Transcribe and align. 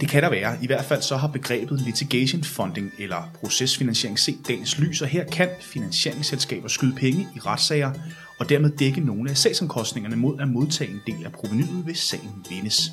Det 0.00 0.08
kan 0.08 0.22
der 0.22 0.30
være. 0.30 0.56
I 0.62 0.66
hvert 0.66 0.84
fald 0.84 1.02
så 1.02 1.16
har 1.16 1.28
begrebet 1.28 1.80
litigation 1.80 2.44
funding 2.44 2.92
eller 2.98 3.30
procesfinansiering 3.40 4.18
set 4.18 4.38
dagens 4.48 4.78
lys, 4.78 5.02
og 5.02 5.08
her 5.08 5.24
kan 5.24 5.48
finansieringsselskaber 5.60 6.68
skyde 6.68 6.94
penge 6.94 7.28
i 7.36 7.38
retssager 7.38 7.92
og 8.38 8.48
dermed 8.48 8.70
dække 8.70 9.00
nogle 9.00 9.30
af 9.30 9.36
sagsomkostningerne 9.36 10.16
mod 10.16 10.40
at 10.40 10.48
modtage 10.48 10.90
en 10.90 11.00
del 11.06 11.24
af 11.24 11.32
provenyet, 11.32 11.84
hvis 11.84 11.98
sagen 11.98 12.30
vindes. 12.50 12.92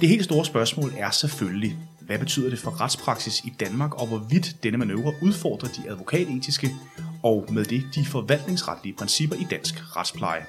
Det 0.00 0.08
helt 0.08 0.24
store 0.24 0.44
spørgsmål 0.44 0.92
er 0.98 1.10
selvfølgelig, 1.10 1.76
hvad 2.00 2.18
betyder 2.18 2.50
det 2.50 2.58
for 2.58 2.80
retspraksis 2.80 3.40
i 3.44 3.52
Danmark, 3.60 4.00
og 4.00 4.06
hvorvidt 4.06 4.56
denne 4.62 4.78
manøvre 4.78 5.12
udfordrer 5.22 5.68
de 5.68 5.90
advokatetiske 5.90 6.70
og 7.24 7.46
med 7.52 7.64
det 7.64 7.84
de 7.94 8.06
forvaltningsretlige 8.06 8.94
principper 8.96 9.36
i 9.36 9.46
dansk 9.50 9.96
retspleje. 9.96 10.46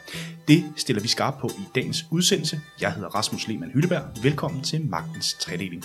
Det 0.47 0.63
stiller 0.77 1.01
vi 1.01 1.07
skarpt 1.07 1.39
på 1.39 1.48
i 1.48 1.63
dagens 1.75 2.05
udsendelse. 2.11 2.61
Jeg 2.81 2.93
hedder 2.93 3.09
Rasmus 3.09 3.48
Lehmann 3.48 3.71
Hylleberg. 3.71 4.03
Velkommen 4.23 4.63
til 4.63 4.85
Magtens 4.85 5.34
Tredeling. 5.34 5.84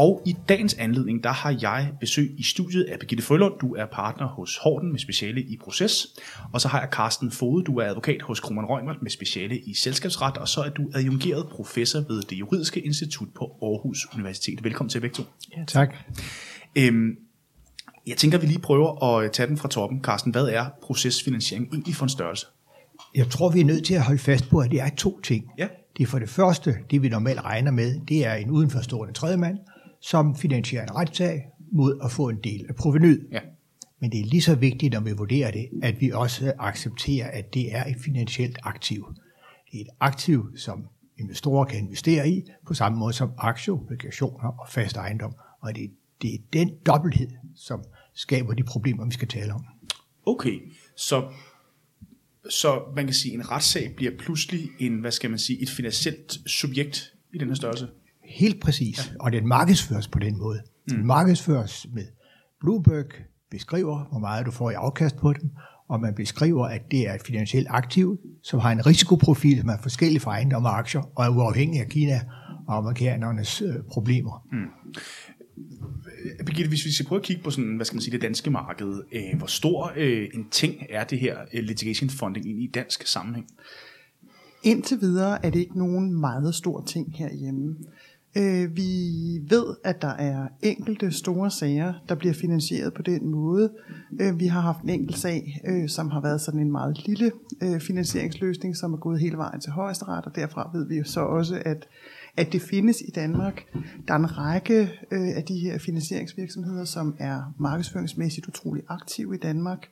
Og 0.00 0.22
i 0.26 0.36
dagens 0.48 0.74
anledning, 0.74 1.24
der 1.24 1.30
har 1.30 1.58
jeg 1.62 1.92
besøg 2.00 2.34
i 2.38 2.42
studiet 2.42 2.84
af 2.84 2.98
Birgitte 2.98 3.24
Frølund. 3.24 3.58
Du 3.60 3.74
er 3.74 3.86
partner 3.86 4.26
hos 4.26 4.58
Horten 4.62 4.90
med 4.92 4.98
speciale 4.98 5.42
i 5.42 5.56
proces. 5.64 6.06
Og 6.52 6.60
så 6.60 6.68
har 6.68 6.80
jeg 6.80 6.88
Carsten 6.92 7.30
Fode, 7.30 7.64
du 7.64 7.78
er 7.78 7.86
advokat 7.86 8.22
hos 8.22 8.40
Kroman 8.40 8.64
Røgmert 8.64 9.02
med 9.02 9.10
speciale 9.10 9.58
i 9.58 9.74
selskabsret. 9.74 10.36
Og 10.36 10.48
så 10.48 10.60
er 10.60 10.68
du 10.68 10.90
adjungeret 10.94 11.46
professor 11.48 12.00
ved 12.00 12.22
det 12.22 12.36
juridiske 12.36 12.80
institut 12.80 13.28
på 13.34 13.44
Aarhus 13.62 14.06
Universitet. 14.14 14.64
Velkommen 14.64 14.88
til 14.90 15.00
begge 15.00 15.14
to. 15.14 15.22
Ja, 15.56 15.64
tak. 15.66 15.94
Øhm, 16.78 17.16
jeg 18.06 18.16
tænker, 18.16 18.38
vi 18.38 18.46
lige 18.46 18.58
prøver 18.58 19.04
at 19.04 19.32
tage 19.32 19.46
den 19.46 19.56
fra 19.56 19.68
toppen. 19.68 20.00
Carsten, 20.02 20.32
hvad 20.32 20.44
er 20.44 20.66
procesfinansiering 20.82 21.68
egentlig 21.72 21.94
for 21.94 22.04
en 22.04 22.10
størrelse? 22.10 22.46
Jeg 23.14 23.26
tror, 23.30 23.50
vi 23.50 23.60
er 23.60 23.64
nødt 23.64 23.84
til 23.84 23.94
at 23.94 24.02
holde 24.02 24.20
fast 24.20 24.50
på, 24.50 24.58
at 24.58 24.70
det 24.70 24.80
er 24.80 24.88
to 24.96 25.20
ting. 25.20 25.44
Ja. 25.58 25.68
Det 25.96 26.02
er 26.02 26.06
for 26.06 26.18
det 26.18 26.28
første, 26.28 26.74
det 26.90 27.02
vi 27.02 27.08
normalt 27.08 27.44
regner 27.44 27.70
med, 27.70 28.00
det 28.08 28.26
er 28.26 28.34
en 28.34 28.50
udenforstående 28.50 29.14
tredjemand, 29.14 29.58
som 30.00 30.36
finansierer 30.36 30.82
en 30.82 30.94
retssag 30.94 31.46
mod 31.72 32.00
at 32.04 32.10
få 32.10 32.28
en 32.28 32.38
del 32.44 32.66
af 32.68 32.74
provenyet. 32.74 33.26
Ja. 33.32 33.40
Men 34.00 34.12
det 34.12 34.20
er 34.20 34.24
lige 34.24 34.42
så 34.42 34.54
vigtigt, 34.54 34.92
når 34.92 35.00
vi 35.00 35.12
vurderer 35.12 35.50
det, 35.50 35.68
at 35.82 36.00
vi 36.00 36.10
også 36.10 36.52
accepterer, 36.58 37.30
at 37.30 37.54
det 37.54 37.74
er 37.74 37.84
et 37.84 37.96
finansielt 38.04 38.58
aktiv. 38.62 39.14
Det 39.72 39.80
er 39.80 39.84
et 39.84 39.90
aktiv, 40.00 40.56
som 40.56 40.86
investorer 41.18 41.64
kan 41.64 41.78
investere 41.78 42.28
i, 42.30 42.42
på 42.66 42.74
samme 42.74 42.98
måde 42.98 43.12
som 43.12 43.30
aktier, 43.38 43.74
obligationer 43.74 44.48
og 44.60 44.68
fast 44.68 44.96
ejendom. 44.96 45.34
Og 45.60 45.76
det, 45.76 45.90
det 46.22 46.34
er 46.34 46.38
den 46.52 46.70
dobbelthed, 46.86 47.28
som 47.56 47.84
skaber 48.14 48.54
de 48.54 48.62
problemer, 48.62 49.04
vi 49.04 49.12
skal 49.12 49.28
tale 49.28 49.52
om. 49.52 49.64
Okay, 50.26 50.72
så, 50.96 51.32
så 52.50 52.82
man 52.96 53.04
kan 53.04 53.14
sige, 53.14 53.32
at 53.32 53.40
en 53.40 53.50
retssag 53.50 53.94
bliver 53.96 54.12
pludselig 54.18 54.68
en, 54.78 55.00
hvad 55.00 55.10
skal 55.10 55.30
man 55.30 55.38
sige, 55.38 55.62
et 55.62 55.70
finansielt 55.70 56.38
subjekt 56.46 57.14
i 57.34 57.38
den 57.38 57.48
her 57.48 57.54
størrelse? 57.54 57.88
Helt 58.30 58.60
præcis. 58.60 58.98
Ja. 58.98 59.16
Og 59.20 59.32
den 59.32 59.48
markedsføres 59.48 60.08
på 60.08 60.18
den 60.18 60.38
måde. 60.38 60.60
Mm. 60.88 60.96
Den 60.96 61.06
markedsføres 61.06 61.86
med 61.94 62.04
Bloomberg 62.60 63.06
beskriver, 63.50 64.04
hvor 64.10 64.18
meget 64.18 64.46
du 64.46 64.50
får 64.50 64.70
i 64.70 64.74
afkast 64.74 65.16
på 65.16 65.32
dem, 65.32 65.50
og 65.88 66.00
man 66.00 66.14
beskriver, 66.14 66.66
at 66.66 66.90
det 66.90 67.08
er 67.08 67.14
et 67.14 67.22
finansielt 67.26 67.66
aktiv, 67.70 68.18
som 68.42 68.60
har 68.60 68.72
en 68.72 68.86
risikoprofil, 68.86 69.58
som 69.58 69.68
er 69.68 69.76
forskellig 69.82 70.22
fra 70.22 70.30
ejendomme 70.30 70.68
og 70.68 70.78
aktier, 70.78 71.02
og 71.16 71.24
er 71.24 71.28
uafhængig 71.28 71.80
af 71.80 71.88
Kina 71.88 72.20
og 72.68 72.76
amerikanernes 72.76 73.62
øh, 73.62 73.74
problemer. 73.92 74.46
Mm. 74.52 74.94
Birgitte, 76.46 76.68
hvis 76.68 76.84
vi 76.84 76.92
skal 76.92 77.06
prøve 77.06 77.18
at 77.18 77.24
kigge 77.24 77.42
på 77.42 77.50
sådan, 77.50 77.76
hvad 77.76 77.86
skal 77.86 77.96
man 77.96 78.02
sige, 78.02 78.12
det 78.12 78.22
danske 78.22 78.50
marked, 78.50 79.02
øh, 79.12 79.38
hvor 79.38 79.46
stor 79.46 79.92
øh, 79.96 80.28
en 80.34 80.46
ting 80.50 80.74
er 80.90 81.04
det 81.04 81.18
her 81.18 81.38
øh, 81.54 81.62
litigation 81.62 82.10
funding 82.10 82.62
i 82.62 82.70
dansk 82.74 83.06
sammenhæng? 83.06 83.46
Indtil 84.62 85.00
videre 85.00 85.46
er 85.46 85.50
det 85.50 85.60
ikke 85.60 85.78
nogen 85.78 86.20
meget 86.20 86.54
stor 86.54 86.84
ting 86.84 87.16
herhjemme. 87.16 87.76
Øh, 88.36 88.76
vi 88.76 88.90
ved, 89.48 89.76
at 89.84 90.02
der 90.02 90.08
er 90.08 90.48
enkelte 90.62 91.12
store 91.12 91.50
sager, 91.50 91.94
der 92.08 92.14
bliver 92.14 92.34
finansieret 92.34 92.94
på 92.94 93.02
den 93.02 93.30
måde. 93.30 93.72
Øh, 94.20 94.40
vi 94.40 94.46
har 94.46 94.60
haft 94.60 94.82
en 94.82 94.88
enkelt 94.88 95.18
sag, 95.18 95.60
øh, 95.66 95.88
som 95.88 96.10
har 96.10 96.20
været 96.20 96.40
sådan 96.40 96.60
en 96.60 96.72
meget 96.72 97.06
lille 97.06 97.32
øh, 97.62 97.80
finansieringsløsning, 97.80 98.76
som 98.76 98.92
er 98.92 98.98
gået 98.98 99.20
hele 99.20 99.36
vejen 99.36 99.60
til 99.60 99.72
højesteret, 99.72 100.24
og 100.24 100.36
derfra 100.36 100.70
ved 100.74 100.88
vi 100.88 100.96
jo 100.96 101.04
så 101.04 101.20
også, 101.20 101.62
at 101.64 101.88
at 102.36 102.52
det 102.52 102.62
findes 102.62 103.00
i 103.00 103.10
Danmark. 103.10 103.62
Der 104.08 104.14
er 104.14 104.18
en 104.18 104.38
række 104.38 104.80
øh, 105.10 105.36
af 105.36 105.44
de 105.48 105.58
her 105.58 105.78
finansieringsvirksomheder, 105.78 106.84
som 106.84 107.14
er 107.18 107.54
markedsføringsmæssigt 107.58 108.48
utrolig 108.48 108.82
aktive 108.88 109.34
i 109.34 109.38
Danmark. 109.38 109.88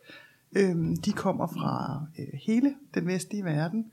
Øhm, 0.56 0.96
de 0.96 1.12
kommer 1.12 1.46
fra 1.46 2.02
øh, 2.18 2.26
hele 2.46 2.74
den 2.94 3.06
vestlige 3.06 3.44
verden. 3.44 3.84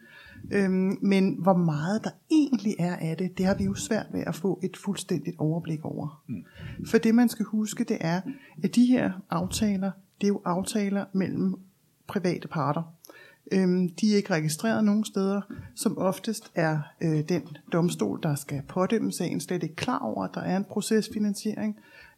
Øhm, 0.51 0.97
men 1.01 1.38
hvor 1.41 1.57
meget 1.57 2.03
der 2.03 2.09
egentlig 2.31 2.75
er 2.79 2.95
af 2.95 3.17
det, 3.17 3.38
det 3.38 3.45
har 3.45 3.56
vi 3.56 3.63
jo 3.63 3.73
svært 3.73 4.06
ved 4.11 4.23
at 4.28 4.35
få 4.35 4.59
et 4.63 4.78
fuldstændigt 4.78 5.35
overblik 5.39 5.85
over. 5.85 6.23
Mm. 6.28 6.44
For 6.88 6.97
det 6.97 7.16
man 7.16 7.29
skal 7.29 7.45
huske, 7.45 7.83
det 7.83 7.97
er, 8.00 8.22
at 8.63 8.75
de 8.75 8.85
her 8.85 9.11
aftaler, 9.29 9.91
det 10.22 10.28
er 10.28 10.31
jo 10.31 10.41
aftaler 10.45 11.06
mellem 11.13 11.56
private 12.07 12.47
parter. 12.47 12.94
Øhm, 13.51 13.89
de 13.89 14.11
er 14.11 14.16
ikke 14.16 14.33
registreret 14.33 14.83
nogen 14.83 15.06
steder. 15.06 15.41
Som 15.75 15.97
oftest 15.97 16.51
er 16.56 16.79
øh, 17.03 17.29
den 17.29 17.41
domstol, 17.73 18.19
der 18.23 18.35
skal 18.35 18.61
pådømme 18.67 19.11
sagen, 19.11 19.41
slet 19.41 19.63
ikke 19.63 19.75
klar 19.75 20.00
over, 20.00 20.23
at 20.23 20.29
der 20.33 20.41
er 20.41 20.57
en 20.57 20.66
procesfinansiering. 20.69 21.75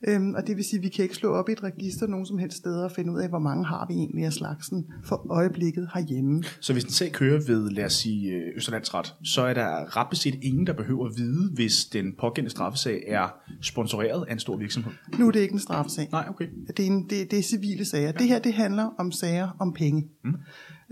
Øhm, 0.07 0.33
og 0.33 0.47
det 0.47 0.57
vil 0.57 0.65
sige, 0.65 0.77
at 0.77 0.83
vi 0.83 0.89
kan 0.89 1.03
ikke 1.03 1.15
slå 1.15 1.29
op 1.29 1.49
i 1.49 1.51
et 1.51 1.63
register 1.63 2.07
nogen 2.07 2.25
som 2.25 2.37
helst 2.37 2.57
steder 2.57 2.83
og 2.83 2.91
finde 2.91 3.13
ud 3.13 3.19
af, 3.19 3.29
hvor 3.29 3.39
mange 3.39 3.65
har 3.65 3.85
vi 3.89 3.93
egentlig 3.93 4.25
af 4.25 4.33
slagsen 4.33 4.85
for 5.03 5.27
øjeblikket 5.29 5.89
herhjemme. 5.93 6.43
Så 6.59 6.73
hvis 6.73 6.83
en 6.83 6.89
sag 6.89 7.11
kører 7.11 7.41
ved, 7.47 7.69
lad 7.69 7.85
os 7.85 7.93
sige, 7.93 8.31
øh, 8.31 8.55
Østerlandsret, 8.55 9.15
så 9.23 9.41
er 9.41 9.53
der 9.53 9.97
ret 9.97 10.07
beset 10.09 10.35
ingen, 10.41 10.67
der 10.67 10.73
behøver 10.73 11.05
at 11.05 11.13
vide, 11.17 11.51
hvis 11.53 11.85
den 11.85 12.13
pågældende 12.19 12.51
straffesag 12.51 13.03
er 13.07 13.35
sponsoreret 13.61 14.25
af 14.27 14.33
en 14.33 14.39
stor 14.39 14.57
virksomhed? 14.57 14.91
Nu 15.19 15.27
er 15.27 15.31
det 15.31 15.39
ikke 15.39 15.53
en 15.53 15.59
straffesag. 15.59 16.09
Nej, 16.11 16.25
okay. 16.29 16.47
Det 16.67 16.79
er, 16.79 16.87
en, 16.87 17.09
det, 17.09 17.31
det 17.31 17.39
er 17.39 17.43
civile 17.43 17.85
sager. 17.85 18.05
Ja. 18.05 18.11
Det 18.11 18.27
her, 18.27 18.39
det 18.39 18.53
handler 18.53 18.89
om 18.97 19.11
sager 19.11 19.49
om 19.59 19.73
penge. 19.73 20.07
Mm. 20.23 20.35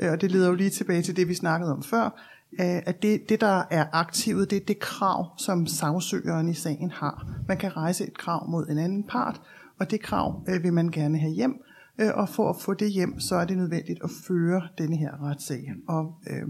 Øh, 0.02 0.12
og 0.12 0.22
det 0.22 0.32
leder 0.32 0.48
jo 0.48 0.56
lige 0.56 0.70
tilbage 0.70 1.02
til 1.02 1.16
det, 1.16 1.28
vi 1.28 1.34
snakkede 1.34 1.72
om 1.72 1.84
før, 1.84 2.32
at 2.60 3.02
det, 3.02 3.30
det 3.30 3.42
der 3.42 3.64
er 3.72 3.86
aktivet, 3.92 4.50
det 4.50 4.56
er 4.56 4.66
det 4.66 4.80
krav, 4.80 5.30
som 5.38 5.68
sagsøgeren 5.68 6.50
i 6.50 6.54
sagen 6.54 6.92
har. 6.92 7.28
Man 7.48 7.58
kan 7.58 7.78
rejse 7.78 8.08
et 8.08 8.18
krav 8.18 8.50
mod 8.50 8.68
en 8.68 8.78
anden 8.78 9.04
part, 9.04 9.42
og 9.80 9.92
det 9.92 10.02
krav 10.02 10.44
øh, 10.50 10.64
vil 10.64 10.74
man 10.74 10.90
gerne 10.90 11.18
have 11.18 11.34
hjem, 11.34 11.56
øh, 12.00 12.10
og 12.14 12.30
for 12.30 12.50
at 12.50 12.56
få 12.62 12.74
det 12.74 12.92
hjem, 12.92 13.20
så 13.20 13.36
er 13.36 13.46
det 13.46 13.58
nødvendigt 13.58 14.00
at 14.04 14.10
føre 14.28 14.62
denne 14.78 14.98
her 14.98 15.24
retssag. 15.24 15.74
Og 15.88 16.14
øh, 16.30 16.48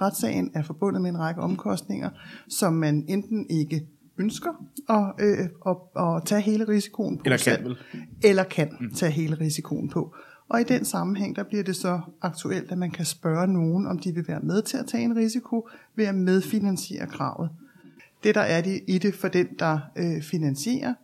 retssagen 0.00 0.50
er 0.54 0.62
forbundet 0.62 1.02
med 1.02 1.10
en 1.10 1.18
række 1.18 1.40
omkostninger, 1.40 2.10
som 2.48 2.72
man 2.72 3.04
enten 3.08 3.46
ikke 3.50 3.86
ønsker 4.18 4.50
at, 4.88 5.26
øh, 5.26 5.48
at, 5.66 5.76
at 5.96 6.22
tage 6.24 6.40
hele 6.40 6.68
risikoen 6.68 7.18
på. 7.18 7.22
Eller 7.24 7.38
kan 7.38 7.64
vel? 7.64 7.76
Eller 8.24 8.44
kan 8.44 8.68
mm. 8.80 8.94
tage 8.94 9.12
hele 9.12 9.36
risikoen 9.40 9.88
på. 9.88 10.14
Og 10.48 10.60
i 10.60 10.64
den 10.64 10.84
sammenhæng, 10.84 11.36
der 11.36 11.42
bliver 11.42 11.62
det 11.62 11.76
så 11.76 12.00
aktuelt, 12.22 12.72
at 12.72 12.78
man 12.78 12.90
kan 12.90 13.04
spørge 13.04 13.46
nogen, 13.46 13.86
om 13.86 13.98
de 13.98 14.14
vil 14.14 14.28
være 14.28 14.40
med 14.40 14.62
til 14.62 14.76
at 14.76 14.86
tage 14.86 15.04
en 15.04 15.16
risiko 15.16 15.68
ved 15.96 16.04
at 16.04 16.14
medfinansiere 16.14 17.06
kravet. 17.06 17.50
Det, 18.24 18.34
der 18.34 18.40
er 18.40 18.60
det 18.60 18.80
i 18.86 18.98
det 18.98 19.14
for 19.14 19.28
den, 19.28 19.48
der 19.58 19.78
øh, 19.96 20.22
finansierer, 20.22 20.94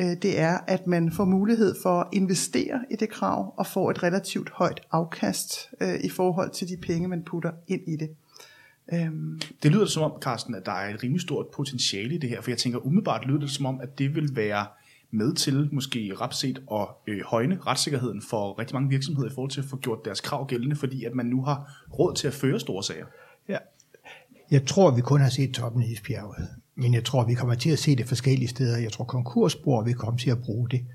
øh, 0.00 0.16
det 0.22 0.40
er, 0.40 0.58
at 0.66 0.86
man 0.86 1.12
får 1.12 1.24
mulighed 1.24 1.74
for 1.82 2.00
at 2.00 2.06
investere 2.12 2.84
i 2.90 2.96
det 2.96 3.08
krav 3.10 3.54
og 3.56 3.66
få 3.66 3.90
et 3.90 4.02
relativt 4.02 4.50
højt 4.50 4.80
afkast 4.92 5.70
øh, 5.80 6.00
i 6.04 6.08
forhold 6.08 6.50
til 6.50 6.68
de 6.68 6.76
penge, 6.76 7.08
man 7.08 7.22
putter 7.22 7.50
ind 7.68 7.82
i 7.88 7.96
det. 7.96 8.10
Øhm. 8.92 9.40
Det 9.62 9.72
lyder 9.72 9.86
som 9.86 10.02
om, 10.02 10.12
Carsten, 10.20 10.54
at 10.54 10.66
der 10.66 10.72
er 10.72 10.94
et 10.94 11.02
rimelig 11.02 11.20
stort 11.20 11.46
potentiale 11.46 12.14
i 12.14 12.18
det 12.18 12.30
her, 12.30 12.40
for 12.40 12.50
jeg 12.50 12.58
tænker 12.58 12.86
umiddelbart 12.86 13.26
lyder 13.26 13.40
det 13.40 13.50
som 13.50 13.66
om, 13.66 13.80
at 13.80 13.98
det 13.98 14.14
vil 14.14 14.36
være 14.36 14.66
med 15.10 15.34
til 15.34 15.68
måske 15.72 16.12
ret 16.20 16.34
set 16.34 16.62
at 16.72 16.86
øh, 17.06 17.20
højne 17.26 17.58
retssikkerheden 17.66 18.22
for 18.30 18.58
rigtig 18.58 18.74
mange 18.74 18.88
virksomheder 18.88 19.30
i 19.30 19.34
forhold 19.34 19.50
til 19.50 19.60
at 19.60 19.66
få 19.66 19.76
gjort 19.76 19.98
deres 20.04 20.20
krav 20.20 20.46
gældende, 20.46 20.76
fordi 20.76 21.04
at 21.04 21.14
man 21.14 21.26
nu 21.26 21.42
har 21.42 21.84
råd 21.98 22.14
til 22.14 22.26
at 22.26 22.34
føre 22.34 22.60
store 22.60 22.82
sager. 22.82 23.06
Ja. 23.48 23.58
Jeg 24.50 24.66
tror, 24.66 24.90
vi 24.90 25.00
kun 25.00 25.20
har 25.20 25.28
set 25.28 25.54
toppen 25.54 25.82
i 25.82 25.92
isbjerget, 25.92 26.48
men 26.74 26.94
jeg 26.94 27.04
tror, 27.04 27.24
vi 27.24 27.34
kommer 27.34 27.54
til 27.54 27.70
at 27.70 27.78
se 27.78 27.96
det 27.96 28.08
forskellige 28.08 28.48
steder. 28.48 28.78
Jeg 28.78 28.92
tror, 28.92 29.04
konkursbord 29.04 29.84
vil 29.84 29.94
komme 29.94 30.18
til 30.18 30.30
at 30.30 30.42
bruge 30.42 30.68
det. 30.68 30.86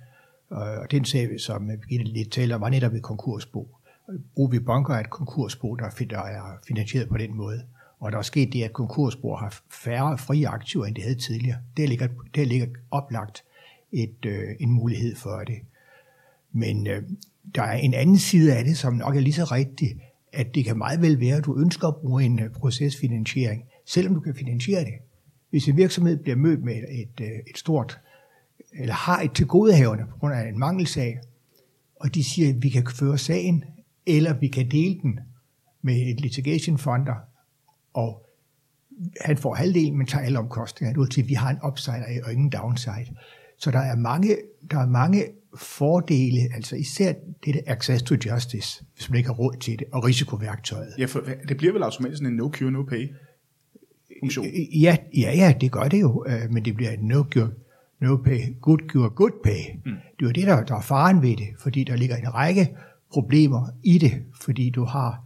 Øh, 0.51 0.57
og 0.59 0.91
den 0.91 1.05
sag, 1.05 1.39
som 1.39 1.67
Birgitte 1.67 2.05
lidt 2.05 2.31
taler, 2.31 2.55
var 2.55 2.69
netop 2.69 2.93
et 2.93 3.03
konkursbo. 3.03 3.67
Broby 4.35 4.55
Bunker 4.55 4.93
er 4.93 4.99
et 4.99 5.09
konkursbo, 5.09 5.75
der 5.75 5.85
er 5.85 6.59
finansieret 6.67 7.09
på 7.09 7.17
den 7.17 7.37
måde. 7.37 7.63
Og 7.99 8.11
der 8.11 8.17
er 8.17 8.21
sket 8.21 8.53
det, 8.53 8.63
at 8.63 8.73
konkursbo 8.73 9.35
har 9.35 9.61
færre 9.71 10.17
frie 10.17 10.47
aktiver, 10.47 10.85
end 10.85 10.95
det 10.95 11.03
havde 11.03 11.19
tidligere. 11.19 11.57
Det 11.77 11.89
ligger, 11.89 12.07
det 12.35 12.47
ligger 12.47 12.67
oplagt 12.91 13.43
et, 13.93 14.25
øh, 14.25 14.55
en 14.59 14.71
mulighed 14.71 15.15
for 15.15 15.43
det. 15.47 15.59
Men 16.51 16.87
øh, 16.87 17.03
der 17.55 17.63
er 17.63 17.77
en 17.77 17.93
anden 17.93 18.17
side 18.17 18.55
af 18.55 18.63
det, 18.63 18.77
som 18.77 18.93
nok 18.93 19.15
er 19.15 19.19
lige 19.19 19.33
så 19.33 19.43
rigtig, 19.43 20.01
at 20.33 20.55
det 20.55 20.65
kan 20.65 20.77
meget 20.77 21.01
vel 21.01 21.19
være, 21.19 21.37
at 21.37 21.45
du 21.45 21.59
ønsker 21.59 21.87
at 21.87 21.95
bruge 21.95 22.23
en 22.23 22.39
øh, 22.39 22.49
procesfinansiering, 22.49 23.63
selvom 23.85 24.13
du 24.13 24.19
kan 24.19 24.35
finansiere 24.35 24.79
det. 24.79 24.93
Hvis 25.49 25.67
en 25.67 25.77
virksomhed 25.77 26.17
bliver 26.17 26.35
mødt 26.35 26.63
med 26.63 26.75
et, 26.75 27.21
øh, 27.21 27.27
et 27.49 27.57
stort, 27.57 27.99
eller 28.79 28.93
har 28.93 29.21
et 29.21 29.31
tilgodehavende 29.31 30.05
på 30.09 30.17
grund 30.17 30.33
af 30.33 30.47
en 30.49 30.59
mangelsag, 30.59 31.19
og 31.95 32.15
de 32.15 32.23
siger, 32.23 32.49
at 32.49 32.63
vi 32.63 32.69
kan 32.69 32.87
føre 32.99 33.17
sagen, 33.17 33.63
eller 34.05 34.33
vi 34.33 34.47
kan 34.47 34.71
dele 34.71 34.99
den 35.01 35.19
med 35.81 35.95
et 35.95 36.21
litigation 36.21 36.77
funder, 36.77 37.15
og 37.93 38.25
han 39.21 39.37
får 39.37 39.53
halvdelen, 39.53 39.97
men 39.97 40.07
tager 40.07 40.25
alle 40.25 40.39
omkostninger. 40.39 40.93
Det 40.93 40.99
vil 40.99 41.11
sige, 41.11 41.23
at 41.23 41.29
vi 41.29 41.33
har 41.33 41.49
en 41.49 41.59
upside 41.67 42.21
og 42.23 42.33
ingen 42.33 42.49
downside. 42.49 43.15
Så 43.57 43.71
der 43.71 43.79
er 43.79 43.95
mange, 43.95 44.37
der 44.71 44.79
er 44.79 44.87
mange 44.87 45.25
fordele, 45.57 46.39
altså 46.55 46.75
især 46.75 47.13
det 47.45 47.53
der 47.53 47.61
access 47.67 48.03
to 48.03 48.15
justice, 48.25 48.83
hvis 48.95 49.09
man 49.09 49.17
ikke 49.17 49.27
har 49.27 49.35
råd 49.35 49.55
til 49.59 49.79
det, 49.79 49.87
og 49.91 50.03
risikoværktøjet. 50.03 50.93
Ja, 50.97 51.05
for 51.05 51.23
det 51.47 51.57
bliver 51.57 51.73
vel 51.73 51.83
automatisk 51.83 52.17
sådan 52.17 52.33
en 52.33 52.37
no 52.37 52.49
cure, 52.49 52.71
no 52.71 52.83
pay 52.83 53.09
funktion? 54.23 54.45
Ja, 54.73 54.97
ja, 55.17 55.35
ja, 55.35 55.53
det 55.61 55.71
gør 55.71 55.83
det 55.83 56.01
jo, 56.01 56.25
øh, 56.27 56.51
men 56.51 56.65
det 56.65 56.75
bliver 56.75 56.91
en 56.91 57.07
no 57.07 57.23
cure, 57.31 57.51
no 57.99 58.17
pay, 58.17 58.39
good 58.61 58.79
cure, 58.87 59.09
good 59.09 59.31
pay. 59.43 59.75
Mm. 59.85 59.91
Det 59.91 60.25
er 60.25 60.27
jo 60.27 60.31
det, 60.31 60.47
der, 60.47 60.63
der 60.63 60.75
er 60.75 60.81
faren 60.81 61.21
ved 61.21 61.37
det, 61.37 61.47
fordi 61.59 61.83
der 61.83 61.95
ligger 61.95 62.15
en 62.15 62.33
række 62.33 62.75
problemer 63.11 63.67
i 63.83 63.97
det, 63.97 64.23
fordi 64.41 64.69
du 64.69 64.85
har 64.85 65.23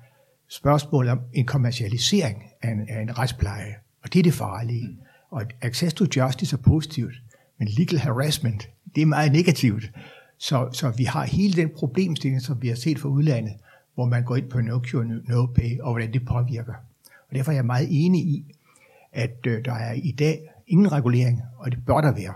spørgsmål 0.49 1.07
om 1.07 1.19
en 1.33 1.45
kommercialisering 1.45 2.43
af 2.61 2.71
en, 2.71 2.89
af 2.89 3.01
en 3.01 3.17
retspleje, 3.17 3.75
og 4.03 4.13
det 4.13 4.19
er 4.19 4.23
det 4.23 4.33
farlige. 4.33 4.87
Mm. 4.87 4.97
Og 5.29 5.43
access 5.61 5.93
to 5.93 6.05
justice 6.15 6.55
er 6.55 6.61
positivt, 6.61 7.13
men 7.57 7.67
legal 7.67 7.99
harassment, 7.99 8.69
det 8.95 9.01
er 9.01 9.05
meget 9.05 9.31
negativt. 9.31 9.91
Så, 10.37 10.69
så 10.71 10.93
vi 10.97 11.03
har 11.03 11.25
hele 11.25 11.53
den 11.53 11.69
problemstilling, 11.69 12.41
som 12.41 12.61
vi 12.61 12.67
har 12.67 12.75
set 12.75 12.99
fra 12.99 13.09
udlandet, 13.09 13.53
hvor 13.95 14.05
man 14.05 14.23
går 14.23 14.35
ind 14.35 14.49
på 14.49 14.61
no 14.61 14.79
cure, 14.79 15.05
no 15.05 15.45
pay, 15.45 15.79
og 15.79 15.91
hvordan 15.91 16.13
det 16.13 16.25
påvirker. 16.25 16.73
Og 17.29 17.35
derfor 17.35 17.51
er 17.51 17.55
jeg 17.55 17.65
meget 17.65 17.87
enig 17.91 18.21
i, 18.21 18.45
at 19.11 19.37
øh, 19.47 19.65
der 19.65 19.73
er 19.73 19.93
i 19.93 20.11
dag 20.11 20.49
ingen 20.67 20.91
regulering, 20.91 21.41
og 21.57 21.71
det 21.71 21.85
bør 21.85 22.01
der 22.01 22.13
være. 22.13 22.33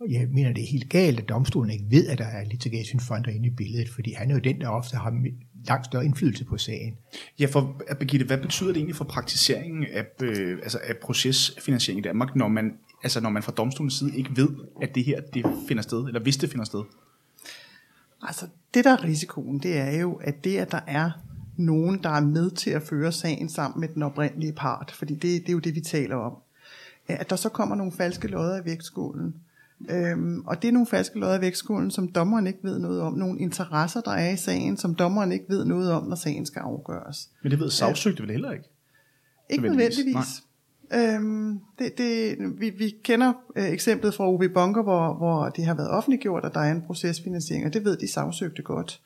Og 0.00 0.12
jeg 0.12 0.28
mener, 0.30 0.52
det 0.52 0.62
er 0.62 0.66
helt 0.66 0.88
galt, 0.88 1.20
at 1.20 1.28
domstolen 1.28 1.70
ikke 1.70 1.84
ved, 1.88 2.06
at 2.08 2.18
der 2.18 2.24
er 2.24 2.44
litigation 2.44 3.00
funder 3.00 3.30
inde 3.30 3.46
i 3.46 3.50
billedet, 3.50 3.88
fordi 3.88 4.12
han 4.12 4.30
er 4.30 4.34
jo 4.34 4.40
den, 4.40 4.60
der 4.60 4.68
ofte 4.68 4.96
har 4.96 5.24
langt 5.66 5.86
større 5.86 6.04
indflydelse 6.04 6.44
på 6.44 6.58
sagen. 6.58 6.94
Ja, 7.40 7.46
for 7.46 7.82
Birgitte, 7.98 8.26
hvad 8.26 8.38
betyder 8.38 8.68
det 8.68 8.76
egentlig 8.76 8.96
for 8.96 9.04
praktiseringen 9.04 9.86
af, 9.92 10.04
øh, 10.22 10.58
altså 10.62 10.78
af 10.84 10.96
procesfinansiering 10.96 11.98
i 11.98 12.02
Danmark, 12.02 12.36
når 12.36 12.48
man, 12.48 12.72
altså 13.02 13.20
når 13.20 13.30
man 13.30 13.42
fra 13.42 13.52
domstolens 13.52 13.94
side 13.94 14.16
ikke 14.16 14.36
ved, 14.36 14.48
at 14.82 14.94
det 14.94 15.04
her 15.04 15.20
det 15.20 15.46
finder 15.68 15.82
sted, 15.82 16.04
eller 16.04 16.20
hvis 16.20 16.36
det 16.36 16.50
finder 16.50 16.64
sted? 16.64 16.82
Altså, 18.22 18.46
det 18.74 18.84
der 18.84 18.90
er 18.90 19.04
risikoen, 19.04 19.58
det 19.58 19.78
er 19.78 20.00
jo, 20.00 20.14
at 20.14 20.44
det, 20.44 20.56
at 20.56 20.72
der 20.72 20.80
er 20.86 21.10
nogen, 21.56 22.02
der 22.02 22.10
er 22.10 22.20
med 22.20 22.50
til 22.50 22.70
at 22.70 22.82
føre 22.82 23.12
sagen 23.12 23.48
sammen 23.48 23.80
med 23.80 23.88
den 23.88 24.02
oprindelige 24.02 24.52
part, 24.52 24.90
fordi 24.90 25.14
det, 25.14 25.22
det 25.22 25.48
er 25.48 25.52
jo 25.52 25.58
det, 25.58 25.74
vi 25.74 25.80
taler 25.80 26.16
om, 26.16 26.36
at 27.08 27.30
der 27.30 27.36
så 27.36 27.48
kommer 27.48 27.76
nogle 27.76 27.92
falske 27.92 28.28
lodder 28.28 28.62
i 28.62 28.64
vægtskålen. 28.64 29.34
Øhm, 29.90 30.40
og 30.46 30.62
det 30.62 30.68
er 30.68 30.72
nogle 30.72 30.86
falske 30.86 31.18
lodder 31.18 31.38
i 31.38 31.40
vægtskålen, 31.40 31.90
som 31.90 32.08
dommeren 32.08 32.46
ikke 32.46 32.58
ved 32.62 32.78
noget 32.78 33.00
om. 33.00 33.12
Nogle 33.12 33.40
interesser, 33.40 34.00
der 34.00 34.10
er 34.10 34.30
i 34.30 34.36
sagen, 34.36 34.76
som 34.76 34.94
dommeren 34.94 35.32
ikke 35.32 35.44
ved 35.48 35.64
noget 35.64 35.92
om, 35.92 36.08
når 36.08 36.16
sagen 36.16 36.46
skal 36.46 36.60
afgøres. 36.60 37.30
Men 37.42 37.50
det 37.50 37.60
ved 37.60 37.70
sagsøgte 37.70 38.22
vel 38.22 38.30
heller 38.30 38.52
ikke? 38.52 38.64
Ikke 39.50 39.62
nødvendigvis. 39.62 40.44
Øhm, 40.94 41.60
det, 41.78 41.98
det, 41.98 42.36
vi, 42.58 42.70
vi 42.70 42.94
kender 43.04 43.32
øh, 43.56 43.68
eksemplet 43.68 44.14
fra 44.14 44.28
OB 44.28 44.42
Bunker, 44.54 44.82
hvor, 44.82 45.14
hvor 45.14 45.48
det 45.48 45.64
har 45.64 45.74
været 45.74 45.90
offentliggjort, 45.90 46.44
at 46.44 46.54
der 46.54 46.60
er 46.60 46.72
en 46.72 46.82
procesfinansiering, 46.82 47.66
og 47.66 47.74
det 47.74 47.84
ved 47.84 47.96
de 47.96 48.12
sagsøgte 48.12 48.62
godt. 48.62 49.00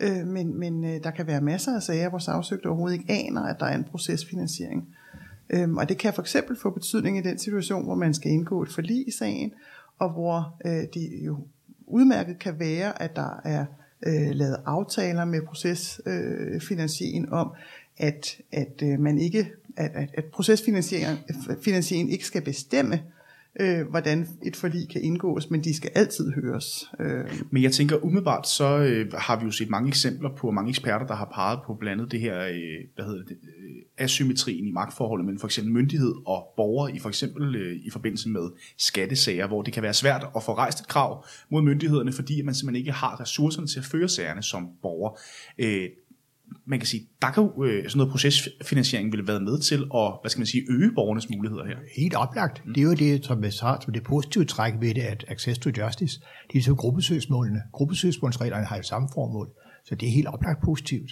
Øh, 0.00 0.26
men 0.26 0.58
men 0.58 0.84
øh, 0.84 1.04
der 1.04 1.10
kan 1.10 1.26
være 1.26 1.40
masser 1.40 1.76
af 1.76 1.82
sager, 1.82 2.08
hvor 2.08 2.18
sagsøgte 2.18 2.66
overhovedet 2.66 2.98
ikke 2.98 3.12
aner, 3.12 3.42
at 3.42 3.56
der 3.60 3.66
er 3.66 3.74
en 3.74 3.84
procesfinansiering. 3.84 4.88
Øhm, 5.50 5.76
og 5.76 5.88
det 5.88 5.98
kan 5.98 6.14
for 6.14 6.22
eksempel 6.22 6.56
få 6.56 6.70
betydning 6.70 7.18
i 7.18 7.22
den 7.22 7.38
situation, 7.38 7.84
hvor 7.84 7.94
man 7.94 8.14
skal 8.14 8.30
indgå 8.30 8.62
et 8.62 8.68
forlig 8.68 9.08
i 9.08 9.10
sagen, 9.10 9.52
og 9.98 10.10
hvor 10.10 10.56
øh, 10.66 10.82
det 10.94 11.26
jo 11.26 11.38
udmærket 11.86 12.38
kan 12.38 12.58
være, 12.58 13.02
at 13.02 13.16
der 13.16 13.40
er 13.44 13.64
øh, 14.06 14.30
lavet 14.30 14.56
aftaler 14.66 15.24
med 15.24 15.42
procesfinansieringen 15.42 17.24
øh, 17.24 17.32
om, 17.32 17.52
at, 17.98 18.36
at 18.52 18.82
øh, 18.82 19.00
man 19.00 19.18
ikke 19.18 19.52
at, 19.80 19.90
at, 19.94 20.08
at 20.14 20.24
procesfinansieringen 20.24 22.12
ikke 22.12 22.26
skal 22.26 22.42
bestemme, 22.42 23.00
øh, 23.60 23.88
hvordan 23.90 24.28
et 24.42 24.56
forlig 24.56 24.88
kan 24.88 25.02
indgås, 25.02 25.50
men 25.50 25.64
de 25.64 25.76
skal 25.76 25.90
altid 25.94 26.32
høres. 26.32 26.90
Øh. 27.00 27.24
Men 27.50 27.62
jeg 27.62 27.72
tænker 27.72 28.04
umiddelbart, 28.04 28.48
så 28.48 28.78
øh, 28.78 29.12
har 29.12 29.40
vi 29.40 29.44
jo 29.44 29.50
set 29.50 29.70
mange 29.70 29.88
eksempler 29.88 30.30
på 30.36 30.50
mange 30.50 30.68
eksperter, 30.68 31.06
der 31.06 31.14
har 31.14 31.30
peget 31.34 31.58
på 31.66 31.74
blandt 31.74 32.00
andet 32.00 32.12
det 32.12 32.20
her, 32.20 32.40
øh, 32.40 32.54
hvad 32.94 33.04
hedder 33.04 33.24
det, 33.24 33.36
øh, 33.42 34.04
asymmetrien 34.04 34.66
i 34.66 34.70
magtforholdet 34.70 35.26
mellem 35.26 35.40
for 35.40 35.46
eksempel 35.46 35.72
myndighed 35.72 36.14
og 36.26 36.52
borger 36.56 36.88
i 36.88 36.98
for 36.98 37.08
eksempel 37.08 37.56
øh, 37.56 37.76
i 37.76 37.90
forbindelse 37.90 38.28
med 38.28 38.50
skattesager, 38.78 39.46
hvor 39.46 39.62
det 39.62 39.72
kan 39.72 39.82
være 39.82 39.94
svært 39.94 40.26
at 40.36 40.42
få 40.42 40.54
rejst 40.54 40.80
et 40.80 40.88
krav 40.88 41.24
mod 41.50 41.62
myndighederne, 41.62 42.12
fordi 42.12 42.42
man 42.42 42.54
simpelthen 42.54 42.80
ikke 42.80 42.92
har 42.92 43.20
ressourcerne 43.20 43.66
til 43.66 43.78
at 43.78 43.84
føre 43.84 44.08
sagerne 44.08 44.42
som 44.42 44.68
borger. 44.82 45.18
Øh, 45.58 45.88
man 46.64 46.78
kan 46.78 46.86
sige, 46.86 47.02
der 47.22 47.30
kan 47.30 47.42
jo 47.42 47.64
øh, 47.64 47.84
sådan 47.84 47.98
noget 47.98 48.10
procesfinansiering 48.10 49.12
ville 49.12 49.28
være 49.28 49.40
med 49.40 49.60
til 49.60 49.84
at, 49.94 50.12
hvad 50.20 50.30
skal 50.30 50.40
man 50.40 50.46
sige, 50.46 50.64
øge 50.70 50.92
borgernes 50.94 51.30
muligheder 51.30 51.66
her. 51.66 51.76
Helt 51.96 52.14
oplagt. 52.14 52.66
Mm. 52.66 52.74
Det 52.74 52.80
er 52.80 52.84
jo 52.84 52.94
det, 52.94 53.24
som 53.24 53.44
jeg 53.44 53.52
har 53.60 53.80
som 53.84 53.92
det 53.92 54.02
positive 54.02 54.44
træk 54.44 54.74
ved 54.80 54.94
det, 54.94 55.02
at 55.02 55.24
access 55.28 55.58
to 55.58 55.70
justice, 55.78 56.20
de 56.52 56.58
er 56.58 56.62
så 56.62 56.74
gruppesøgsmålene. 56.74 57.62
Gruppesøgsmålsreglerne 57.72 58.64
har 58.64 58.76
jo 58.76 58.82
samme 58.82 59.08
formål, 59.14 59.48
så 59.84 59.94
det 59.94 60.08
er 60.08 60.12
helt 60.12 60.26
oplagt 60.26 60.64
positivt. 60.64 61.10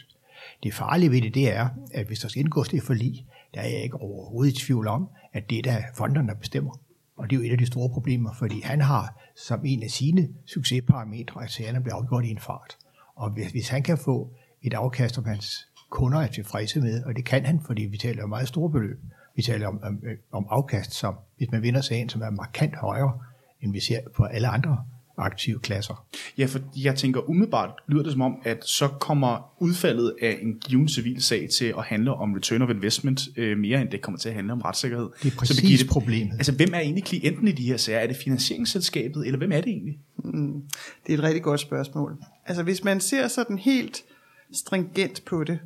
Det 0.63 0.75
farlige 0.75 1.11
ved 1.11 1.23
det, 1.23 1.35
det 1.35 1.55
er, 1.55 1.69
at 1.95 2.07
hvis 2.07 2.19
der 2.19 2.29
skal 2.29 2.41
indgås 2.41 2.69
det 2.69 2.83
forlig, 2.83 3.27
der 3.55 3.61
er 3.61 3.69
jeg 3.69 3.83
ikke 3.83 3.97
overhovedet 3.97 4.53
i 4.53 4.65
tvivl 4.67 4.87
om, 4.87 5.09
at 5.33 5.51
det 5.51 5.59
er 5.59 5.63
der 5.63 5.83
fonderne, 5.97 6.29
der 6.29 6.35
bestemmer. 6.35 6.81
Og 7.17 7.31
det 7.31 7.37
er 7.37 7.41
jo 7.41 7.47
et 7.47 7.53
af 7.53 7.59
de 7.59 7.67
store 7.67 7.91
problemer, 7.91 8.35
fordi 8.39 8.61
han 8.61 8.81
har 8.81 9.33
som 9.37 9.61
en 9.65 9.83
af 9.83 9.91
sine 9.91 10.29
succesparametre, 10.47 11.45
at 11.45 11.51
sagerne 11.51 11.81
bliver 11.81 11.95
afgjort 11.95 12.25
i 12.25 12.31
en 12.31 12.39
fart. 12.39 12.77
Og 13.17 13.31
hvis, 13.31 13.51
hvis 13.51 13.69
han 13.69 13.83
kan 13.83 13.99
få 13.99 14.33
et 14.63 14.75
afkast, 14.75 15.15
som 15.15 15.25
hans 15.25 15.69
kunder 15.91 16.19
er 16.19 16.27
tilfredse 16.27 16.81
med, 16.81 17.05
og 17.05 17.17
det 17.17 17.25
kan 17.25 17.45
han, 17.45 17.61
fordi 17.67 17.83
vi 17.83 17.97
taler 17.97 18.23
om 18.23 18.29
meget 18.29 18.49
store 18.49 18.71
beløb. 18.71 18.99
Vi 19.37 19.43
taler 19.43 19.67
om, 19.67 19.81
om, 19.83 19.99
om 20.33 20.47
afkast, 20.51 20.95
som 20.95 21.15
hvis 21.37 21.51
man 21.53 21.63
vinder 21.63 21.81
sagen, 21.81 22.09
som 22.09 22.23
er 22.23 22.31
markant 22.31 22.77
højere, 22.77 23.19
end 23.63 23.73
vi 23.73 23.81
ser 23.81 24.01
på 24.17 24.25
alle 24.25 24.49
andre 24.49 24.79
aktive 25.19 25.59
klasser. 25.59 26.07
Ja, 26.39 26.47
for 26.47 26.59
jeg 26.77 26.95
tænker 26.95 27.31
umiddelbart 27.31 27.71
lyder 27.89 28.03
det 28.03 28.13
som 28.13 28.21
om, 28.21 28.37
at 28.45 28.65
så 28.65 28.89
kommer 28.89 29.63
udfaldet 29.63 30.15
af 30.23 30.39
en 30.43 30.59
given 30.59 30.89
civil 30.89 31.23
sag 31.23 31.49
til 31.59 31.75
at 31.79 31.85
handle 31.85 32.15
om 32.15 32.33
return 32.35 32.63
of 32.63 32.71
investment 32.71 33.21
øh, 33.37 33.59
mere 33.59 33.81
end 33.81 33.89
det 33.89 34.03
kommer 34.03 34.19
til 34.19 34.29
at 34.29 34.35
handle 34.35 34.53
om 34.53 34.61
retssikkerhed. 34.61 35.09
Det 35.23 35.33
er 35.33 35.37
præcis 35.37 35.81
det, 35.81 35.91
problemet. 35.91 36.33
Altså 36.33 36.53
hvem 36.53 36.69
er 36.75 36.79
egentlig 36.79 37.05
klienten 37.05 37.49
i 37.49 37.53
de 37.53 37.63
her 37.63 37.77
sager? 37.77 37.99
Er 37.99 38.07
det 38.07 38.17
finansieringsselskabet, 38.17 39.27
eller 39.27 39.39
hvem 39.39 39.53
er 39.53 39.61
det 39.61 39.69
egentlig? 39.69 39.99
Mm, 40.25 40.63
det 41.07 41.15
er 41.15 41.19
et 41.19 41.25
rigtig 41.25 41.43
godt 41.43 41.61
spørgsmål. 41.61 42.17
Altså 42.47 42.63
hvis 42.63 42.85
man 42.85 43.01
ser 43.01 43.29
sådan 43.29 43.59
helt 43.59 44.03
stringent 44.53 45.25
på 45.25 45.45
det, 45.45 45.59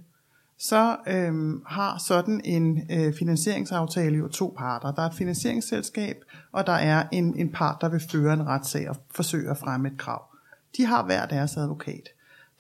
så 0.59 0.97
øhm, 1.07 1.63
har 1.67 1.99
sådan 1.99 2.41
en 2.45 2.83
øh, 2.91 3.15
finansieringsaftale 3.19 4.17
jo 4.17 4.29
to 4.29 4.55
parter. 4.59 4.93
Der 4.93 5.03
er 5.03 5.07
et 5.07 5.15
finansieringsselskab, 5.15 6.17
og 6.53 6.67
der 6.67 6.73
er 6.73 7.05
en, 7.13 7.39
en 7.39 7.53
part, 7.53 7.77
der 7.81 7.89
vil 7.89 8.03
føre 8.11 8.33
en 8.33 8.47
retssag 8.47 8.91
og 8.91 8.97
forsøge 9.11 9.51
at 9.51 9.59
fremme 9.59 9.89
et 9.89 9.99
krav. 9.99 10.23
De 10.77 10.87
har 10.87 11.05
hver 11.05 11.27
deres 11.27 11.57
advokat. 11.57 12.09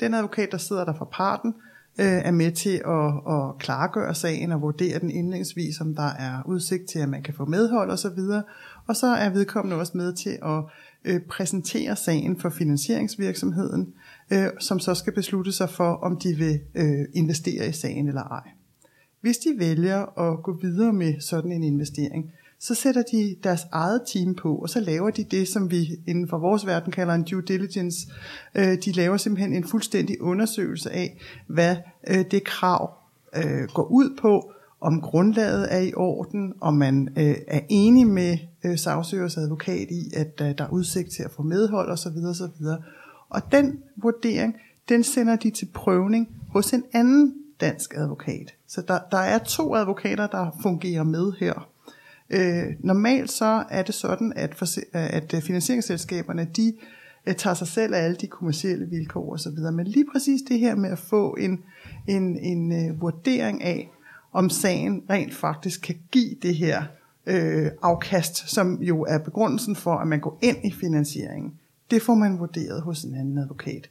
Den 0.00 0.14
advokat, 0.14 0.52
der 0.52 0.58
sidder 0.58 0.84
der 0.84 0.94
for 0.94 1.08
parten, 1.12 1.54
øh, 1.98 2.06
er 2.06 2.30
med 2.30 2.52
til 2.52 2.82
at, 2.86 3.34
at 3.34 3.58
klargøre 3.58 4.14
sagen 4.14 4.52
og 4.52 4.62
vurdere 4.62 4.98
den 4.98 5.10
indlægsvis, 5.10 5.80
om 5.80 5.94
der 5.94 6.10
er 6.18 6.42
udsigt 6.46 6.88
til, 6.90 6.98
at 6.98 7.08
man 7.08 7.22
kan 7.22 7.34
få 7.34 7.44
medhold 7.44 7.90
osv. 7.90 8.20
Og 8.86 8.96
så 8.96 9.06
er 9.06 9.30
vedkommende 9.30 9.76
også 9.76 9.96
med 9.96 10.12
til 10.12 10.38
at 10.42 10.64
øh, 11.04 11.20
præsentere 11.20 11.96
sagen 11.96 12.40
for 12.40 12.50
finansieringsvirksomheden, 12.50 13.94
øh, 14.32 14.48
som 14.60 14.80
så 14.80 14.94
skal 14.94 15.14
beslutte 15.14 15.52
sig 15.52 15.70
for, 15.70 15.92
om 15.92 16.16
de 16.16 16.34
vil 16.36 16.60
øh, 16.74 17.04
investere 17.14 17.68
i 17.68 17.72
sagen 17.72 18.08
eller 18.08 18.22
ej. 18.22 18.48
Hvis 19.20 19.38
de 19.38 19.54
vælger 19.58 20.18
at 20.20 20.42
gå 20.42 20.58
videre 20.62 20.92
med 20.92 21.20
sådan 21.20 21.52
en 21.52 21.62
investering, 21.62 22.32
så 22.58 22.74
sætter 22.74 23.02
de 23.12 23.36
deres 23.42 23.60
eget 23.72 24.02
team 24.06 24.34
på, 24.34 24.54
og 24.54 24.68
så 24.68 24.80
laver 24.80 25.10
de 25.10 25.24
det, 25.24 25.48
som 25.48 25.70
vi 25.70 26.00
inden 26.06 26.28
for 26.28 26.38
vores 26.38 26.66
verden 26.66 26.92
kalder 26.92 27.14
en 27.14 27.24
due 27.24 27.42
diligence. 27.42 27.98
Øh, 28.54 28.76
de 28.84 28.92
laver 28.92 29.16
simpelthen 29.16 29.54
en 29.54 29.64
fuldstændig 29.64 30.22
undersøgelse 30.22 30.90
af, 30.90 31.18
hvad 31.46 31.76
øh, 32.08 32.24
det 32.30 32.44
krav 32.44 32.94
øh, 33.36 33.68
går 33.74 33.82
ud 33.82 34.18
på, 34.20 34.52
om 34.82 35.00
grundlaget 35.00 35.74
er 35.74 35.78
i 35.78 35.94
orden, 35.94 36.54
og 36.60 36.74
man 36.74 37.08
øh, 37.16 37.36
er 37.46 37.60
enig 37.68 38.06
med 38.06 38.38
øh, 38.64 38.78
sagsøgers 38.78 39.36
advokat 39.36 39.90
i, 39.90 40.10
at 40.16 40.40
øh, 40.40 40.58
der 40.58 40.64
er 40.64 40.68
udsigt 40.68 41.10
til 41.10 41.22
at 41.22 41.30
få 41.30 41.42
medhold 41.42 41.90
osv. 41.90 42.16
osv. 42.30 42.66
Og 43.28 43.52
den 43.52 43.78
vurdering, 43.96 44.56
den 44.88 45.04
sender 45.04 45.36
de 45.36 45.50
til 45.50 45.68
prøvning 45.74 46.28
hos 46.48 46.72
en 46.72 46.84
anden 46.92 47.34
dansk 47.60 47.94
advokat. 47.96 48.54
Så 48.68 48.82
der, 48.88 48.98
der 49.10 49.18
er 49.18 49.38
to 49.38 49.74
advokater, 49.74 50.26
der 50.26 50.58
fungerer 50.62 51.02
med 51.02 51.32
her. 51.40 51.68
Øh, 52.30 52.64
normalt 52.80 53.30
så 53.30 53.64
er 53.70 53.82
det 53.82 53.94
sådan, 53.94 54.32
at, 54.36 54.54
for, 54.54 54.66
at 54.92 55.34
øh, 55.34 55.42
finansieringsselskaberne, 55.42 56.48
de 56.56 56.72
øh, 57.26 57.34
tager 57.34 57.54
sig 57.54 57.66
selv 57.66 57.94
af 57.94 58.04
alle 58.04 58.16
de 58.16 58.26
kommercielle 58.26 58.86
vilkår 58.86 59.32
osv., 59.32 59.72
men 59.72 59.86
lige 59.86 60.06
præcis 60.12 60.42
det 60.48 60.58
her 60.58 60.74
med 60.74 60.90
at 60.90 60.98
få 60.98 61.36
en, 61.40 61.60
en, 62.08 62.38
en 62.38 62.72
øh, 62.72 63.00
vurdering 63.00 63.62
af, 63.62 63.90
om 64.32 64.50
sagen 64.50 65.02
rent 65.10 65.34
faktisk 65.34 65.82
kan 65.82 65.96
give 66.10 66.34
det 66.42 66.56
her 66.56 66.82
øh, 67.26 67.70
afkast, 67.82 68.50
som 68.50 68.82
jo 68.82 69.02
er 69.02 69.18
begrundelsen 69.18 69.76
for, 69.76 69.94
at 69.94 70.08
man 70.08 70.20
går 70.20 70.38
ind 70.42 70.56
i 70.64 70.70
finansieringen. 70.70 71.52
Det 71.90 72.02
får 72.02 72.14
man 72.14 72.38
vurderet 72.38 72.82
hos 72.82 73.02
en 73.02 73.14
anden 73.14 73.38
advokat. 73.38 73.90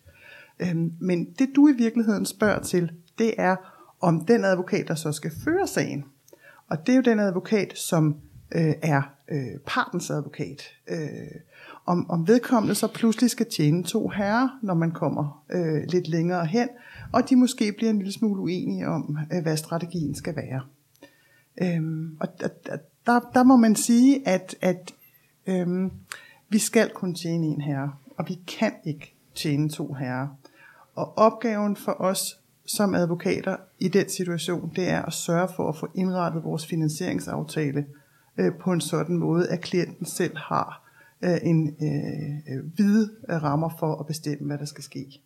Øhm, 0.59 0.93
men 0.99 1.25
det 1.39 1.49
du 1.55 1.67
i 1.67 1.73
virkeligheden 1.77 2.25
spørger 2.25 2.59
til, 2.59 2.91
det 3.17 3.33
er 3.37 3.55
om 4.01 4.25
den 4.25 4.45
advokat, 4.45 4.87
der 4.87 4.95
så 4.95 5.11
skal 5.11 5.31
føre 5.43 5.67
sagen. 5.67 6.05
Og 6.67 6.87
det 6.87 6.91
er 6.91 6.95
jo 6.95 7.01
den 7.01 7.19
advokat, 7.19 7.77
som 7.77 8.15
øh, 8.55 8.73
er 8.81 9.01
øh, 9.31 9.59
partens 9.65 10.09
advokat. 10.09 10.63
Øh, 10.87 10.97
om, 11.85 12.09
om 12.09 12.27
vedkommende 12.27 12.75
så 12.75 12.87
pludselig 12.87 13.29
skal 13.29 13.45
tjene 13.45 13.83
to 13.83 14.09
herrer, 14.09 14.59
når 14.61 14.73
man 14.73 14.91
kommer 14.91 15.43
øh, 15.49 15.83
lidt 15.87 16.07
længere 16.07 16.45
hen, 16.45 16.69
og 17.13 17.29
de 17.29 17.35
måske 17.35 17.73
bliver 17.77 17.89
en 17.89 17.97
lille 17.97 18.13
smule 18.13 18.41
uenige 18.41 18.87
om, 18.87 19.17
øh, 19.33 19.41
hvad 19.41 19.57
strategien 19.57 20.15
skal 20.15 20.35
være. 20.35 20.61
Øhm, 21.61 22.17
og 22.19 22.27
der, 23.05 23.19
der 23.33 23.43
må 23.43 23.55
man 23.55 23.75
sige, 23.75 24.27
at, 24.27 24.55
at 24.61 24.93
øhm, 25.47 25.91
vi 26.49 26.59
skal 26.59 26.89
kun 26.89 27.15
tjene 27.15 27.45
en 27.47 27.61
herre, 27.61 27.93
og 28.17 28.25
vi 28.27 28.39
kan 28.47 28.73
ikke 28.85 29.15
tjene 29.35 29.69
to 29.69 29.93
herrer. 29.93 30.27
Og 30.95 31.17
opgaven 31.17 31.75
for 31.75 31.91
os 31.99 32.39
som 32.65 32.95
advokater 32.95 33.55
i 33.79 33.87
den 33.87 34.09
situation, 34.09 34.71
det 34.75 34.89
er 34.89 35.01
at 35.01 35.13
sørge 35.13 35.49
for 35.55 35.69
at 35.69 35.77
få 35.77 35.87
indrettet 35.95 36.43
vores 36.43 36.65
finansieringsaftale 36.65 37.85
øh, 38.37 38.51
på 38.59 38.71
en 38.71 38.81
sådan 38.81 39.17
måde, 39.17 39.49
at 39.49 39.61
klienten 39.61 40.05
selv 40.05 40.37
har 40.37 40.83
øh, 41.21 41.37
en 41.43 41.67
øh, 41.67 42.55
øh 42.55 42.65
hvide 42.75 43.09
rammer 43.29 43.69
for 43.79 43.95
at 43.95 44.05
bestemme, 44.05 44.47
hvad 44.47 44.57
der 44.57 44.65
skal 44.65 44.83
ske. 44.83 45.21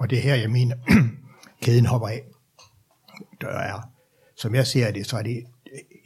Og 0.00 0.10
det 0.10 0.18
er 0.18 0.22
her, 0.22 0.34
jeg 0.34 0.50
mener, 0.50 0.76
kæden 1.62 1.86
hopper 1.86 2.08
af. 2.08 2.22
Der 3.40 3.48
er, 3.48 3.90
som 4.36 4.54
jeg 4.54 4.66
ser 4.66 4.90
det, 4.90 5.06
så 5.06 5.16
er 5.16 5.22
det 5.22 5.44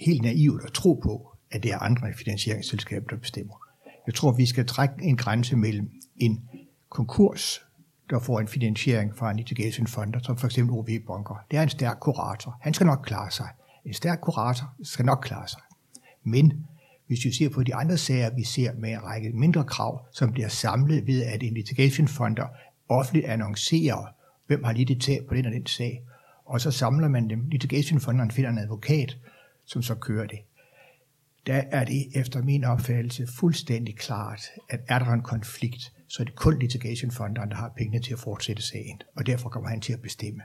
helt 0.00 0.22
naivt 0.22 0.64
at 0.64 0.72
tro 0.72 0.94
på, 0.94 1.36
at 1.50 1.62
det 1.62 1.72
er 1.72 1.78
andre 1.78 2.12
finansieringsselskaber, 2.18 3.06
der 3.06 3.16
bestemmer. 3.16 3.54
Jeg 4.06 4.14
tror, 4.14 4.32
vi 4.32 4.46
skal 4.46 4.66
trække 4.66 4.94
en 5.02 5.16
grænse 5.16 5.56
mellem 5.56 5.90
en 6.16 6.48
konkurs, 6.88 7.64
der 8.10 8.18
får 8.18 8.40
en 8.40 8.48
finansiering 8.48 9.16
fra 9.16 9.30
en 9.30 9.36
litigation 9.36 9.86
funder, 9.86 10.20
som 10.22 10.36
for 10.36 10.46
eksempel 10.46 10.74
OV 10.74 10.88
Bunker. 11.06 11.44
Det 11.50 11.58
er 11.58 11.62
en 11.62 11.68
stærk 11.68 11.96
kurator. 12.00 12.58
Han 12.60 12.74
skal 12.74 12.86
nok 12.86 13.02
klare 13.04 13.30
sig. 13.30 13.48
En 13.84 13.94
stærk 13.94 14.18
kurator 14.20 14.74
skal 14.82 15.04
nok 15.04 15.20
klare 15.22 15.48
sig. 15.48 15.60
Men 16.24 16.66
hvis 17.06 17.24
vi 17.24 17.32
ser 17.32 17.48
på 17.48 17.62
de 17.62 17.74
andre 17.74 17.98
sager, 17.98 18.30
vi 18.36 18.44
ser 18.44 18.72
med 18.74 18.90
en 18.90 19.02
række 19.04 19.30
mindre 19.30 19.64
krav, 19.64 20.06
som 20.12 20.32
bliver 20.32 20.48
samlet 20.48 21.06
ved, 21.06 21.22
at 21.22 21.42
en 21.42 21.54
litigation 21.54 22.08
funder 22.08 22.46
offentligt 22.88 23.26
annoncerer, 23.26 24.14
hvem 24.46 24.64
har 24.64 24.72
lidt 24.72 24.88
det 24.88 25.00
tab 25.00 25.26
på 25.28 25.34
den 25.34 25.46
og 25.46 25.52
den 25.52 25.66
sag, 25.66 26.02
og 26.44 26.60
så 26.60 26.70
samler 26.70 27.08
man 27.08 27.30
dem. 27.30 27.48
Litigation 27.48 28.00
fonderen 28.00 28.30
finder 28.30 28.50
en 28.50 28.58
advokat, 28.58 29.16
som 29.64 29.82
så 29.82 29.94
kører 29.94 30.26
det. 30.26 30.38
Der 31.46 31.62
er 31.70 31.84
det 31.84 32.06
efter 32.14 32.42
min 32.42 32.64
opfattelse 32.64 33.26
fuldstændig 33.26 33.96
klart, 33.96 34.40
at 34.70 34.80
er 34.88 34.98
der 34.98 35.06
en 35.06 35.22
konflikt, 35.22 35.92
så 36.08 36.22
er 36.22 36.24
det 36.24 36.34
kun 36.34 36.58
litigationfonderen, 36.58 37.50
der 37.50 37.56
har 37.56 37.72
pengene 37.76 38.02
til 38.02 38.12
at 38.12 38.18
fortsætte 38.18 38.62
sagen, 38.62 39.02
og 39.16 39.26
derfor 39.26 39.48
kommer 39.48 39.68
han 39.68 39.80
til 39.80 39.92
at 39.92 40.02
bestemme. 40.02 40.42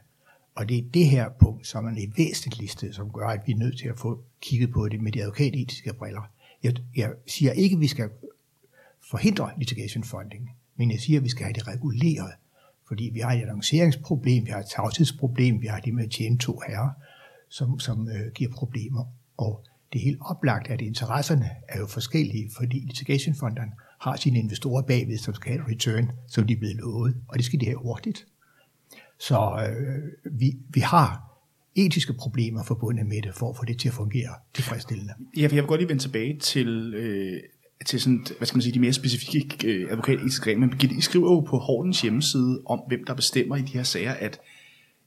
Og 0.55 0.69
det 0.69 0.77
er 0.77 0.89
det 0.93 1.05
her 1.05 1.29
punkt, 1.39 1.67
som 1.67 1.85
er 1.85 1.91
det 1.91 2.17
væsentligste, 2.17 2.93
som 2.93 3.11
gør, 3.11 3.27
at 3.27 3.41
vi 3.45 3.51
er 3.51 3.57
nødt 3.57 3.77
til 3.77 3.87
at 3.87 3.99
få 3.99 4.23
kigget 4.41 4.71
på 4.71 4.89
det 4.89 5.01
med 5.01 5.11
de 5.11 5.21
advokatetiske 5.21 5.93
briller. 5.93 6.31
Jeg, 6.63 6.73
jeg 6.95 7.11
siger 7.27 7.51
ikke, 7.51 7.73
at 7.73 7.79
vi 7.79 7.87
skal 7.87 8.09
forhindre 9.09 9.51
litigation 9.57 10.03
funding, 10.03 10.49
men 10.79 10.91
jeg 10.91 10.99
siger, 10.99 11.19
at 11.19 11.23
vi 11.23 11.29
skal 11.29 11.43
have 11.43 11.53
det 11.53 11.67
reguleret. 11.67 12.31
Fordi 12.87 13.09
vi 13.13 13.19
har 13.19 13.31
et 13.31 13.41
annonceringsproblem, 13.41 14.45
vi 14.45 14.51
har 14.51 14.59
et 14.59 14.69
tavshedsproblem, 14.75 15.61
vi 15.61 15.67
har 15.67 15.79
det 15.79 15.93
med 15.93 16.03
at 16.03 16.11
tjene 16.11 16.37
to 16.37 16.61
herrer, 16.67 16.89
som, 17.49 17.79
som 17.79 18.09
øh, 18.09 18.31
giver 18.35 18.51
problemer. 18.51 19.05
Og 19.37 19.65
det 19.93 19.99
er 19.99 20.03
helt 20.03 20.17
oplagt, 20.21 20.67
at 20.67 20.81
interesserne 20.81 21.49
er 21.67 21.79
jo 21.79 21.85
forskellige, 21.85 22.49
fordi 22.57 22.79
litigationfonderne 22.79 23.71
har 23.99 24.15
sine 24.15 24.39
investorer 24.39 24.81
bagved, 24.81 25.17
som 25.17 25.33
skal 25.33 25.51
have 25.51 25.67
return, 25.71 26.11
som 26.27 26.47
de 26.47 26.53
er 26.53 26.57
blevet 26.57 26.75
lovet, 26.75 27.15
og 27.27 27.37
det 27.37 27.45
skal 27.45 27.59
de 27.59 27.65
have 27.65 27.77
hurtigt. 27.77 28.25
Så 29.19 29.69
øh, 29.69 30.39
vi, 30.39 30.57
vi 30.69 30.79
har 30.79 31.29
etiske 31.75 32.13
problemer 32.13 32.63
forbundet 32.63 33.05
med 33.05 33.21
det, 33.21 33.35
for 33.35 33.49
at 33.49 33.57
få 33.57 33.65
det 33.65 33.79
til 33.79 33.87
at 33.87 33.93
fungere 33.93 34.33
tilfredsstillende. 34.53 35.13
Ja, 35.37 35.47
for 35.47 35.55
jeg 35.55 35.63
vil 35.63 35.67
godt 35.67 35.81
lige 35.81 35.89
vende 35.89 36.01
tilbage 36.01 36.39
til, 36.39 36.93
øh, 36.93 37.41
til 37.85 38.01
sådan, 38.01 38.25
hvad 38.37 38.47
skal 38.47 38.57
man 38.57 38.61
sige, 38.61 38.73
de 38.73 38.79
mere 38.79 38.93
specifikke 38.93 39.67
øh, 39.67 39.91
advokatetiske 39.91 40.49
regler. 40.49 40.67
Men 40.67 40.97
I 40.97 41.01
skriver 41.01 41.31
jo 41.31 41.39
på 41.39 41.57
Hortens 41.57 42.01
hjemmeside 42.01 42.61
om, 42.65 42.79
hvem 42.87 43.03
der 43.03 43.13
bestemmer 43.13 43.55
i 43.55 43.61
de 43.61 43.71
her 43.71 43.83
sager, 43.83 44.13
at 44.13 44.39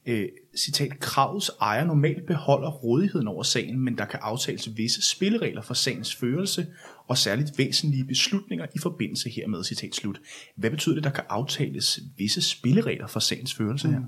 øh, 0.05 0.25
citat, 0.57 0.99
kravets 0.99 1.51
ejer 1.61 1.85
normalt 1.85 2.25
beholder 2.27 2.71
rådigheden 2.71 3.27
over 3.27 3.43
sagen, 3.43 3.79
men 3.79 3.97
der 3.97 4.05
kan 4.05 4.19
aftales 4.21 4.77
visse 4.77 5.09
spilleregler 5.09 5.61
for 5.61 5.73
sagens 5.73 6.15
førelse 6.15 6.67
og 7.07 7.17
særligt 7.17 7.57
væsentlige 7.57 8.05
beslutninger 8.05 8.65
i 8.75 8.79
forbindelse 8.79 9.29
hermed, 9.29 9.63
citat 9.63 9.95
slut. 9.95 10.21
Hvad 10.55 10.69
betyder 10.69 10.95
det, 10.95 11.03
der 11.03 11.09
kan 11.09 11.23
aftales 11.29 11.99
visse 12.17 12.41
spilleregler 12.41 13.07
for 13.07 13.19
sagens 13.19 13.53
førelse 13.53 13.87
her? 13.87 13.99
Mm. 13.99 14.05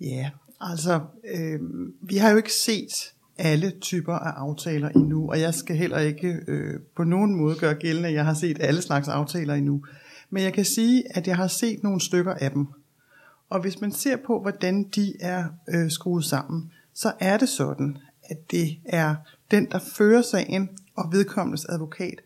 Ja, 0.00 0.30
altså, 0.60 1.00
øh, 1.34 1.60
vi 2.02 2.16
har 2.16 2.30
jo 2.30 2.36
ikke 2.36 2.52
set 2.52 3.12
alle 3.38 3.72
typer 3.80 4.12
af 4.12 4.30
aftaler 4.30 4.88
endnu, 4.88 5.30
og 5.30 5.40
jeg 5.40 5.54
skal 5.54 5.76
heller 5.76 5.98
ikke 5.98 6.38
øh, 6.48 6.80
på 6.96 7.04
nogen 7.04 7.34
måde 7.34 7.56
gøre 7.56 7.74
gældende, 7.74 8.08
at 8.08 8.14
jeg 8.14 8.24
har 8.24 8.34
set 8.34 8.56
alle 8.60 8.82
slags 8.82 9.08
aftaler 9.08 9.54
endnu. 9.54 9.84
Men 10.30 10.42
jeg 10.42 10.52
kan 10.52 10.64
sige, 10.64 11.16
at 11.16 11.26
jeg 11.26 11.36
har 11.36 11.46
set 11.46 11.82
nogle 11.82 12.00
stykker 12.00 12.34
af 12.34 12.50
dem. 12.50 12.66
Og 13.50 13.60
hvis 13.60 13.80
man 13.80 13.92
ser 13.92 14.16
på, 14.26 14.40
hvordan 14.40 14.84
de 14.84 15.14
er 15.20 15.44
øh, 15.68 15.90
skruet 15.90 16.24
sammen, 16.24 16.72
så 16.94 17.12
er 17.20 17.36
det 17.36 17.48
sådan, 17.48 17.98
at 18.24 18.50
det 18.50 18.78
er 18.84 19.14
den, 19.50 19.70
der 19.70 19.78
fører 19.78 20.22
sagen, 20.22 20.68
og 20.96 21.12
vedkommendes 21.12 21.64
advokat, 21.64 22.20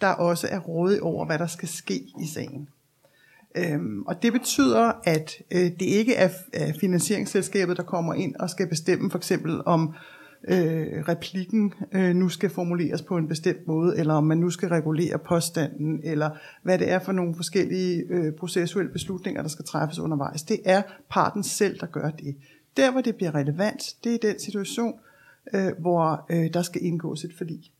der 0.00 0.08
også 0.08 0.48
er 0.50 0.58
rådig 0.58 1.02
over, 1.02 1.26
hvad 1.26 1.38
der 1.38 1.46
skal 1.46 1.68
ske 1.68 2.06
i 2.22 2.26
sagen. 2.26 2.68
Øhm, 3.54 4.02
og 4.02 4.22
det 4.22 4.32
betyder, 4.32 4.92
at 5.04 5.32
øh, 5.50 5.60
det 5.60 5.82
ikke 5.82 6.14
er, 6.14 6.28
er 6.52 6.72
finansieringsselskabet, 6.80 7.76
der 7.76 7.82
kommer 7.82 8.14
ind 8.14 8.36
og 8.36 8.50
skal 8.50 8.68
bestemme 8.68 9.10
for 9.10 9.18
eksempel 9.18 9.60
om 9.66 9.94
øh, 10.48 11.04
replikken 11.08 11.74
øh, 11.92 12.14
nu 12.14 12.28
skal 12.28 12.50
formuleres 12.50 13.02
på 13.02 13.16
en 13.16 13.28
bestemt 13.28 13.66
måde, 13.66 13.98
eller 13.98 14.14
om 14.14 14.24
man 14.24 14.38
nu 14.38 14.50
skal 14.50 14.68
regulere 14.68 15.18
påstanden, 15.18 16.00
eller 16.04 16.30
hvad 16.62 16.78
det 16.78 16.90
er 16.90 16.98
for 16.98 17.12
nogle 17.12 17.34
forskellige 17.34 18.04
øh, 18.10 18.32
processuelle 18.32 18.92
beslutninger, 18.92 19.42
der 19.42 19.48
skal 19.48 19.64
træffes 19.64 19.98
undervejs. 19.98 20.42
Det 20.42 20.60
er 20.64 20.82
parten 21.10 21.42
selv, 21.42 21.80
der 21.80 21.86
gør 21.86 22.10
det. 22.10 22.36
Der, 22.76 22.92
hvor 22.92 23.00
det 23.00 23.16
bliver 23.16 23.34
relevant, 23.34 23.82
det 24.04 24.14
er 24.14 24.18
den 24.22 24.40
situation, 24.40 24.94
øh, 25.54 25.72
hvor 25.78 26.26
øh, 26.30 26.54
der 26.54 26.62
skal 26.62 26.84
indgås 26.84 27.24
et 27.24 27.34
forlig. 27.38 27.72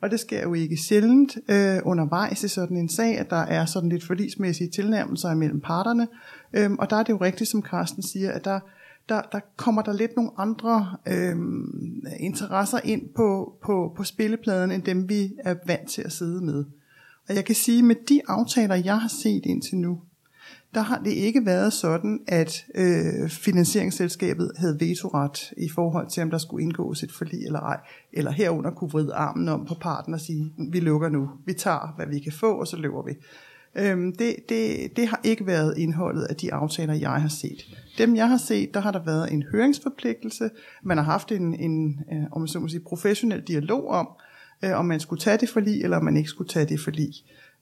Og 0.00 0.10
det 0.10 0.20
sker 0.20 0.42
jo 0.42 0.54
ikke 0.54 0.76
sjældent 0.76 1.38
øh, 1.48 1.78
undervejs 1.84 2.44
i 2.44 2.48
sådan 2.48 2.76
en 2.76 2.88
sag, 2.88 3.18
at 3.18 3.30
der 3.30 3.36
er 3.36 3.64
sådan 3.64 3.88
lidt 3.88 4.04
forlismæssige 4.04 4.70
tilnærmelser 4.70 5.30
imellem 5.30 5.60
parterne. 5.60 6.08
Øhm, 6.52 6.78
og 6.78 6.90
der 6.90 6.96
er 6.96 7.02
det 7.02 7.12
jo 7.12 7.16
rigtigt, 7.16 7.50
som 7.50 7.62
Carsten 7.62 8.02
siger, 8.02 8.32
at 8.32 8.44
der 8.44 8.60
der, 9.10 9.22
der 9.32 9.40
kommer 9.56 9.82
der 9.82 9.92
lidt 9.92 10.16
nogle 10.16 10.30
andre 10.36 10.96
øh, 11.08 11.36
interesser 12.20 12.80
ind 12.84 13.02
på, 13.16 13.52
på, 13.64 13.92
på 13.96 14.04
spillepladen, 14.04 14.70
end 14.70 14.82
dem 14.82 15.08
vi 15.08 15.32
er 15.38 15.54
vant 15.66 15.88
til 15.88 16.02
at 16.02 16.12
sidde 16.12 16.44
med. 16.44 16.64
Og 17.28 17.34
jeg 17.34 17.44
kan 17.44 17.54
sige, 17.54 17.82
med 17.82 17.96
de 18.08 18.20
aftaler, 18.28 18.74
jeg 18.74 19.00
har 19.00 19.08
set 19.22 19.46
indtil 19.46 19.78
nu, 19.78 20.00
der 20.74 20.80
har 20.80 20.98
det 20.98 21.10
ikke 21.10 21.46
været 21.46 21.72
sådan, 21.72 22.20
at 22.28 22.64
øh, 22.74 23.28
finansieringsselskabet 23.28 24.52
havde 24.56 24.80
vetoret 24.80 25.52
i 25.56 25.68
forhold 25.68 26.10
til, 26.10 26.22
om 26.22 26.30
der 26.30 26.38
skulle 26.38 26.62
indgås 26.62 27.02
et 27.02 27.12
forlig 27.12 27.46
eller 27.46 27.60
ej. 27.60 27.80
Eller 28.12 28.30
herunder 28.30 28.70
kunne 28.70 28.90
vride 28.90 29.14
armen 29.14 29.48
om 29.48 29.66
på 29.66 29.74
parten 29.74 30.14
og 30.14 30.20
sige, 30.20 30.52
vi 30.70 30.80
lukker 30.80 31.08
nu, 31.08 31.30
vi 31.46 31.52
tager, 31.52 31.94
hvad 31.96 32.06
vi 32.06 32.18
kan 32.18 32.32
få, 32.32 32.52
og 32.60 32.66
så 32.66 32.76
løber 32.76 33.02
vi. 33.02 33.12
Øhm, 33.74 34.16
det, 34.16 34.36
det, 34.48 34.96
det 34.96 35.08
har 35.08 35.20
ikke 35.24 35.46
været 35.46 35.78
indholdet 35.78 36.22
af 36.22 36.36
de 36.36 36.52
aftaler, 36.52 36.94
jeg 36.94 37.10
har 37.10 37.28
set. 37.28 37.76
Dem, 37.98 38.16
jeg 38.16 38.28
har 38.28 38.36
set, 38.36 38.74
der 38.74 38.80
har 38.80 38.92
der 38.92 39.04
været 39.04 39.32
en 39.32 39.42
høringsforpligtelse. 39.42 40.50
Man 40.82 40.96
har 40.96 41.04
haft 41.04 41.32
en, 41.32 41.54
en 41.54 42.00
øh, 42.12 42.22
om 42.32 42.40
man 42.40 42.48
så 42.48 42.60
må 42.60 42.68
sige, 42.68 42.80
professionel 42.80 43.40
dialog 43.40 43.88
om, 43.88 44.08
øh, 44.64 44.78
om 44.78 44.84
man 44.84 45.00
skulle 45.00 45.20
tage 45.20 45.38
det 45.38 45.48
forlig, 45.48 45.82
eller 45.82 45.96
om 45.96 46.04
man 46.04 46.16
ikke 46.16 46.28
skulle 46.28 46.48
tage 46.48 46.66
det 46.66 46.80
forlig. 46.80 47.14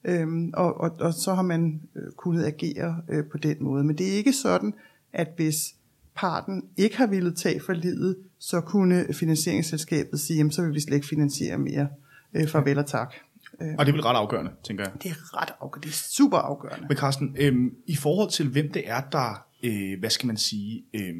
Øhm, 0.03 0.51
og, 0.53 0.79
og, 0.79 0.91
og 0.99 1.13
så 1.13 1.33
har 1.33 1.41
man 1.41 1.81
øh, 1.95 2.11
kunnet 2.17 2.45
agere 2.45 3.01
øh, 3.09 3.23
på 3.31 3.37
den 3.37 3.57
måde. 3.59 3.83
Men 3.83 3.97
det 3.97 4.07
er 4.07 4.17
ikke 4.17 4.33
sådan, 4.33 4.73
at 5.13 5.27
hvis 5.35 5.75
parten 6.15 6.63
ikke 6.77 6.97
har 6.97 7.07
ville 7.07 7.35
tage 7.35 7.59
forliget, 7.59 8.15
så 8.39 8.61
kunne 8.61 9.05
finansieringsselskabet 9.13 10.19
sige, 10.19 10.37
jamen, 10.37 10.51
så 10.51 10.61
vil 10.61 10.73
vi 10.73 10.79
slet 10.79 10.95
ikke 10.95 11.07
finansiere 11.07 11.57
mere. 11.57 11.87
Øh, 12.33 12.47
farvel 12.47 12.77
og 12.77 12.85
tak. 12.85 13.13
Øh, 13.61 13.75
og 13.77 13.85
det 13.85 13.91
er 13.91 13.95
vel 13.95 14.01
ret 14.01 14.15
afgørende, 14.15 14.51
tænker 14.63 14.83
jeg. 14.83 14.93
Det 15.03 15.11
er 15.11 15.41
ret 15.41 15.49
afgørende. 15.61 15.87
Det 15.87 15.93
er 15.93 15.97
super 16.11 16.37
afgørende. 16.37 16.85
Men 16.87 16.97
Carsten, 16.97 17.35
øhm, 17.39 17.73
i 17.87 17.95
forhold 17.95 18.29
til 18.29 18.47
hvem 18.47 18.71
det 18.71 18.89
er, 18.89 19.01
der, 19.01 19.45
øh, 19.63 19.99
hvad 19.99 20.09
skal 20.09 20.27
man 20.27 20.37
sige, 20.37 20.83
øh, 20.93 21.15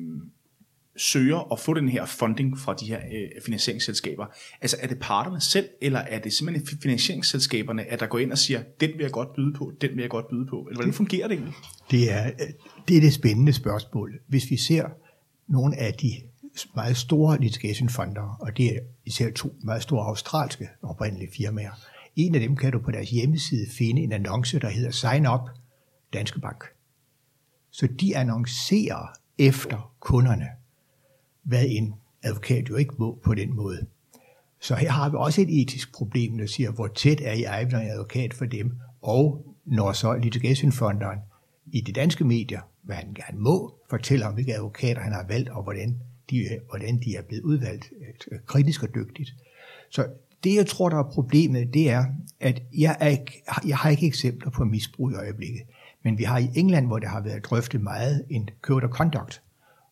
søger 0.97 1.53
at 1.53 1.59
få 1.59 1.73
den 1.73 1.89
her 1.89 2.05
funding 2.05 2.59
fra 2.59 2.73
de 2.73 2.85
her 2.85 2.99
øh, 2.99 3.41
finansieringsselskaber, 3.45 4.25
altså 4.61 4.77
er 4.79 4.87
det 4.87 4.99
parterne 4.99 5.41
selv, 5.41 5.69
eller 5.81 5.99
er 5.99 6.19
det 6.19 6.33
simpelthen 6.33 6.79
finansieringsselskaberne, 6.81 7.83
at 7.83 7.99
der 7.99 8.05
går 8.05 8.19
ind 8.19 8.31
og 8.31 8.37
siger, 8.37 8.63
den 8.79 8.89
vil 8.89 9.01
jeg 9.01 9.11
godt 9.11 9.33
byde 9.35 9.53
på, 9.53 9.71
den 9.81 9.89
vil 9.89 10.01
jeg 10.01 10.09
godt 10.09 10.27
byde 10.27 10.45
på, 10.45 10.55
eller 10.61 10.77
hvordan 10.77 10.93
fungerer 10.93 11.27
det 11.27 11.35
egentlig? 11.35 11.55
Det 11.91 12.11
er 12.11 12.31
det, 12.87 12.97
er 12.97 13.01
det 13.01 13.13
spændende 13.13 13.53
spørgsmål. 13.53 14.19
Hvis 14.27 14.49
vi 14.49 14.57
ser 14.57 14.85
nogle 15.47 15.77
af 15.77 15.93
de 15.93 16.11
meget 16.75 16.97
store 16.97 17.41
litigation-fonder, 17.41 18.37
og 18.39 18.57
det 18.57 18.65
er 18.65 18.79
især 19.05 19.31
to 19.31 19.55
meget 19.63 19.83
store 19.83 20.05
australske 20.05 20.69
oprindelige 20.81 21.29
firmaer. 21.37 21.71
En 22.19 22.35
af 22.35 22.41
dem 22.41 22.55
kan 22.55 22.71
du 22.71 22.79
på 22.79 22.91
deres 22.91 23.09
hjemmeside 23.09 23.69
finde 23.77 24.01
en 24.01 24.11
annonce, 24.11 24.59
der 24.59 24.69
hedder 24.69 24.91
Sign 24.91 25.27
Up 25.27 25.49
Danske 26.13 26.39
Bank. 26.39 26.63
Så 27.71 27.87
de 27.99 28.17
annoncerer 28.17 29.13
efter 29.37 29.95
kunderne, 29.99 30.47
hvad 31.43 31.65
en 31.67 31.93
advokat 32.23 32.69
jo 32.69 32.75
ikke 32.75 32.93
må 32.97 33.19
på 33.23 33.33
den 33.33 33.55
måde. 33.55 33.85
Så 34.59 34.75
her 34.75 34.91
har 34.91 35.09
vi 35.09 35.15
også 35.17 35.41
et 35.41 35.61
etisk 35.61 35.93
problem, 35.93 36.37
der 36.37 36.45
siger, 36.45 36.71
hvor 36.71 36.87
tæt 36.87 37.21
er 37.21 37.33
I 37.33 37.65
en 37.69 37.75
advokat 37.75 38.33
for 38.33 38.45
dem, 38.45 38.77
og 39.01 39.55
når 39.65 39.91
så 39.91 40.17
litigationfonderen 40.17 41.19
i 41.71 41.81
de 41.81 41.91
danske 41.91 42.23
medier, 42.23 42.61
hvad 42.81 42.95
han 42.95 43.13
gerne 43.13 43.39
må, 43.39 43.75
fortælle 43.89 44.27
om, 44.27 44.33
hvilke 44.33 44.55
advokater 44.55 45.01
han 45.01 45.13
har 45.13 45.25
valgt, 45.27 45.49
og 45.49 45.63
hvordan 45.63 45.99
de, 46.29 46.59
hvordan 46.69 46.99
de 46.99 47.15
er 47.15 47.21
blevet 47.21 47.43
udvalgt 47.43 47.89
øh, 48.31 48.39
kritisk 48.45 48.83
og 48.83 48.95
dygtigt. 48.95 49.29
Så 49.89 50.07
det, 50.43 50.55
jeg 50.55 50.67
tror, 50.67 50.89
der 50.89 50.97
er 50.97 51.11
problemet, 51.11 51.73
det 51.73 51.89
er, 51.89 52.05
at 52.39 52.63
jeg, 52.77 52.97
er 52.99 53.07
ikke, 53.07 53.43
jeg 53.67 53.77
har 53.77 53.89
ikke 53.89 54.07
eksempler 54.07 54.49
på 54.49 54.65
misbrug 54.65 55.11
i 55.11 55.15
øjeblikket. 55.15 55.61
Men 56.03 56.17
vi 56.17 56.23
har 56.23 56.37
i 56.37 56.49
England, 56.55 56.87
hvor 56.87 56.99
det 56.99 57.09
har 57.09 57.21
været 57.21 57.45
drøftet 57.45 57.81
meget, 57.81 58.25
en 58.29 58.49
code 58.61 58.85
of 58.85 58.89
conduct. 58.89 59.41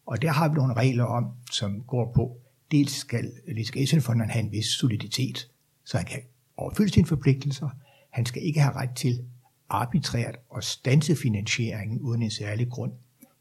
Og 0.06 0.22
der 0.22 0.32
har 0.32 0.50
vi 0.50 0.56
nogle 0.56 0.74
regler 0.74 1.04
om, 1.04 1.26
som 1.52 1.82
går 1.82 2.12
på, 2.16 2.38
dels 2.72 2.92
skal 2.92 3.32
litigationfonden 3.48 4.30
have 4.30 4.46
en 4.46 4.52
vis 4.52 4.66
soliditet, 4.66 5.48
så 5.86 5.98
han 5.98 6.06
kan 6.06 6.20
overfylde 6.58 6.94
sine 6.94 7.08
forpligtelser. 7.08 7.70
Han 8.10 8.26
skal 8.26 8.44
ikke 8.44 8.62
have 8.62 8.76
ret 8.76 8.96
til 8.96 9.26
arbitrært 9.70 10.38
at 10.58 10.64
stanse 10.64 11.16
finansieringen 11.16 12.00
uden 12.00 12.22
en 12.22 12.32
særlig 12.32 12.70
grund. 12.70 12.92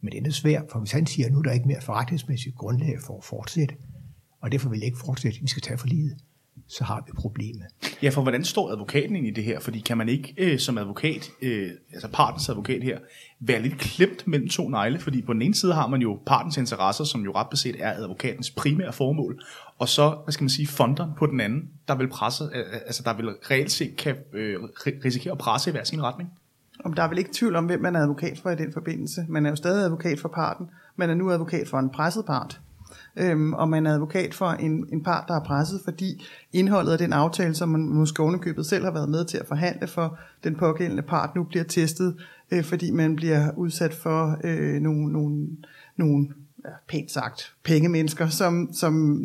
Men 0.01 0.13
det 0.13 0.27
er 0.27 0.31
svært, 0.31 0.65
for 0.73 0.79
hvis 0.79 0.93
han 0.93 1.07
siger, 1.07 1.27
at 1.27 1.33
nu 1.33 1.39
er 1.39 1.43
der 1.43 1.53
ikke 1.53 1.69
mere 1.69 1.81
forretningsmæssigt 1.81 2.57
grundlag 2.57 3.01
for 3.07 3.19
at 3.19 3.25
fortsætte, 3.25 3.75
og 4.41 4.53
derfor 4.53 4.69
vil 4.69 4.79
jeg 4.79 4.87
ikke 4.87 4.99
fortsætte, 4.99 5.41
vi 5.41 5.47
skal 5.47 5.63
tage 5.63 5.79
for 5.79 5.87
livet, 5.87 6.17
så 6.69 6.85
har 6.85 7.03
vi 7.07 7.13
problemet. 7.17 7.67
Ja, 8.03 8.09
for 8.09 8.23
hvordan 8.23 8.45
står 8.45 8.71
advokaten 8.71 9.17
ind 9.17 9.27
i 9.27 9.31
det 9.31 9.45
her? 9.45 9.61
Fordi 9.61 9.81
kan 9.81 9.99
man 9.99 10.09
ikke 10.09 10.35
øh, 10.39 10.59
som 10.59 10.79
advokat, 10.79 11.31
øh, 11.43 11.71
altså 11.93 12.09
partens 12.13 12.49
advokat 12.49 12.83
her, 12.83 12.99
være 13.41 13.63
lidt 13.63 13.79
klemt 13.79 14.27
mellem 14.27 14.49
to 14.49 14.69
negle? 14.69 14.99
Fordi 14.99 15.23
på 15.23 15.33
den 15.33 15.43
ene 15.43 15.55
side 15.55 15.75
har 15.75 15.87
man 15.87 16.03
jo 16.03 16.19
partens 16.27 16.57
interesser, 16.57 17.05
som 17.05 17.25
jo 17.25 17.33
ret 17.33 17.49
beset 17.51 17.77
er 17.79 17.93
advokatens 17.93 18.51
primære 18.51 18.93
formål, 18.93 19.43
og 19.79 19.89
så, 19.89 20.19
hvad 20.25 20.33
skal 20.33 20.45
man 20.45 20.51
sige, 20.51 20.67
fonderen 20.67 21.11
på 21.19 21.27
den 21.27 21.41
anden, 21.41 21.71
der 21.89 21.95
vil 21.95 22.09
presse, 22.09 22.45
øh, 22.45 22.65
altså 22.87 23.03
der 23.03 23.15
vil 23.15 23.29
reelt 23.51 23.73
set 23.73 23.97
kan 23.97 24.17
øh, 24.33 24.61
risikere 25.05 25.33
at 25.33 25.39
presse 25.39 25.71
i 25.71 25.73
hver 25.73 25.85
sin 25.85 26.03
retning. 26.03 26.31
Om 26.85 26.93
der 26.93 27.03
er 27.03 27.09
vel 27.09 27.19
ikke 27.19 27.31
tvivl 27.33 27.57
om, 27.57 27.67
hvem 27.67 27.81
man 27.81 27.97
er 27.97 28.01
advokat 28.01 28.39
for 28.39 28.51
i 28.51 28.57
den 28.57 28.73
forbindelse. 28.73 29.25
Man 29.29 29.47
er 29.47 29.51
jo 29.51 29.57
stadig 29.57 29.85
advokat 29.85 30.21
for 30.21 30.29
parten. 30.29 30.71
Man 30.97 31.11
er 31.11 31.15
nu 31.15 31.31
advokat 31.31 31.69
for 31.69 31.79
en 31.79 31.91
presset 31.91 32.25
part 32.25 32.61
øhm, 33.17 33.53
og 33.53 33.69
man 33.69 33.87
er 33.87 33.95
advokat 33.95 34.35
for 34.35 34.47
en, 34.47 34.87
en 34.93 35.03
part, 35.03 35.25
der 35.29 35.35
er 35.35 35.45
presset, 35.45 35.81
fordi 35.85 36.25
indholdet 36.53 36.93
af 36.93 36.99
den 36.99 37.13
aftale, 37.13 37.55
som 37.55 37.69
man 37.69 37.81
måske 37.81 38.23
ovenikøbet 38.23 38.67
selv 38.67 38.85
har 38.85 38.93
været 38.93 39.09
med 39.09 39.25
til 39.25 39.39
at 39.39 39.47
forhandle 39.47 39.87
for, 39.87 40.19
den 40.45 40.55
pågældende 40.55 41.03
part 41.03 41.35
nu 41.35 41.45
bliver 41.45 41.65
testet, 41.65 42.17
øh, 42.51 42.65
fordi 42.65 42.91
man 42.91 43.17
bliver 43.17 43.51
udsat 43.57 43.95
for 43.95 44.39
øh, 44.45 44.81
nogle, 44.81 45.13
nogle, 45.13 45.47
nogle 45.97 46.29
ja, 46.65 46.71
pænt 46.89 47.11
sagt, 47.11 47.55
pengemennesker, 47.65 48.29
som, 48.29 48.69
som, 48.73 49.21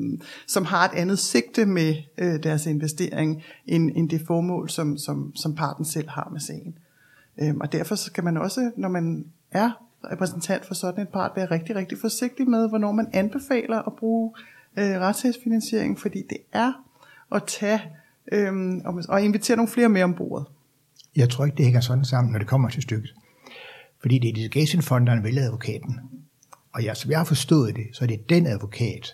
som 0.48 0.66
har 0.66 0.86
et 0.86 0.94
andet 0.96 1.20
sigte 1.20 1.66
med 1.66 1.96
øh, 2.18 2.44
deres 2.44 2.66
investering, 2.66 3.44
end, 3.66 3.92
end 3.96 4.10
det 4.10 4.22
formål, 4.28 4.70
som, 4.70 4.98
som, 4.98 5.36
som 5.36 5.56
parten 5.56 5.86
selv 5.86 6.10
har 6.10 6.30
med 6.32 6.40
sagen. 6.40 6.76
Øhm, 7.42 7.62
og 7.62 7.72
derfor 7.72 7.96
skal 7.96 8.24
man 8.24 8.38
også, 8.38 8.72
når 8.78 8.90
man 8.90 9.26
er 9.52 9.72
repræsentant 10.03 10.65
for 10.65 10.74
sådan 10.74 11.03
et 11.03 11.10
part 11.10 11.31
være 11.36 11.46
rigtig, 11.46 11.75
rigtig 11.75 11.98
forsigtig 11.98 12.50
med, 12.50 12.70
hvornår 12.70 12.92
man 12.92 13.07
anbefaler 13.14 13.87
at 13.87 13.94
bruge 14.00 14.33
øh, 14.77 15.00
retssagsfinansiering, 15.00 16.00
fordi 16.00 16.24
det 16.29 16.37
er 16.53 16.74
at 17.31 17.44
tage 17.48 17.81
øh, 18.31 18.53
og, 19.09 19.24
invitere 19.24 19.57
nogle 19.57 19.72
flere 19.72 19.90
med 19.90 20.03
ombord. 20.03 20.51
Jeg 21.16 21.29
tror 21.29 21.46
ikke, 21.46 21.57
det 21.57 21.66
hænger 21.66 21.81
sådan 21.81 22.05
sammen, 22.05 22.31
når 22.31 22.40
det 22.40 22.48
kommer 22.48 22.70
til 22.70 22.81
stykket. 22.81 23.14
Fordi 24.01 24.20
det 24.20 24.29
er 24.29 24.33
litigationfonderne 24.33 25.24
vælger 25.24 25.44
advokaten. 25.44 26.00
Og 26.74 26.85
jeg, 26.85 26.98
som 26.98 27.11
jeg 27.11 27.20
har 27.20 27.25
forstået 27.25 27.75
det, 27.75 27.85
så 27.94 28.03
er 28.05 28.07
det 28.07 28.29
den 28.29 28.48
advokat, 28.48 29.14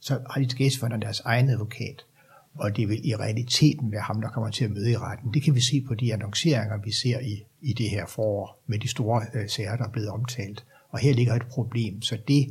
så 0.00 0.18
har 0.30 0.40
litigationfonderne 0.40 1.02
deres 1.02 1.20
egen 1.20 1.48
advokat 1.50 2.04
og 2.58 2.76
det 2.76 2.88
vil 2.88 3.08
i 3.08 3.16
realiteten 3.16 3.92
være 3.92 4.00
ham, 4.00 4.20
der 4.20 4.28
kommer 4.28 4.50
til 4.50 4.64
at 4.64 4.70
møde 4.70 4.90
i 4.90 4.96
retten. 4.96 5.34
Det 5.34 5.42
kan 5.42 5.54
vi 5.54 5.60
se 5.60 5.84
på 5.88 5.94
de 5.94 6.12
annonceringer, 6.12 6.78
vi 6.84 6.92
ser 6.92 7.20
i, 7.20 7.44
i 7.66 7.72
det 7.72 7.90
her 7.90 8.06
forår, 8.06 8.62
med 8.66 8.78
de 8.78 8.88
store 8.88 9.22
øh, 9.34 9.48
sager, 9.48 9.76
der 9.76 9.84
er 9.84 9.90
blevet 9.90 10.08
omtalt. 10.08 10.64
Og 10.90 10.98
her 10.98 11.12
ligger 11.12 11.34
et 11.34 11.46
problem, 11.46 12.02
så 12.02 12.18
det, 12.28 12.46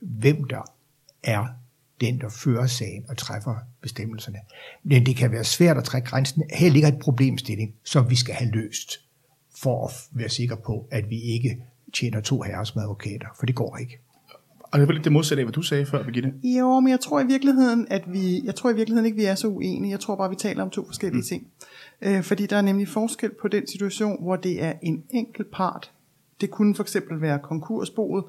hvem 0.00 0.44
der 0.44 0.62
er 1.22 1.46
den, 2.00 2.20
der 2.20 2.28
fører 2.28 2.66
sagen 2.66 3.04
og 3.08 3.16
træffer 3.16 3.54
bestemmelserne. 3.80 4.38
Men 4.82 5.06
det 5.06 5.16
kan 5.16 5.32
være 5.32 5.44
svært 5.44 5.76
at 5.76 5.84
trække 5.84 6.08
grænsen. 6.08 6.42
Her 6.52 6.70
ligger 6.70 6.88
et 6.88 6.98
problemstilling, 6.98 7.74
som 7.84 8.10
vi 8.10 8.16
skal 8.16 8.34
have 8.34 8.50
løst, 8.50 9.00
for 9.62 9.86
at 9.86 9.92
være 10.12 10.28
sikre 10.28 10.56
på, 10.56 10.88
at 10.90 11.10
vi 11.10 11.20
ikke 11.20 11.64
tjener 11.94 12.20
to 12.20 12.42
herrer 12.42 12.64
som 12.64 12.82
advokater, 12.82 13.26
for 13.38 13.46
det 13.46 13.54
går 13.54 13.76
ikke. 13.76 13.98
Og 14.62 14.78
det 14.78 14.88
var 14.88 14.94
lidt 14.94 15.04
det 15.04 15.12
modsatte 15.12 15.40
af, 15.40 15.44
hvad 15.44 15.52
du 15.52 15.62
sagde 15.62 15.86
før, 15.86 16.04
Birgitte. 16.04 16.32
Jo, 16.42 16.80
men 16.80 16.90
jeg 16.90 17.00
tror 17.00 17.20
i 17.20 17.26
virkeligheden, 17.26 17.86
at 17.90 18.02
vi, 18.06 18.44
jeg 18.44 18.54
tror 18.54 18.70
i 18.70 18.74
virkeligheden 18.74 19.06
ikke, 19.06 19.16
vi 19.16 19.24
er 19.24 19.34
så 19.34 19.48
uenige. 19.48 19.90
Jeg 19.90 20.00
tror 20.00 20.16
bare, 20.16 20.30
vi 20.30 20.36
taler 20.36 20.62
om 20.62 20.70
to 20.70 20.86
forskellige 20.86 21.20
mm. 21.20 21.26
ting. 21.28 21.46
Øh, 22.02 22.22
fordi 22.22 22.46
der 22.46 22.56
er 22.56 22.62
nemlig 22.62 22.88
forskel 22.88 23.30
på 23.40 23.48
den 23.48 23.66
situation, 23.66 24.22
hvor 24.22 24.36
det 24.36 24.62
er 24.62 24.72
en 24.82 25.04
enkelt 25.10 25.50
part. 25.50 25.92
Det 26.40 26.50
kunne 26.50 26.74
for 26.74 26.82
eksempel 26.82 27.20
være 27.20 27.38
konkursboet, 27.38 28.24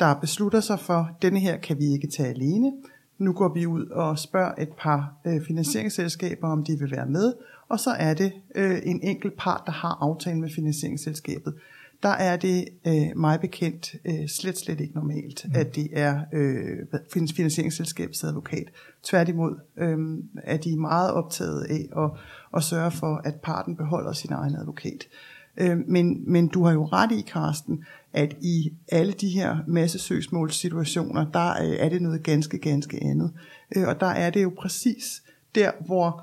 der 0.00 0.14
beslutter 0.14 0.60
sig 0.60 0.80
for, 0.80 1.10
denne 1.22 1.40
her 1.40 1.56
kan 1.56 1.78
vi 1.78 1.92
ikke 1.92 2.08
tage 2.08 2.28
alene. 2.28 2.72
Nu 3.18 3.32
går 3.32 3.54
vi 3.54 3.66
ud 3.66 3.86
og 3.86 4.18
spørger 4.18 4.52
et 4.58 4.68
par 4.78 5.14
øh, 5.26 5.42
finansieringsselskaber, 5.46 6.48
om 6.48 6.64
de 6.64 6.78
vil 6.78 6.90
være 6.90 7.06
med. 7.06 7.32
Og 7.68 7.80
så 7.80 7.90
er 7.90 8.14
det 8.14 8.32
øh, 8.54 8.78
en 8.82 9.00
enkelt 9.02 9.36
part, 9.36 9.62
der 9.66 9.72
har 9.72 9.98
aftalen 10.00 10.40
med 10.40 10.50
finansieringsselskabet 10.50 11.54
der 12.02 12.08
er 12.08 12.36
det 12.36 12.68
øh, 12.86 13.16
meget 13.16 13.40
bekendt 13.40 13.94
øh, 14.04 14.28
slet, 14.28 14.58
slet 14.58 14.80
ikke 14.80 14.94
normalt, 14.94 15.44
mm. 15.44 15.52
at 15.54 15.74
det 15.74 15.88
er 15.92 16.20
øh, 16.32 17.00
finansieringsselskabets 17.12 18.24
advokat. 18.24 18.64
Tværtimod 19.02 19.56
øh, 19.78 19.98
er 20.44 20.56
de 20.56 20.80
meget 20.80 21.12
optaget 21.12 21.64
af 21.64 22.02
at, 22.04 22.10
at 22.56 22.62
sørge 22.62 22.90
for, 22.90 23.20
at 23.24 23.34
parten 23.34 23.76
beholder 23.76 24.12
sin 24.12 24.32
egen 24.32 24.54
advokat. 24.54 25.08
Øh, 25.56 25.78
men, 25.86 26.32
men 26.32 26.48
du 26.48 26.64
har 26.64 26.72
jo 26.72 26.84
ret 26.84 27.12
i, 27.12 27.20
Karsten, 27.20 27.84
at 28.12 28.36
i 28.40 28.72
alle 28.92 29.12
de 29.12 29.28
her 29.28 29.56
massesøgsmålssituationer, 29.66 31.30
der 31.30 31.50
øh, 31.50 31.76
er 31.78 31.88
det 31.88 32.02
noget 32.02 32.22
ganske, 32.22 32.58
ganske 32.58 32.98
andet. 33.02 33.32
Øh, 33.76 33.88
og 33.88 34.00
der 34.00 34.06
er 34.06 34.30
det 34.30 34.42
jo 34.42 34.52
præcis 34.58 35.22
der, 35.54 35.70
hvor 35.86 36.22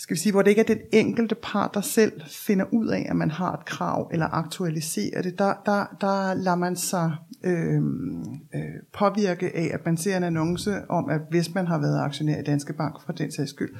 skal 0.00 0.14
vi 0.14 0.20
sige, 0.20 0.32
hvor 0.32 0.42
det 0.42 0.50
ikke 0.50 0.60
er 0.60 0.66
den 0.66 0.80
enkelte 0.92 1.34
part, 1.34 1.70
der 1.74 1.80
selv 1.80 2.12
finder 2.26 2.64
ud 2.72 2.86
af, 2.86 3.06
at 3.10 3.16
man 3.16 3.30
har 3.30 3.52
et 3.52 3.64
krav, 3.64 4.10
eller 4.12 4.26
aktualiserer 4.26 5.22
det, 5.22 5.38
der, 5.38 5.54
der, 5.66 5.96
der 6.00 6.34
lader 6.34 6.56
man 6.56 6.76
sig 6.76 7.12
øh, 7.44 7.82
øh, 8.54 8.62
påvirke 8.92 9.56
af, 9.56 9.70
at 9.74 9.84
man 9.84 9.96
ser 9.96 10.16
en 10.16 10.22
annonce 10.22 10.90
om, 10.90 11.10
at 11.10 11.20
hvis 11.30 11.54
man 11.54 11.66
har 11.66 11.78
været 11.78 12.00
aktionær 12.00 12.40
i 12.40 12.42
Danske 12.42 12.72
Bank 12.72 12.94
for 13.06 13.12
den 13.12 13.32
sags 13.32 13.50
skyld, 13.50 13.74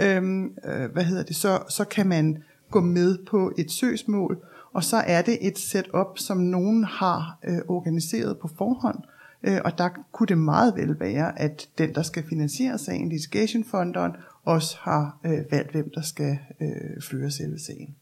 øh, 0.00 0.42
øh, 0.64 0.92
hvad 0.92 1.04
hedder 1.04 1.22
det, 1.22 1.36
så, 1.36 1.58
så 1.68 1.84
kan 1.84 2.06
man 2.06 2.42
gå 2.70 2.80
med 2.80 3.18
på 3.26 3.52
et 3.58 3.70
søgsmål, 3.70 4.38
og 4.72 4.84
så 4.84 4.96
er 4.96 5.22
det 5.22 5.38
et 5.40 5.58
setup, 5.58 6.18
som 6.18 6.38
nogen 6.38 6.84
har 6.84 7.38
øh, 7.48 7.58
organiseret 7.68 8.38
på 8.38 8.48
forhånd, 8.58 8.98
øh, 9.42 9.60
og 9.64 9.78
der 9.78 9.88
kunne 10.12 10.26
det 10.26 10.38
meget 10.38 10.76
vel 10.76 11.00
være, 11.00 11.40
at 11.40 11.68
den, 11.78 11.94
der 11.94 12.02
skal 12.02 12.24
finansiere 12.28 12.78
sagen, 12.78 13.08
litigationfonderen, 13.08 14.12
også 14.46 14.76
har 14.80 15.18
øh, 15.24 15.38
valgt, 15.50 15.72
hvem 15.72 15.90
der 15.94 16.02
skal 16.02 16.38
øh, 16.60 17.02
føre 17.10 17.30
selve 17.30 17.58
sagen. 17.58 17.94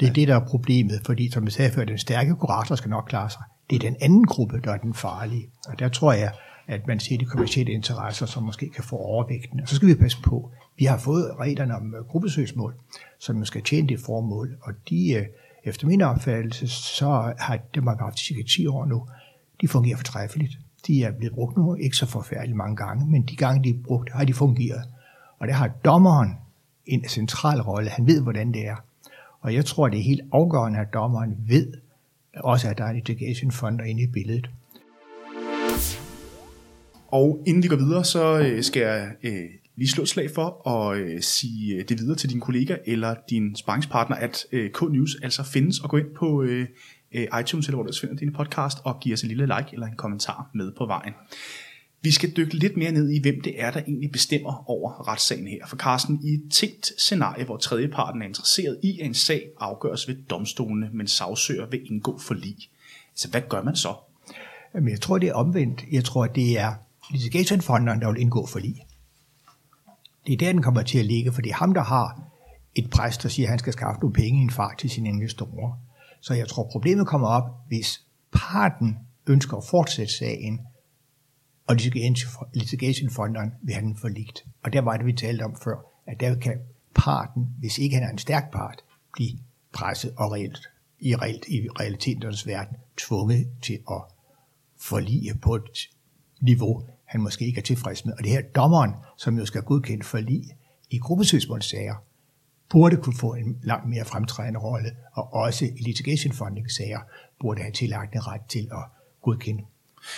Det 0.00 0.08
er 0.08 0.12
det, 0.12 0.28
der 0.28 0.36
er 0.36 0.44
problemet, 0.46 1.00
fordi 1.06 1.30
som 1.30 1.44
jeg 1.44 1.52
sagde 1.52 1.70
før, 1.70 1.84
den 1.84 1.98
stærke 1.98 2.34
kurator 2.34 2.74
skal 2.74 2.90
nok 2.90 3.04
klare 3.08 3.30
sig. 3.30 3.42
Det 3.70 3.76
er 3.76 3.80
den 3.80 3.96
anden 4.00 4.24
gruppe, 4.24 4.60
der 4.64 4.72
er 4.72 4.78
den 4.78 4.94
farlige. 4.94 5.48
Og 5.68 5.78
der 5.78 5.88
tror 5.88 6.12
jeg, 6.12 6.32
at 6.66 6.86
man 6.86 7.00
ser 7.00 7.18
de 7.18 7.24
kommersielle 7.24 7.72
interesser, 7.72 8.26
som 8.26 8.42
måske 8.42 8.68
kan 8.68 8.84
få 8.84 8.96
overvægten. 8.96 9.60
Og 9.60 9.68
så 9.68 9.76
skal 9.76 9.88
vi 9.88 9.94
passe 9.94 10.18
på. 10.22 10.50
Vi 10.78 10.84
har 10.84 10.98
fået 10.98 11.32
reglerne 11.40 11.76
om 11.76 11.94
øh, 11.94 12.04
gruppesøgsmål, 12.04 12.74
som 13.18 13.44
skal 13.44 13.62
tjene 13.62 13.88
det 13.88 14.00
formål, 14.00 14.56
og 14.60 14.72
de, 14.90 15.12
øh, 15.12 15.26
efter 15.64 15.86
min 15.86 16.00
opfattelse, 16.00 16.68
så 16.68 17.34
har 17.38 17.58
dem 17.74 17.86
har 17.86 17.96
haft 17.96 18.18
cirka 18.18 18.42
10 18.42 18.66
år 18.66 18.86
nu, 18.86 19.06
de 19.60 19.68
fungerer 19.68 19.96
fortræffeligt. 19.96 20.58
De 20.86 21.04
er 21.04 21.12
blevet 21.12 21.34
brugt 21.34 21.56
nu, 21.56 21.74
ikke 21.74 21.96
så 21.96 22.06
forfærdeligt 22.06 22.56
mange 22.56 22.76
gange, 22.76 23.06
men 23.06 23.22
de 23.22 23.36
gange, 23.36 23.64
de 23.64 23.78
er 23.78 23.82
brugt, 23.84 24.12
har 24.12 24.24
de 24.24 24.34
fungeret. 24.34 24.82
Og 25.42 25.48
der 25.48 25.54
har 25.54 25.68
dommeren 25.68 26.30
en 26.86 27.08
central 27.08 27.60
rolle. 27.60 27.90
Han 27.90 28.06
ved, 28.06 28.22
hvordan 28.22 28.52
det 28.52 28.66
er. 28.66 28.76
Og 29.40 29.54
jeg 29.54 29.64
tror, 29.64 29.88
det 29.88 29.98
er 29.98 30.02
helt 30.02 30.20
afgørende, 30.32 30.78
at 30.78 30.86
dommeren 30.94 31.36
ved, 31.48 31.72
også 32.36 32.68
at 32.68 32.78
der 32.78 32.84
er 32.84 32.88
en 32.88 32.96
litigation 32.96 33.50
fonder 33.50 33.84
inde 33.84 34.02
i 34.02 34.06
billedet. 34.06 34.50
Og 37.08 37.42
inden 37.46 37.62
vi 37.62 37.68
går 37.68 37.76
videre, 37.76 38.04
så 38.04 38.38
øh, 38.38 38.62
skal 38.62 38.82
jeg 38.82 39.10
øh, 39.22 39.44
lige 39.76 39.88
slå 39.88 40.02
et 40.02 40.08
slag 40.08 40.30
for 40.34 40.68
at 40.68 40.96
øh, 40.98 41.22
sige 41.22 41.74
øh, 41.74 41.84
det 41.88 41.98
videre 41.98 42.16
til 42.16 42.30
din 42.30 42.40
kollega 42.40 42.76
eller 42.86 43.14
din 43.30 43.56
sparringspartner, 43.56 44.16
at 44.16 44.46
øh, 44.52 44.70
K-News 44.70 45.16
altså 45.22 45.42
findes, 45.42 45.80
og 45.80 45.90
gå 45.90 45.96
ind 45.96 46.14
på 46.14 46.42
øh, 46.42 46.66
øh, 47.12 47.26
iTunes, 47.40 47.66
eller 47.66 47.76
hvor 47.76 47.84
du 47.84 47.92
finder 48.00 48.16
din 48.16 48.32
podcast, 48.32 48.78
og 48.84 49.00
give 49.00 49.12
os 49.12 49.22
en 49.22 49.28
lille 49.28 49.46
like 49.46 49.68
eller 49.72 49.86
en 49.86 49.96
kommentar 49.96 50.50
med 50.54 50.72
på 50.78 50.86
vejen. 50.86 51.12
Vi 52.02 52.10
skal 52.10 52.36
dykke 52.36 52.54
lidt 52.54 52.76
mere 52.76 52.92
ned 52.92 53.10
i, 53.10 53.20
hvem 53.20 53.40
det 53.40 53.62
er, 53.62 53.70
der 53.70 53.80
egentlig 53.80 54.12
bestemmer 54.12 54.70
over 54.70 55.08
retssagen 55.08 55.46
her. 55.46 55.66
For 55.66 55.76
Carsten, 55.76 56.20
i 56.24 56.34
et 56.34 56.42
tænkt 56.52 56.92
scenarie, 56.98 57.44
hvor 57.44 57.56
tredjeparten 57.56 58.22
er 58.22 58.26
interesseret 58.26 58.78
i, 58.82 59.00
at 59.00 59.06
en 59.06 59.14
sag 59.14 59.48
afgøres 59.60 60.08
ved 60.08 60.16
domstolene, 60.30 60.90
men 60.92 61.08
sagsøger 61.08 61.66
vil 61.66 61.92
indgå 61.92 62.18
for 62.18 62.34
lig. 62.34 62.56
Så 62.58 62.68
altså, 63.12 63.28
hvad 63.28 63.40
gør 63.48 63.62
man 63.62 63.76
så? 63.76 63.94
Men 64.74 64.88
jeg 64.88 65.00
tror, 65.00 65.18
det 65.18 65.28
er 65.28 65.34
omvendt. 65.34 65.84
Jeg 65.92 66.04
tror, 66.04 66.26
det 66.26 66.58
er 66.58 66.74
litigationfonderen, 67.12 68.00
der 68.00 68.12
vil 68.12 68.20
indgå 68.20 68.46
forlig. 68.46 68.86
Det 70.26 70.32
er 70.32 70.36
der, 70.36 70.52
den 70.52 70.62
kommer 70.62 70.82
til 70.82 70.98
at 70.98 71.06
ligge, 71.06 71.32
for 71.32 71.42
det 71.42 71.50
er 71.50 71.54
ham, 71.54 71.74
der 71.74 71.82
har 71.82 72.22
et 72.74 72.90
pres, 72.90 73.18
der 73.18 73.28
siger, 73.28 73.46
at 73.46 73.50
han 73.50 73.58
skal 73.58 73.72
skaffe 73.72 74.00
nogle 74.00 74.14
penge 74.14 74.40
i 74.40 74.42
en 74.42 74.50
far 74.50 74.74
til 74.78 74.90
sine 74.90 75.08
investorer. 75.08 75.78
Så 76.20 76.34
jeg 76.34 76.48
tror, 76.48 76.68
problemet 76.72 77.06
kommer 77.06 77.28
op, 77.28 77.50
hvis 77.68 78.02
parten 78.32 78.98
ønsker 79.26 79.56
at 79.56 79.64
fortsætte 79.64 80.12
sagen, 80.12 80.60
og 81.66 81.76
litigationfonderen 82.54 83.52
vil 83.62 83.74
have 83.74 83.86
den 83.86 83.96
forligt. 83.96 84.44
Og 84.62 84.72
der 84.72 84.80
var 84.80 84.96
det, 84.96 85.06
vi 85.06 85.12
talte 85.12 85.42
om 85.42 85.56
før, 85.64 85.76
at 86.06 86.20
der 86.20 86.34
kan 86.34 86.58
parten, 86.94 87.48
hvis 87.58 87.78
ikke 87.78 87.96
han 87.96 88.04
er 88.04 88.10
en 88.10 88.18
stærk 88.18 88.52
part, 88.52 88.84
blive 89.12 89.38
presset 89.72 90.14
og 90.16 90.32
reelt, 90.32 90.68
i, 91.00 91.14
reelt, 91.16 91.48
i 91.48 91.68
realitetens 91.80 92.46
verden 92.46 92.76
tvunget 92.96 93.48
til 93.62 93.78
at 93.90 94.02
forlige 94.80 95.34
på 95.34 95.54
et 95.54 95.90
niveau, 96.40 96.82
han 97.04 97.20
måske 97.20 97.46
ikke 97.46 97.58
er 97.58 97.62
tilfreds 97.62 98.04
med. 98.04 98.14
Og 98.18 98.24
det 98.24 98.30
her 98.30 98.42
dommeren, 98.42 98.92
som 99.18 99.38
jo 99.38 99.46
skal 99.46 99.62
godkende 99.62 100.04
forlig 100.04 100.42
i 100.90 100.98
gruppesøgsmålssager, 100.98 101.94
burde 102.70 102.96
kunne 102.96 103.16
få 103.16 103.34
en 103.34 103.58
langt 103.62 103.88
mere 103.88 104.04
fremtrædende 104.04 104.60
rolle, 104.60 104.96
og 105.12 105.32
også 105.32 105.64
i 105.64 105.82
litigation 105.82 106.32
funding 106.32 106.70
sager 106.70 107.00
burde 107.40 107.62
have 107.62 107.72
tillagt 107.72 108.14
en 108.14 108.26
ret 108.26 108.44
til 108.48 108.68
at 108.72 108.84
godkende 109.22 109.62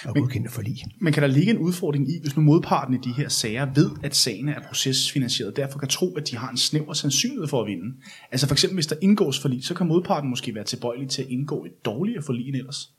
og 0.04 0.14
godkende 0.14 0.48
forlig. 0.48 0.84
Men 1.00 1.12
kan 1.12 1.22
der 1.22 1.28
ligge 1.28 1.50
en 1.50 1.58
udfordring 1.58 2.10
i, 2.10 2.20
hvis 2.20 2.36
nu 2.36 2.42
modparten 2.42 2.94
i 2.94 2.98
de 2.98 3.12
her 3.12 3.28
sager 3.28 3.66
ved, 3.74 3.90
at 4.02 4.16
sagen 4.16 4.48
er 4.48 4.60
procesfinansieret, 4.68 5.56
derfor 5.56 5.78
kan 5.78 5.88
tro, 5.88 6.16
at 6.16 6.30
de 6.30 6.36
har 6.36 6.50
en 6.50 6.56
snæver 6.56 6.92
sandsynlighed 6.92 7.48
for 7.48 7.60
at 7.60 7.66
vinde? 7.66 7.94
Altså 8.32 8.46
for 8.46 8.54
eksempel, 8.54 8.76
hvis 8.76 8.86
der 8.86 8.96
indgås 9.02 9.40
forlig, 9.40 9.64
så 9.64 9.74
kan 9.74 9.86
modparten 9.86 10.30
måske 10.30 10.54
være 10.54 10.64
tilbøjelig 10.64 11.08
til 11.08 11.22
at 11.22 11.28
indgå 11.28 11.64
et 11.64 11.84
dårligere 11.84 12.22
forlig 12.22 12.48
end 12.48 12.56
ellers. 12.56 12.90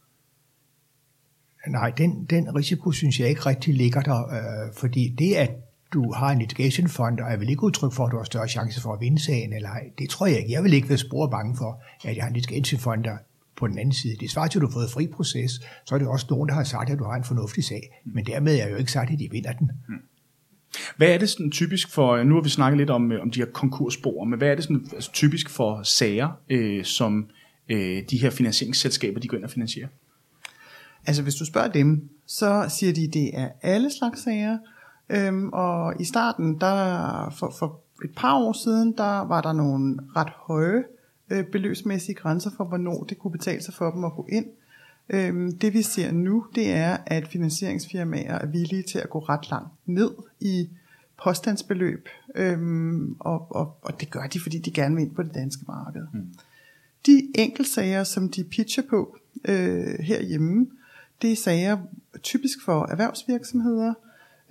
Nej, 1.67 1.89
den, 1.89 2.25
den 2.25 2.55
risiko 2.55 2.91
synes 2.91 3.19
jeg 3.19 3.29
ikke 3.29 3.41
rigtig 3.41 3.73
ligger 3.73 4.01
der, 4.01 4.27
øh, 4.27 4.73
fordi 4.73 5.15
det, 5.17 5.33
at 5.33 5.51
du 5.93 6.13
har 6.13 6.31
en 6.31 6.39
litigation 6.39 6.87
fund, 6.87 7.19
og 7.19 7.31
er 7.31 7.37
vel 7.37 7.49
ikke 7.49 7.63
udtryk 7.63 7.93
for, 7.93 8.05
at 8.05 8.11
du 8.11 8.17
har 8.17 8.23
større 8.23 8.47
chance 8.47 8.81
for 8.81 8.93
at 8.93 9.01
vinde 9.01 9.23
sagen, 9.23 9.53
eller 9.53 9.69
ej. 9.69 9.83
Det 9.99 10.09
tror 10.09 10.25
jeg 10.25 10.37
ikke. 10.37 10.51
Jeg 10.51 10.63
vil 10.63 10.73
ikke 10.73 10.89
være 10.89 10.97
spore 10.97 11.29
bange 11.29 11.57
for, 11.57 11.83
at 12.03 12.15
jeg 12.15 12.23
har 12.23 12.29
en 12.29 12.35
litigation 12.35 12.79
fund, 12.79 13.03
der 13.03 13.17
på 13.57 13.67
den 13.67 13.77
anden 13.77 13.93
side. 13.93 14.15
Det 14.19 14.31
svarer 14.31 14.47
til, 14.47 14.59
at 14.59 14.61
du 14.61 14.67
har 14.67 14.73
fået 14.73 14.89
fri 14.89 15.07
proces, 15.07 15.51
så 15.85 15.95
er 15.95 15.99
det 15.99 16.07
også 16.07 16.25
nogen, 16.29 16.49
der 16.49 16.55
har 16.55 16.63
sagt, 16.63 16.89
at 16.89 16.99
du 16.99 17.03
har 17.03 17.15
en 17.15 17.23
fornuftig 17.23 17.63
sag. 17.63 18.01
Men 18.05 18.25
dermed 18.25 18.53
er 18.53 18.57
jeg 18.57 18.71
jo 18.71 18.75
ikke 18.75 18.91
sagt, 18.91 19.11
at 19.11 19.19
de 19.19 19.27
vinder 19.31 19.51
den. 19.51 19.71
Hmm. 19.87 19.97
Hvad 20.97 21.07
er 21.07 21.17
det 21.17 21.29
sådan 21.29 21.51
typisk 21.51 21.91
for, 21.91 22.23
nu 22.23 22.35
har 22.35 22.41
vi 22.41 22.49
snakket 22.49 22.77
lidt 22.77 22.89
om, 22.89 23.11
om 23.21 23.31
de 23.31 23.39
her 23.39 23.45
konkursspor, 23.45 24.23
men 24.23 24.37
hvad 24.37 24.47
er 24.47 24.55
det 24.55 24.63
sådan, 24.63 24.89
altså 24.93 25.11
typisk 25.11 25.49
for 25.49 25.83
sager, 25.83 26.29
øh, 26.49 26.83
som 26.83 27.27
øh, 27.69 28.03
de 28.09 28.17
her 28.17 28.29
finansieringsselskaber, 28.29 29.19
de 29.19 29.27
går 29.27 29.37
ind 29.37 29.43
og 29.43 29.49
finansierer? 29.49 29.87
Altså 31.07 31.23
hvis 31.23 31.35
du 31.35 31.45
spørger 31.45 31.67
dem, 31.67 32.09
så 32.27 32.65
siger 32.69 32.93
de, 32.93 33.03
at 33.07 33.13
det 33.13 33.31
er 33.33 33.49
alle 33.61 33.89
slags 33.99 34.23
sager. 34.23 34.57
Øhm, 35.09 35.49
og 35.53 36.01
i 36.01 36.03
starten, 36.03 36.59
der 36.61 37.35
for, 37.39 37.55
for 37.59 37.79
et 38.03 38.11
par 38.15 38.35
år 38.35 38.53
siden, 38.63 38.93
der 38.97 39.27
var 39.27 39.41
der 39.41 39.53
nogle 39.53 39.99
ret 40.15 40.29
høje 40.47 40.83
øh, 41.29 41.45
beløbsmæssige 41.45 42.15
grænser 42.15 42.49
for, 42.57 42.63
hvornår 42.63 43.03
det 43.03 43.19
kunne 43.19 43.31
betale 43.31 43.63
sig 43.63 43.73
for 43.73 43.91
dem 43.91 44.03
at 44.03 44.11
gå 44.11 44.27
ind. 44.31 44.45
Øhm, 45.09 45.57
det 45.57 45.73
vi 45.73 45.81
ser 45.81 46.11
nu, 46.11 46.45
det 46.55 46.71
er, 46.71 46.97
at 47.05 47.27
finansieringsfirmaer 47.27 48.39
er 48.39 48.45
villige 48.45 48.83
til 48.83 48.99
at 48.99 49.09
gå 49.09 49.19
ret 49.19 49.49
langt 49.49 49.69
ned 49.85 50.11
i 50.39 50.69
påstandsbeløb, 51.23 52.07
øhm, 52.35 53.15
og, 53.19 53.55
og, 53.55 53.77
og 53.81 53.99
det 53.99 54.11
gør 54.11 54.27
de, 54.27 54.39
fordi 54.39 54.57
de 54.57 54.71
gerne 54.71 54.95
vil 54.95 55.03
ind 55.03 55.15
på 55.15 55.23
det 55.23 55.33
danske 55.33 55.63
marked. 55.67 56.07
Mm. 56.13 56.27
De 57.05 57.31
enkeltsager, 57.35 58.03
som 58.03 58.29
de 58.29 58.43
pitcher 58.43 58.83
på 58.89 59.17
øh, 59.45 59.99
herhjemme, 59.99 60.67
det 61.21 61.31
er 61.31 61.35
sager 61.35 61.77
typisk 62.23 62.57
for 62.65 62.85
erhvervsvirksomheder. 62.85 63.93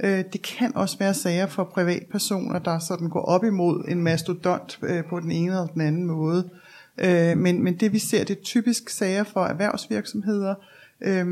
Øh, 0.01 0.25
det 0.33 0.43
kan 0.43 0.77
også 0.77 0.99
være 0.99 1.15
sager 1.15 1.47
for 1.47 1.65
privatpersoner, 1.65 2.59
der 2.59 2.79
sådan 2.79 3.09
går 3.09 3.23
op 3.23 3.45
imod 3.45 3.85
en 3.89 4.03
mastodont 4.03 4.79
øh, 4.83 5.05
på 5.05 5.21
den 5.21 5.31
ene 5.31 5.53
eller 5.53 5.67
den 5.67 5.81
anden 5.81 6.05
måde. 6.05 6.51
Øh, 6.53 6.64
Øh, 6.99 7.39
men, 7.39 7.65
men 7.65 7.77
det 7.77 7.93
vi 7.93 7.99
ser, 7.99 8.25
det 8.25 8.39
er 8.39 8.43
typisk 8.43 8.89
sager 8.89 9.25
for 9.25 9.45
erhvervsvirksomheder, 9.45 10.55
øh, 11.01 11.27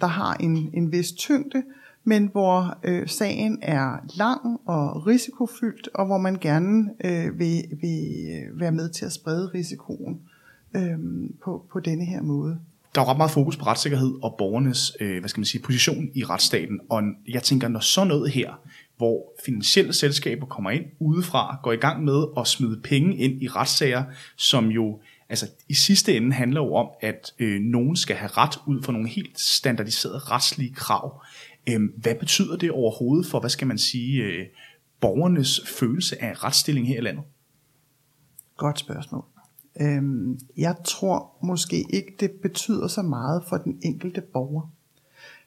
der 0.00 0.06
har 0.06 0.34
en, 0.34 0.70
en 0.72 0.92
vis 0.92 1.12
tyngde, 1.12 1.62
men 2.04 2.28
hvor 2.32 2.78
øh, 2.84 3.08
sagen 3.08 3.58
er 3.62 4.06
lang 4.16 4.60
og 4.66 5.06
risikofyldt, 5.06 5.88
og 5.94 6.06
hvor 6.06 6.18
man 6.18 6.38
gerne 6.40 6.90
øh, 7.04 7.38
vil, 7.38 7.64
vil 7.80 8.26
øh, 8.30 8.60
være 8.60 8.72
med 8.72 8.88
til 8.88 9.04
at 9.04 9.12
sprede 9.12 9.50
risikoen 9.54 10.20
øh, 10.76 10.98
på, 11.44 11.66
på 11.72 11.80
denne 11.80 12.04
her 12.04 12.22
måde 12.22 12.58
der 12.94 13.00
er 13.00 13.08
ret 13.08 13.16
meget 13.16 13.30
fokus 13.30 13.56
på 13.56 13.64
retssikkerhed 13.64 14.14
og 14.22 14.34
borgernes 14.38 14.96
øh, 15.00 15.20
hvad 15.20 15.28
skal 15.28 15.40
man 15.40 15.44
sige, 15.44 15.62
position 15.62 16.08
i 16.14 16.24
retsstaten. 16.24 16.80
Og 16.88 17.02
jeg 17.28 17.42
tænker, 17.42 17.68
når 17.68 17.80
sådan 17.80 18.08
noget 18.08 18.30
her, 18.30 18.60
hvor 18.96 19.32
finansielle 19.44 19.92
selskaber 19.92 20.46
kommer 20.46 20.70
ind 20.70 20.84
udefra, 20.98 21.58
går 21.62 21.72
i 21.72 21.76
gang 21.76 22.04
med 22.04 22.24
at 22.36 22.46
smide 22.46 22.80
penge 22.80 23.16
ind 23.16 23.42
i 23.42 23.48
retssager, 23.48 24.04
som 24.36 24.68
jo 24.68 25.00
altså, 25.28 25.46
i 25.68 25.74
sidste 25.74 26.16
ende 26.16 26.32
handler 26.32 26.60
jo 26.60 26.74
om, 26.74 26.88
at 27.00 27.34
øh, 27.38 27.60
nogen 27.60 27.96
skal 27.96 28.16
have 28.16 28.30
ret 28.30 28.58
ud 28.66 28.82
for 28.82 28.92
nogle 28.92 29.08
helt 29.08 29.40
standardiserede 29.40 30.18
retslige 30.18 30.74
krav. 30.74 31.22
Øh, 31.68 31.80
hvad 31.96 32.14
betyder 32.14 32.56
det 32.56 32.70
overhovedet 32.70 33.26
for, 33.26 33.40
hvad 33.40 33.50
skal 33.50 33.66
man 33.66 33.78
sige, 33.78 34.22
øh, 34.22 34.46
borgernes 35.00 35.60
følelse 35.66 36.22
af 36.22 36.44
retsstilling 36.44 36.88
her 36.88 36.98
i 36.98 37.00
landet? 37.00 37.24
Godt 38.56 38.78
spørgsmål. 38.78 39.24
Øhm, 39.80 40.38
jeg 40.56 40.76
tror 40.84 41.36
måske 41.42 41.84
ikke, 41.90 42.14
det 42.20 42.30
betyder 42.30 42.88
så 42.88 43.02
meget 43.02 43.42
for 43.48 43.56
den 43.56 43.78
enkelte 43.82 44.20
borger. 44.20 44.70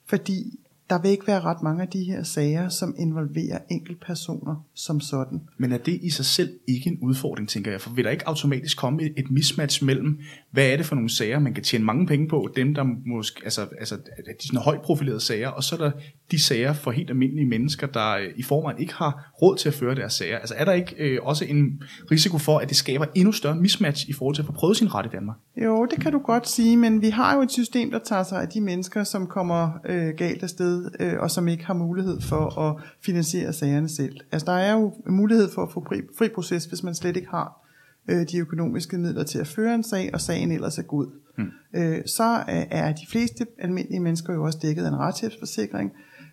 Fordi 0.06 0.60
der 0.90 1.02
vil 1.02 1.12
ikke 1.12 1.28
være 1.28 1.42
ret 1.42 1.64
mange 1.64 1.82
af 1.82 1.88
de 1.88 2.04
her 2.04 2.24
sager, 2.24 2.70
som 2.70 2.96
involverer 2.98 3.60
enkeltpersoner 3.72 4.66
som 4.74 5.00
sådan. 5.00 5.42
Men 5.58 5.72
er 5.72 5.78
det 5.78 6.00
i 6.04 6.10
sig 6.10 6.26
selv 6.26 6.60
ikke 6.68 6.88
en 6.90 7.00
udfordring, 7.02 7.50
tænker 7.50 7.72
jeg? 7.72 7.82
For 7.82 7.90
vil 7.90 8.06
der 8.06 8.12
ikke 8.12 8.28
automatisk 8.28 8.78
komme 8.78 9.04
et 9.04 9.32
mismatch 9.32 9.84
mellem, 9.84 10.20
hvad 10.58 10.68
er 10.68 10.78
det 10.78 10.86
for 10.86 10.96
nogle 10.96 11.10
sager, 11.10 11.40
man 11.40 11.54
kan 11.54 11.64
tjene 11.64 11.86
mange 11.86 12.08
penge 12.08 12.28
på, 12.28 12.50
dem 12.56 12.76
der 12.76 12.84
måske, 13.06 13.42
altså, 13.44 13.68
altså 13.80 13.96
de 14.42 14.48
sådan 14.48 14.60
højt 14.60 14.82
profilerede 14.82 15.20
sager, 15.20 15.50
og 15.50 15.64
så 15.64 15.76
er 15.76 15.80
der 15.80 15.92
de 16.32 16.44
sager 16.44 16.74
for 16.74 16.92
helt 16.92 17.10
almindelige 17.10 17.46
mennesker, 17.46 17.88
der 17.88 18.18
øh, 18.18 18.28
i 18.36 18.44
forvejen 18.44 18.80
ikke 18.80 18.94
har 18.94 19.32
råd 19.42 19.58
til 19.58 19.70
at 19.70 19.74
føre 19.74 19.96
deres 19.96 20.14
sager. 20.14 20.38
Altså 20.38 20.54
er 20.58 20.66
der 20.66 20.72
ikke 20.72 20.96
øh, 21.00 21.20
også 21.24 21.46
en 21.46 21.82
risiko 22.12 22.38
for, 22.38 22.58
at 22.58 22.70
det 22.70 22.78
skaber 22.78 23.06
endnu 23.16 23.32
større 23.32 23.56
mismatch 23.56 24.10
i 24.10 24.14
forhold 24.14 24.36
til 24.36 24.42
at 24.42 24.46
få 24.46 24.52
prøvet 24.52 24.78
sin 24.78 24.96
ret 24.96 25.06
i 25.06 25.10
Danmark? 25.10 25.38
Jo, 25.64 25.86
det 25.86 26.02
kan 26.02 26.12
du 26.12 26.20
godt 26.20 26.48
sige, 26.48 26.78
men 26.78 27.02
vi 27.02 27.10
har 27.10 27.36
jo 27.36 27.42
et 27.42 27.52
system, 27.52 27.92
der 27.92 28.00
tager 28.00 28.24
sig 28.24 28.42
af 28.42 28.48
de 28.48 28.62
mennesker, 28.62 29.04
som 29.04 29.28
kommer 29.28 29.70
øh, 29.86 30.14
galt 30.18 30.44
afsted, 30.44 30.92
øh, 31.00 31.14
og 31.20 31.32
som 31.32 31.48
ikke 31.48 31.66
har 31.66 31.74
mulighed 31.74 32.22
for 32.22 32.60
at 32.60 32.76
finansiere 33.06 33.54
sagerne 33.54 33.90
selv. 33.90 34.20
Altså 34.32 34.46
der 34.46 34.58
er 34.58 34.74
jo 34.74 34.94
mulighed 35.10 35.50
for 35.56 35.62
at 35.62 35.72
få 35.74 35.86
fri, 35.88 36.02
fri 36.18 36.30
proces, 36.36 36.66
hvis 36.66 36.84
man 36.84 36.96
slet 36.96 37.18
ikke 37.18 37.30
har 37.30 37.67
øh, 38.08 38.26
de 38.32 38.38
økonomiske 38.38 38.98
midler 38.98 39.24
til 39.24 39.40
at 39.40 39.48
føre 39.48 39.76
en 39.76 39.84
sag, 39.84 40.10
og 40.14 40.22
sagen 40.22 40.52
ellers 40.52 40.78
er 40.78 40.84
god. 40.84 41.08
Hmm. 41.38 41.52
Øh, 41.74 42.02
så 42.06 42.44
er 42.48 42.92
de 42.92 43.08
fleste 43.10 43.48
almindelige 43.60 44.00
mennesker 44.00 44.34
jo 44.34 44.44
også 44.44 44.60
dækket 44.62 44.84
af 44.84 44.88
en 44.88 44.98
retshjælpsforsikring, 44.98 45.92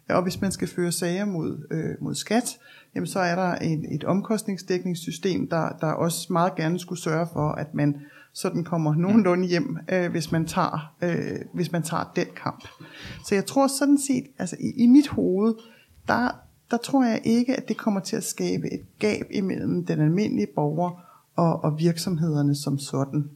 og 0.09 0.23
hvis 0.23 0.41
man 0.41 0.53
skal 0.53 0.69
føre 0.69 0.93
sager 0.93 1.25
mod, 1.25 1.67
øh, 1.71 1.95
mod 2.01 2.15
skat, 2.15 2.59
jamen 2.95 3.07
så 3.07 3.19
er 3.19 3.35
der 3.35 3.55
en, 3.55 3.93
et 3.93 4.05
omkostningsdækningssystem, 4.05 5.49
der, 5.49 5.69
der 5.81 5.87
også 5.87 6.33
meget 6.33 6.55
gerne 6.55 6.79
skulle 6.79 7.01
sørge 7.01 7.27
for, 7.33 7.49
at 7.49 7.75
man 7.75 7.97
sådan 8.33 8.65
kommer 8.65 8.95
nogenlunde 8.95 9.49
hjem, 9.49 9.79
øh, 9.93 10.11
hvis, 10.11 10.33
man 10.33 10.47
tager, 10.47 10.95
øh, 11.03 11.41
hvis 11.55 11.73
man 11.73 11.83
tager 11.83 12.13
den 12.17 12.27
kamp. 12.37 12.69
Så 13.27 13.35
jeg 13.35 13.47
tror 13.47 13.67
sådan 13.67 13.99
set, 13.99 14.25
altså 14.39 14.57
i, 14.61 14.83
i 14.83 14.87
mit 14.87 15.09
hoved, 15.09 15.55
der, 16.09 16.29
der 16.71 16.77
tror 16.77 17.05
jeg 17.05 17.21
ikke, 17.25 17.57
at 17.57 17.69
det 17.69 17.77
kommer 17.77 18.01
til 18.01 18.17
at 18.17 18.25
skabe 18.25 18.73
et 18.73 18.81
gab 18.99 19.27
imellem 19.31 19.87
den 19.87 20.01
almindelige 20.01 20.49
borger 20.55 21.05
og, 21.37 21.65
og 21.65 21.79
virksomhederne 21.79 22.55
som 22.55 22.79
sådan. 22.79 23.31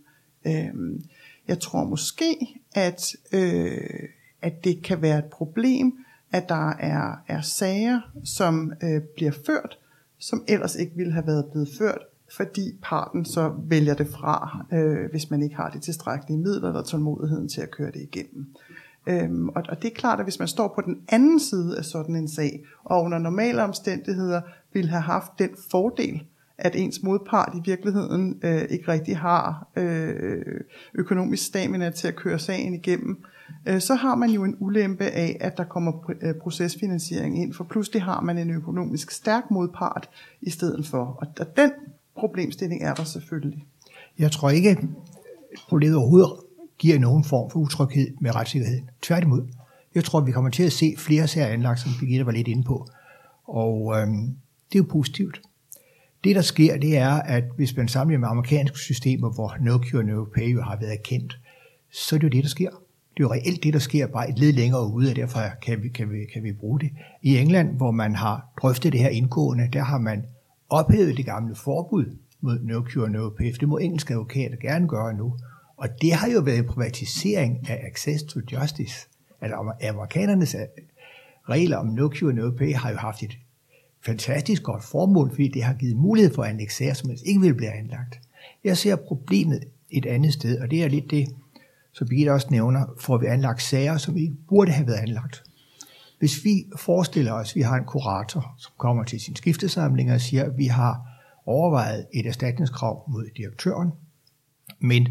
Øh, 0.47 1.01
jeg 1.49 1.61
tror 1.61 1.85
måske, 1.85 2.61
at, 2.75 3.17
øh, 3.33 4.09
at 4.43 4.65
det 4.65 4.83
kan 4.83 5.03
være 5.03 5.19
et 5.19 5.25
problem, 5.25 5.99
at 6.33 6.49
der 6.49 6.71
er, 6.71 7.25
er 7.29 7.41
sager, 7.41 8.01
som 8.25 8.73
øh, 8.83 9.03
bliver 9.17 9.33
ført, 9.47 9.79
som 10.19 10.45
ellers 10.49 10.77
ikke 10.77 10.97
ville 10.97 11.13
have 11.13 11.27
været 11.27 11.47
blevet 11.47 11.69
ført, 11.79 12.03
fordi 12.37 12.79
parten 12.83 13.25
så 13.25 13.55
vælger 13.63 13.95
det 13.95 14.09
fra, 14.09 14.67
øh, 14.73 15.11
hvis 15.11 15.31
man 15.31 15.43
ikke 15.43 15.57
har 15.57 15.71
de 15.71 15.79
tilstrækkelige 15.79 16.39
midler 16.39 16.69
eller 16.69 16.83
tålmodigheden 16.83 17.49
til 17.49 17.61
at 17.61 17.71
køre 17.71 17.91
det 17.91 18.03
igennem. 18.03 18.55
Øhm, 19.07 19.49
og, 19.49 19.63
og 19.69 19.83
det 19.83 19.91
er 19.91 19.95
klart, 19.95 20.19
at 20.19 20.25
hvis 20.25 20.39
man 20.39 20.49
står 20.49 20.73
på 20.75 20.81
den 20.81 21.03
anden 21.09 21.41
side 21.41 21.79
af 21.79 21.85
sådan 21.85 22.17
en 22.17 22.29
sag, 22.29 22.65
og 22.85 23.03
under 23.03 23.19
normale 23.19 23.63
omstændigheder 23.63 24.41
ville 24.73 24.91
have 24.91 25.03
haft 25.03 25.33
den 25.39 25.51
fordel, 25.71 26.23
at 26.59 26.77
ens 26.77 27.03
modpart 27.03 27.53
i 27.57 27.61
virkeligheden 27.65 28.41
øh, 28.43 28.63
ikke 28.71 28.89
rigtig 28.89 29.17
har 29.17 29.67
øh, 29.77 30.61
økonomisk 30.95 31.47
stamina 31.47 31.91
til 31.91 32.09
at 32.09 32.17
køre 32.17 32.39
sagen 32.39 32.75
igennem, 32.75 33.25
øh, 33.67 33.81
så 33.81 33.95
har 33.95 34.15
man 34.15 34.31
jo 34.31 34.45
en 34.45 34.57
ulempe 34.59 35.05
af, 35.05 35.37
at 35.41 35.57
der 35.57 35.65
kommer 35.65 35.93
pr- 35.93 36.27
øh, 36.27 36.35
procesfinansiering 36.35 37.43
ind, 37.43 37.55
for 37.55 37.65
pludselig 37.65 38.03
har 38.03 38.21
man 38.21 38.39
en 38.39 38.51
økonomisk 38.51 39.11
stærk 39.11 39.51
modpart 39.51 40.09
i 40.41 40.51
stedet 40.51 40.87
for. 40.87 41.05
Og, 41.05 41.27
og 41.41 41.57
den 41.57 41.71
problemstilling 42.17 42.83
er 42.83 42.95
der 42.95 43.05
selvfølgelig. 43.05 43.65
Jeg 44.19 44.33
tror 44.33 44.51
ikke, 44.51 44.71
at 44.71 44.79
problemet 45.69 45.97
overhovedet 45.97 46.31
giver 46.79 46.99
nogen 46.99 47.25
form 47.25 47.51
for 47.51 47.59
utryghed 47.59 48.09
med 48.21 48.35
retssikkerheden. 48.35 48.91
Tværtimod. 49.03 49.49
Jeg 49.95 50.05
tror, 50.05 50.19
at 50.19 50.27
vi 50.27 50.33
kommer 50.33 50.51
til 50.51 50.63
at 50.63 50.73
se 50.73 50.95
flere 50.99 51.29
sager 51.29 51.47
anlagt, 51.47 51.81
som 51.81 51.91
Birgitte 52.01 52.27
var 52.27 52.33
lidt 52.33 52.49
inde 52.49 52.63
på. 52.65 52.89
Og 53.45 53.95
øhm, 53.97 54.37
det 54.73 54.79
er 54.79 54.83
jo 54.83 54.87
positivt. 54.91 55.41
Det, 56.29 56.37
der 56.37 56.43
sker, 56.43 56.77
det 56.77 56.97
er, 56.97 57.11
at 57.11 57.45
hvis 57.57 57.77
man 57.77 57.89
sammenligner 57.89 58.21
med 58.21 58.29
amerikanske 58.29 58.79
systemer, 58.79 59.31
hvor 59.31 59.57
no 59.61 59.79
cure, 59.79 60.05
no 60.05 60.25
pay 60.25 60.55
jo 60.55 60.63
har 60.63 60.77
været 60.81 61.03
kendt, 61.03 61.39
så 61.93 62.17
er 62.17 62.19
det 62.19 62.25
jo 62.25 62.29
det, 62.29 62.43
der 62.43 62.49
sker. 62.49 62.71
Det 63.17 63.23
er 63.23 63.25
jo 63.25 63.33
reelt 63.33 63.63
det, 63.63 63.73
der 63.73 63.79
sker 63.79 64.07
bare 64.07 64.31
et 64.31 64.39
led 64.39 64.53
længere 64.53 64.93
ude, 64.93 65.11
og 65.11 65.17
derfor 65.17 65.41
kan 65.63 65.83
vi, 65.83 65.89
kan, 65.89 66.11
vi, 66.11 66.17
kan 66.33 66.43
vi 66.43 66.53
bruge 66.53 66.81
det. 66.81 66.91
I 67.23 67.39
England, 67.39 67.77
hvor 67.77 67.91
man 67.91 68.15
har 68.15 68.53
drøftet 68.63 68.93
det 68.93 69.01
her 69.01 69.09
indgående, 69.09 69.69
der 69.73 69.83
har 69.83 69.99
man 69.99 70.25
ophævet 70.69 71.17
det 71.17 71.25
gamle 71.25 71.55
forbud 71.55 72.17
mod 72.41 72.59
no 72.63 72.83
cure, 72.83 73.11
no 73.11 73.29
pay. 73.29 73.53
Det 73.61 73.69
må 73.69 73.79
engelske 73.79 74.13
advokater 74.15 74.57
gerne 74.57 74.89
gøre 74.89 75.15
nu. 75.15 75.37
Og 75.77 75.89
det 76.03 76.13
har 76.13 76.29
jo 76.29 76.41
været 76.41 76.59
en 76.59 76.67
privatisering 76.67 77.69
af 77.69 77.81
access 77.91 78.25
to 78.25 78.41
justice. 78.53 79.09
Altså 79.41 79.75
amerikanernes 79.89 80.57
regler 81.49 81.77
om 81.77 81.87
no 81.87 82.11
cure, 82.15 82.33
no 82.33 82.51
pay 82.51 82.75
har 82.75 82.91
jo 82.91 82.97
haft 82.97 83.23
et 83.23 83.39
fantastisk 84.09 84.63
godt 84.63 84.85
formål, 84.85 85.31
fordi 85.31 85.49
det 85.49 85.63
har 85.63 85.75
givet 85.75 85.97
mulighed 85.97 86.35
for 86.35 86.43
at 86.43 86.51
anlægge 86.51 86.73
sager, 86.73 86.95
som 86.95 87.11
ikke 87.25 87.41
vil 87.41 87.55
blive 87.55 87.73
anlagt. 87.73 88.21
Jeg 88.65 88.77
ser 88.77 88.97
problemet 88.97 89.65
et 89.91 90.07
andet 90.07 90.33
sted, 90.33 90.61
og 90.61 90.71
det 90.71 90.85
er 90.85 90.89
lidt 90.89 91.11
det, 91.11 91.29
som 91.93 92.09
Birgitte 92.09 92.31
også 92.31 92.47
nævner, 92.51 92.87
får 93.01 93.19
vi 93.19 93.27
anlagt 93.27 93.63
sager, 93.63 93.97
som 93.97 94.17
ikke 94.17 94.35
burde 94.49 94.73
have 94.73 94.87
været 94.87 94.99
anlagt. 94.99 95.43
Hvis 96.19 96.45
vi 96.45 96.65
forestiller 96.77 97.33
os, 97.33 97.53
at 97.53 97.57
vi 97.57 97.61
har 97.61 97.77
en 97.77 97.85
kurator, 97.85 98.55
som 98.59 98.73
kommer 98.79 99.05
til 99.05 99.21
sin 99.21 99.37
skiftesamling 99.37 100.13
og 100.13 100.21
siger, 100.21 100.45
at 100.45 100.59
vi 100.59 100.67
har 100.67 101.03
overvejet 101.47 102.07
et 102.15 102.27
erstatningskrav 102.27 103.11
mod 103.11 103.29
direktøren, 103.37 103.91
men 104.81 105.09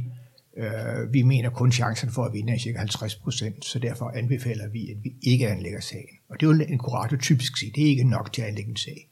øh, 0.57 1.13
vi 1.13 1.21
mener 1.21 1.49
kun 1.49 1.71
chancen 1.71 2.09
for 2.09 2.23
at 2.23 2.33
vinde 2.33 2.53
er 2.53 2.57
cirka 2.57 2.77
50 2.77 3.15
procent, 3.15 3.65
så 3.65 3.79
derfor 3.79 4.11
anbefaler 4.15 4.69
vi, 4.69 4.91
at 4.91 4.97
vi 5.03 5.13
ikke 5.21 5.49
anlægger 5.49 5.79
sagen. 5.79 6.16
Og 6.29 6.39
det 6.39 6.47
vil 6.47 6.57
jo 6.57 6.65
en 6.69 6.77
kurator 6.77 7.17
typisk 7.17 7.57
sige, 7.57 7.71
det 7.75 7.83
er 7.83 7.87
ikke 7.87 8.03
nok 8.03 8.33
til 8.33 8.41
at 8.41 8.47
anlægge 8.47 8.71
en 8.71 8.77
sag. 8.77 9.09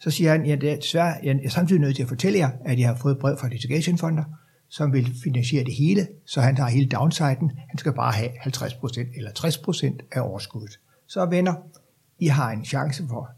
Så 0.00 0.10
siger 0.10 0.30
han, 0.30 0.46
ja, 0.46 0.54
det 0.54 0.70
er 0.70 0.76
desværre, 0.76 1.14
jeg 1.22 1.40
er 1.44 1.48
samtidig 1.48 1.80
nødt 1.80 1.96
til 1.96 2.02
at 2.02 2.08
fortælle 2.08 2.38
jer, 2.38 2.50
at 2.64 2.78
jeg 2.78 2.88
har 2.88 2.96
fået 2.96 3.18
brev 3.18 3.38
fra 3.38 3.48
litigationfonder, 3.48 4.24
som 4.68 4.92
vil 4.92 5.14
finansiere 5.24 5.64
det 5.64 5.74
hele, 5.74 6.08
så 6.26 6.40
han 6.40 6.56
tager 6.56 6.68
hele 6.68 6.88
downsiden. 6.88 7.52
Han 7.68 7.78
skal 7.78 7.92
bare 7.92 8.12
have 8.12 8.30
50% 8.30 9.16
eller 9.16 9.30
60% 9.30 10.08
af 10.12 10.20
overskuddet. 10.20 10.80
Så 11.06 11.26
venner, 11.26 11.54
I 12.18 12.26
har 12.26 12.50
en 12.50 12.64
chance 12.64 13.04
for 13.08 13.30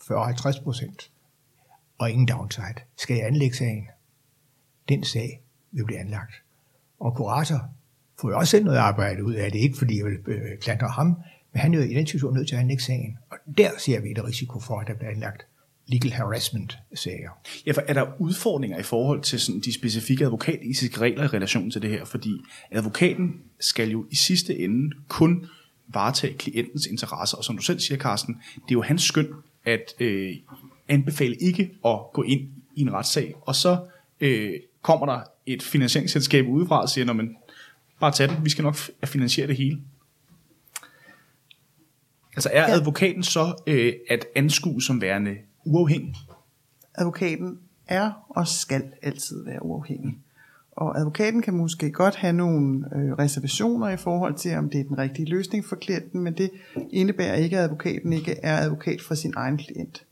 40-50% 0.00 1.10
og 1.98 2.10
ingen 2.10 2.28
downside. 2.28 2.80
Skal 2.96 3.16
jeg 3.16 3.26
anlægge 3.26 3.56
sagen? 3.56 3.88
Den 4.88 5.04
sag 5.04 5.42
vil 5.72 5.84
blive 5.84 5.98
anlagt. 5.98 6.32
Og 7.00 7.14
kurator 7.14 7.68
får 8.20 8.28
jo 8.30 8.38
også 8.38 8.50
selv 8.50 8.64
noget 8.64 8.78
arbejde 8.78 9.24
ud 9.24 9.34
af 9.34 9.52
det, 9.52 9.58
ikke 9.58 9.78
fordi 9.78 9.98
jeg 9.98 10.04
vil 10.04 10.18
øh, 10.26 10.58
klandre 10.60 10.88
ham, 10.88 11.16
men 11.54 11.60
han 11.60 11.74
er 11.74 11.78
jo 11.78 11.84
i 11.84 11.94
den 11.94 12.06
situation 12.06 12.34
nødt 12.34 12.48
til 12.48 12.54
at 12.54 12.60
anlægge 12.60 12.82
sagen. 12.82 13.18
Og 13.30 13.38
der 13.58 13.70
ser 13.78 14.00
vi 14.00 14.10
et 14.10 14.24
risiko 14.24 14.60
for, 14.60 14.80
at 14.80 14.86
der 14.86 14.94
bliver 14.94 15.10
anlagt 15.10 15.46
legal 15.86 16.12
harassment 16.12 16.78
sager. 16.94 17.30
Ja, 17.66 17.72
for 17.72 17.82
er 17.88 17.92
der 17.92 18.06
udfordringer 18.18 18.78
i 18.78 18.82
forhold 18.82 19.22
til 19.22 19.40
sådan 19.40 19.60
de 19.60 19.74
specifikke 19.74 20.24
advokatetiske 20.24 21.00
regler 21.00 21.24
i 21.24 21.26
relation 21.26 21.70
til 21.70 21.82
det 21.82 21.90
her? 21.90 22.04
Fordi 22.04 22.40
advokaten 22.70 23.40
skal 23.60 23.90
jo 23.90 24.06
i 24.10 24.16
sidste 24.16 24.58
ende 24.58 24.96
kun 25.08 25.46
varetage 25.88 26.34
klientens 26.34 26.86
interesser, 26.86 27.36
og 27.36 27.44
som 27.44 27.56
du 27.56 27.62
selv 27.62 27.80
siger, 27.80 27.98
Carsten, 27.98 28.34
det 28.54 28.70
er 28.70 28.72
jo 28.72 28.82
hans 28.82 29.02
skøn 29.02 29.28
at 29.64 29.94
øh, 30.00 30.36
anbefale 30.88 31.34
ikke 31.34 31.70
at 31.84 31.98
gå 32.12 32.22
ind 32.22 32.48
i 32.74 32.80
en 32.80 32.92
retssag, 32.92 33.34
og 33.40 33.54
så 33.54 33.78
øh, 34.20 34.52
kommer 34.82 35.06
der 35.06 35.20
et 35.46 35.62
finansieringsselskab 35.62 36.46
udefra 36.46 36.82
og 36.82 36.88
siger, 36.88 37.12
man 37.12 37.36
bare 38.00 38.12
tag 38.12 38.28
den, 38.28 38.44
vi 38.44 38.50
skal 38.50 38.62
nok 38.62 38.76
finansiere 39.04 39.46
det 39.46 39.56
hele. 39.56 39.78
Altså 42.36 42.50
er 42.52 42.60
ja. 42.60 42.74
advokaten 42.74 43.22
så 43.22 43.62
øh, 43.66 43.92
at 44.10 44.26
anskue 44.36 44.82
som 44.82 45.00
værende 45.00 45.36
uafhængig? 45.64 46.14
Advokaten 46.94 47.58
er 47.88 48.12
og 48.28 48.48
skal 48.48 48.82
altid 49.02 49.44
være 49.44 49.64
uafhængig. 49.64 50.18
Og 50.72 50.98
advokaten 50.98 51.42
kan 51.42 51.54
måske 51.54 51.90
godt 51.90 52.14
have 52.14 52.32
nogle 52.32 52.84
øh, 52.96 53.12
reservationer 53.12 53.88
i 53.88 53.96
forhold 53.96 54.34
til, 54.34 54.56
om 54.56 54.70
det 54.70 54.80
er 54.80 54.84
den 54.84 54.98
rigtige 54.98 55.26
løsning 55.26 55.64
for 55.64 55.76
klienten, 55.76 56.20
men 56.20 56.34
det 56.38 56.50
indebærer 56.90 57.34
ikke, 57.34 57.58
at 57.58 57.64
advokaten 57.64 58.12
ikke 58.12 58.40
er 58.42 58.56
advokat 58.58 59.00
for 59.00 59.14
sin 59.14 59.32
egen 59.36 59.58
klient. 59.58 60.04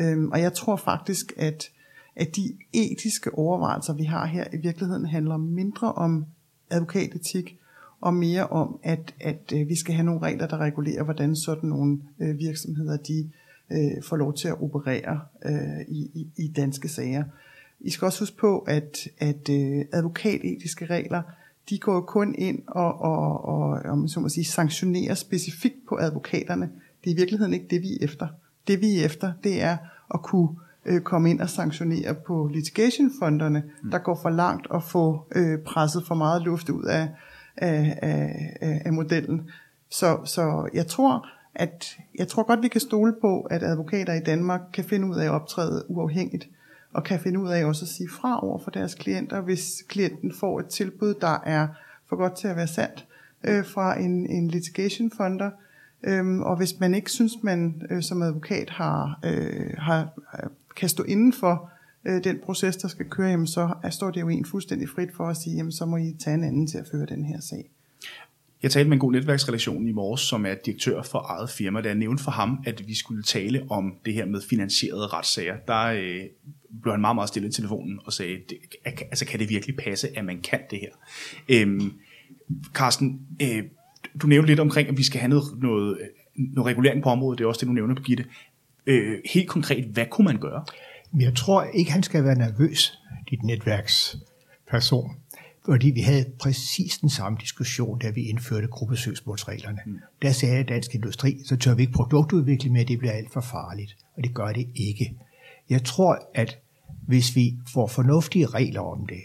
Øhm, 0.00 0.30
og 0.30 0.40
jeg 0.40 0.52
tror 0.52 0.76
faktisk, 0.76 1.32
at, 1.36 1.70
at 2.16 2.36
de 2.36 2.52
etiske 2.72 3.34
overvejelser, 3.34 3.92
vi 3.92 4.04
har 4.04 4.26
her, 4.26 4.44
i 4.52 4.56
virkeligheden 4.56 5.06
handler 5.06 5.36
mindre 5.36 5.92
om 5.92 6.26
advokatetik, 6.70 7.58
og 8.02 8.14
mere 8.14 8.46
om, 8.46 8.78
at, 8.82 9.14
at 9.20 9.52
øh, 9.54 9.68
vi 9.68 9.76
skal 9.76 9.94
have 9.94 10.04
nogle 10.04 10.22
regler, 10.22 10.46
der 10.46 10.58
regulerer, 10.58 11.02
hvordan 11.02 11.36
sådan 11.36 11.68
nogle 11.68 11.98
øh, 12.20 12.38
virksomheder, 12.38 12.96
de 12.96 13.30
øh, 13.72 14.02
får 14.02 14.16
lov 14.16 14.34
til 14.34 14.48
at 14.48 14.62
operere 14.62 15.20
øh, 15.44 15.80
i, 15.88 16.10
i, 16.14 16.26
i 16.36 16.48
danske 16.48 16.88
sager. 16.88 17.24
I 17.80 17.90
skal 17.90 18.06
også 18.06 18.20
huske 18.20 18.36
på, 18.36 18.58
at, 18.58 19.08
at 19.18 19.48
øh, 19.50 19.84
advokatetiske 19.92 20.86
regler, 20.86 21.22
de 21.70 21.78
går 21.78 22.00
kun 22.00 22.34
ind 22.38 22.62
og, 22.66 23.00
og, 23.00 23.44
og 23.44 23.80
om 23.84 24.08
så 24.08 24.20
må 24.20 24.28
sige, 24.28 24.44
sanktionerer 24.44 25.14
specifikt 25.14 25.86
på 25.88 25.98
advokaterne. 26.00 26.70
Det 27.04 27.10
er 27.10 27.14
i 27.14 27.16
virkeligheden 27.16 27.54
ikke 27.54 27.66
det, 27.70 27.82
vi 27.82 27.92
er 27.92 28.04
efter. 28.04 28.26
Det 28.68 28.80
vi 28.80 28.98
er 29.00 29.04
efter, 29.04 29.32
det 29.44 29.62
er 29.62 29.76
at 30.14 30.22
kunne 30.22 30.48
øh, 30.86 31.00
komme 31.00 31.30
ind 31.30 31.40
og 31.40 31.50
sanktionere 31.50 32.14
på 32.14 32.50
litigationfonderne, 32.52 33.62
mm. 33.82 33.90
der 33.90 33.98
går 33.98 34.18
for 34.22 34.30
langt 34.30 34.66
og 34.66 34.82
få 34.82 35.26
øh, 35.34 35.58
presset 35.58 36.06
for 36.06 36.14
meget 36.14 36.42
luft 36.42 36.68
ud 36.68 36.84
af, 36.84 37.08
af, 37.56 37.98
af, 38.02 38.82
af 38.84 38.92
modellen. 38.92 39.50
Så, 39.88 40.18
så 40.24 40.68
jeg 40.74 40.86
tror, 40.86 41.28
at 41.54 41.96
jeg 42.18 42.28
tror 42.28 42.42
godt, 42.42 42.62
vi 42.62 42.68
kan 42.68 42.80
stole 42.80 43.14
på, 43.20 43.40
at 43.40 43.62
advokater 43.62 44.12
i 44.12 44.20
Danmark 44.20 44.60
kan 44.72 44.84
finde 44.84 45.06
ud 45.06 45.16
af 45.16 45.24
at 45.24 45.30
optræde 45.30 45.84
uafhængigt, 45.88 46.48
og 46.92 47.04
kan 47.04 47.20
finde 47.20 47.40
ud 47.40 47.48
af 47.48 47.64
også 47.64 47.84
at 47.84 47.88
sige 47.88 48.08
fra 48.08 48.44
over 48.44 48.58
for 48.58 48.70
deres 48.70 48.94
klienter, 48.94 49.40
hvis 49.40 49.82
klienten 49.88 50.32
får 50.40 50.60
et 50.60 50.66
tilbud, 50.66 51.14
der 51.14 51.42
er 51.44 51.68
for 52.08 52.16
godt 52.16 52.36
til 52.36 52.48
at 52.48 52.56
være 52.56 52.66
sandt 52.66 53.06
øh, 53.44 53.66
fra 53.66 54.00
en, 54.00 54.30
en 54.30 54.48
litigation 54.48 55.10
funder, 55.16 55.50
Øhm, 56.04 56.42
og 56.42 56.56
hvis 56.56 56.80
man 56.80 56.94
ikke 56.94 57.10
synes, 57.10 57.32
man 57.42 57.82
øh, 57.90 58.02
som 58.02 58.22
advokat 58.22 58.70
har, 58.70 59.18
øh, 59.24 59.74
har, 59.78 60.08
øh, 60.34 60.50
kan 60.76 60.88
stå 60.88 61.02
inden 61.02 61.32
for 61.32 61.70
øh, 62.06 62.24
den 62.24 62.38
proces, 62.44 62.76
der 62.76 62.88
skal 62.88 63.06
køre, 63.10 63.28
jamen, 63.28 63.46
så 63.46 63.74
er, 63.82 63.90
står 63.90 64.10
det 64.10 64.20
jo 64.20 64.28
en 64.28 64.44
fuldstændig 64.44 64.88
frit 64.88 65.08
for 65.16 65.28
at 65.28 65.36
sige, 65.36 65.56
jamen, 65.56 65.72
så 65.72 65.86
må 65.86 65.96
I 65.96 66.16
tage 66.24 66.34
en 66.34 66.44
anden 66.44 66.66
til 66.66 66.78
at 66.78 66.86
føre 66.92 67.06
den 67.06 67.24
her 67.24 67.40
sag. 67.40 67.70
Jeg 68.62 68.70
talte 68.70 68.88
med 68.88 68.96
en 68.96 69.00
god 69.00 69.12
netværksrelation 69.12 69.88
i 69.88 69.92
morges, 69.92 70.20
som 70.20 70.46
er 70.46 70.54
direktør 70.54 71.02
for 71.02 71.26
eget 71.28 71.50
firma, 71.50 71.80
da 71.80 71.88
jeg 71.88 71.96
nævnte 71.96 72.24
for 72.24 72.30
ham, 72.30 72.62
at 72.66 72.88
vi 72.88 72.94
skulle 72.94 73.22
tale 73.22 73.66
om 73.70 73.94
det 74.04 74.14
her 74.14 74.26
med 74.26 74.40
finansierede 74.50 75.06
retssager. 75.06 75.56
Der 75.68 75.84
øh, 75.84 76.20
blev 76.82 76.92
han 76.92 77.00
meget, 77.00 77.14
meget 77.14 77.28
stille 77.28 77.48
i 77.48 77.52
telefonen 77.52 78.00
og 78.04 78.12
sagde, 78.12 78.38
det, 78.48 78.58
altså 78.84 79.26
kan 79.26 79.40
det 79.40 79.48
virkelig 79.48 79.76
passe, 79.76 80.18
at 80.18 80.24
man 80.24 80.40
kan 80.40 80.60
det 80.70 80.78
her? 80.80 80.90
Øhm, 81.48 81.92
Carsten, 82.72 83.20
øh, 83.42 83.62
du 84.22 84.26
nævnte 84.26 84.46
lidt 84.46 84.60
omkring, 84.60 84.88
at 84.88 84.98
vi 84.98 85.02
skal 85.02 85.20
have 85.20 85.30
noget, 85.30 85.44
noget, 85.62 85.98
øh, 86.00 86.06
noget 86.36 86.66
regulering 86.66 87.02
på 87.02 87.08
området, 87.08 87.38
det 87.38 87.44
er 87.44 87.48
også 87.48 87.60
det, 87.60 87.68
du 87.68 87.72
nævner, 87.72 87.94
Birgitte. 87.94 88.24
Øh, 88.86 89.18
helt 89.24 89.48
konkret, 89.48 89.84
hvad 89.84 90.06
kunne 90.10 90.24
man 90.24 90.38
gøre? 90.38 90.64
Jeg 91.18 91.34
tror 91.34 91.62
ikke, 91.62 91.92
han 91.92 92.02
skal 92.02 92.24
være 92.24 92.34
nervøs, 92.34 92.98
dit 93.30 93.42
netværksperson. 93.42 95.10
Fordi 95.64 95.90
vi 95.90 96.00
havde 96.00 96.24
præcis 96.40 96.98
den 96.98 97.10
samme 97.10 97.38
diskussion, 97.40 97.98
da 97.98 98.10
vi 98.10 98.22
indførte 98.22 98.66
gruppesøgsmålsreglerne. 98.66 99.78
Mm. 99.86 99.98
Der 100.22 100.32
sagde 100.32 100.64
Dansk 100.64 100.94
Industri, 100.94 101.40
så 101.46 101.56
tør 101.56 101.74
vi 101.74 101.82
ikke 101.82 101.92
produktudvikle 101.92 102.70
mere, 102.70 102.84
det 102.84 102.98
bliver 102.98 103.12
alt 103.12 103.32
for 103.32 103.40
farligt. 103.40 103.96
Og 104.16 104.24
det 104.24 104.34
gør 104.34 104.52
det 104.52 104.68
ikke. 104.74 105.16
Jeg 105.70 105.84
tror, 105.84 106.18
at 106.34 106.58
hvis 107.06 107.36
vi 107.36 107.58
får 107.72 107.86
fornuftige 107.86 108.46
regler 108.46 108.80
om 108.80 109.06
det, 109.06 109.20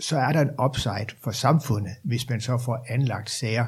så 0.00 0.18
er 0.18 0.32
der 0.32 0.40
en 0.40 0.50
upside 0.64 1.16
for 1.22 1.30
samfundet, 1.30 1.92
hvis 2.02 2.28
man 2.28 2.40
så 2.40 2.58
får 2.58 2.84
anlagt 2.88 3.30
sager, 3.30 3.66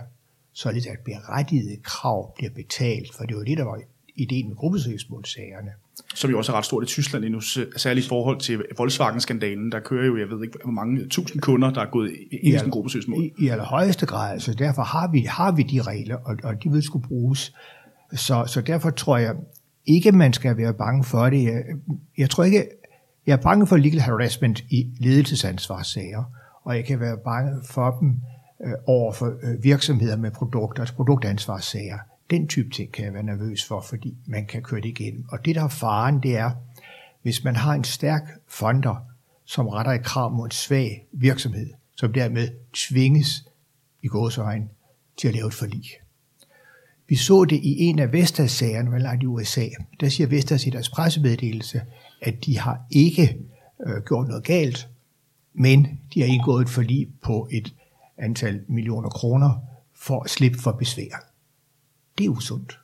således 0.52 0.86
at 0.86 0.98
berettigede 1.04 1.76
krav 1.82 2.34
bliver 2.34 2.50
betalt. 2.50 3.14
For 3.14 3.24
det 3.24 3.36
var 3.36 3.42
det, 3.42 3.58
der 3.58 3.64
var 3.64 3.80
ideen 4.16 4.48
med 4.48 4.56
gruppesøgsmålsagerne. 4.56 5.70
Som 6.14 6.30
jo 6.30 6.38
også 6.38 6.52
er 6.52 6.56
ret 6.56 6.64
stort 6.64 6.82
i 6.82 6.86
Tyskland 6.86 7.24
endnu, 7.24 7.40
særligt 7.76 8.06
i 8.06 8.08
forhold 8.08 8.40
til 8.40 8.62
Volkswagen-skandalen. 8.78 9.72
Der 9.72 9.80
kører 9.80 10.06
jo, 10.06 10.16
jeg 10.16 10.28
ved 10.28 10.42
ikke, 10.42 10.58
hvor 10.64 10.72
mange 10.72 11.08
tusind 11.08 11.42
kunder, 11.42 11.70
der 11.70 11.80
er 11.80 11.90
gået 11.90 12.10
ind 12.30 12.54
i 12.54 12.58
sådan 12.58 12.70
gruppesøgsmål. 12.70 13.22
I, 13.22 13.32
I 13.38 13.48
allerhøjeste 13.48 14.06
grad, 14.06 14.40
så 14.40 14.54
derfor 14.54 14.82
har 14.82 15.10
vi, 15.12 15.20
har 15.20 15.52
vi 15.52 15.62
de 15.62 15.82
regler, 15.82 16.16
og, 16.16 16.36
og 16.44 16.62
de 16.64 16.70
vil 16.70 16.82
skulle 16.82 17.08
bruges. 17.08 17.54
Så, 18.14 18.44
så 18.46 18.60
derfor 18.60 18.90
tror 18.90 19.16
jeg 19.16 19.34
ikke, 19.86 20.12
man 20.12 20.32
skal 20.32 20.56
være 20.56 20.74
bange 20.74 21.04
for 21.04 21.30
det. 21.30 21.44
Jeg, 21.44 21.62
jeg 22.18 22.30
tror 22.30 22.44
ikke, 22.44 22.68
jeg 23.26 23.32
er 23.32 23.42
bange 23.42 23.66
for 23.66 23.76
legal 23.76 24.00
harassment 24.00 24.60
i 24.70 24.90
ledelsesansvarssager, 25.00 26.24
og 26.64 26.76
jeg 26.76 26.84
kan 26.84 27.00
være 27.00 27.16
bange 27.24 27.52
for 27.70 27.90
dem 28.00 28.08
øh, 28.64 28.72
over 28.86 29.12
for 29.12 29.26
øh, 29.26 29.64
virksomheder 29.64 30.16
med 30.16 30.30
produkter, 30.30 30.82
altså 30.82 30.94
produktansvarssager. 30.94 31.98
Den 32.32 32.48
type 32.48 32.70
ting 32.70 32.92
kan 32.92 33.04
jeg 33.04 33.14
være 33.14 33.22
nervøs 33.22 33.64
for, 33.64 33.80
fordi 33.80 34.16
man 34.26 34.46
kan 34.46 34.62
køre 34.62 34.80
det 34.80 34.88
igennem. 34.88 35.24
Og 35.28 35.44
det, 35.44 35.54
der 35.54 35.62
er 35.64 35.68
faren, 35.68 36.22
det 36.22 36.36
er, 36.36 36.50
hvis 37.22 37.44
man 37.44 37.56
har 37.56 37.74
en 37.74 37.84
stærk 37.84 38.22
fonder, 38.48 38.96
som 39.44 39.68
retter 39.68 39.92
et 39.92 40.04
krav 40.04 40.30
mod 40.30 40.44
en 40.44 40.50
svag 40.50 41.06
virksomhed, 41.12 41.70
som 41.96 42.12
dermed 42.12 42.48
tvinges 42.74 43.48
i 44.02 44.06
gåsøjne 44.06 44.68
til 45.16 45.28
at 45.28 45.34
lave 45.34 45.46
et 45.46 45.54
forlig. 45.54 45.84
Vi 47.08 47.16
så 47.16 47.44
det 47.44 47.56
i 47.56 47.78
en 47.78 47.98
af 47.98 48.12
Vestas-sagerne, 48.12 48.92
vel 48.92 49.06
i 49.22 49.26
USA. 49.26 49.66
Der 50.00 50.08
siger 50.08 50.26
Vestas 50.26 50.66
i 50.66 50.70
deres 50.70 50.88
pressemeddelelse, 50.88 51.82
at 52.22 52.44
de 52.44 52.58
har 52.58 52.80
ikke 52.90 53.38
øh, 53.86 54.02
gjort 54.02 54.28
noget 54.28 54.44
galt, 54.44 54.88
men 55.54 56.00
de 56.14 56.20
har 56.20 56.26
indgået 56.26 56.62
et 56.62 56.70
forlig 56.70 57.08
på 57.22 57.48
et 57.50 57.74
antal 58.18 58.64
millioner 58.68 59.08
kroner 59.08 59.60
for 59.94 60.22
at 60.22 60.30
slippe 60.30 60.58
for 60.58 60.72
besvær. 60.72 61.31
Det 62.18 62.26
er 62.26 62.30
usundt. 62.30 62.78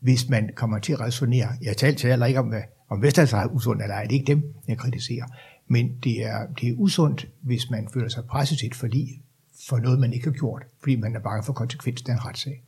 Hvis 0.00 0.28
man 0.28 0.50
kommer 0.54 0.78
til 0.78 0.92
at 0.92 1.00
resonere, 1.00 1.48
jeg 1.62 1.76
taler 1.76 2.08
heller 2.08 2.26
ikke 2.26 2.40
om, 2.40 2.48
hvad, 2.48 2.62
om 2.88 3.02
Vestas 3.02 3.32
er 3.32 3.46
usundt 3.46 3.82
eller 3.82 3.94
ej, 3.94 4.02
det 4.02 4.10
er 4.10 4.20
ikke 4.20 4.32
dem, 4.32 4.54
jeg 4.68 4.78
kritiserer, 4.78 5.26
men 5.66 5.96
det 6.04 6.24
er, 6.24 6.46
det 6.60 6.68
er 6.68 6.74
usundt, 6.76 7.28
hvis 7.40 7.70
man 7.70 7.88
føler 7.94 8.08
sig 8.08 8.24
presset 8.24 8.58
til 8.58 8.66
et 8.66 8.74
forlig 8.74 9.22
for 9.68 9.78
noget, 9.78 9.98
man 9.98 10.12
ikke 10.12 10.26
har 10.26 10.32
gjort, 10.32 10.62
fordi 10.80 10.96
man 10.96 11.16
er 11.16 11.20
bange 11.20 11.44
for 11.44 11.52
konsekvensen 11.52 12.10
af 12.10 12.14
en 12.14 12.24
retssag. 12.24 12.62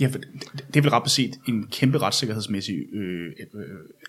Ja, 0.00 0.06
for 0.06 0.18
det, 0.18 0.28
det 0.66 0.76
er 0.76 0.82
vel 0.82 0.90
ret 0.90 1.02
beset 1.02 1.40
en 1.48 1.66
kæmpe 1.66 1.98
retssikkerhedsmæssig 1.98 2.76
øh, 2.92 3.32
øh, 3.54 3.64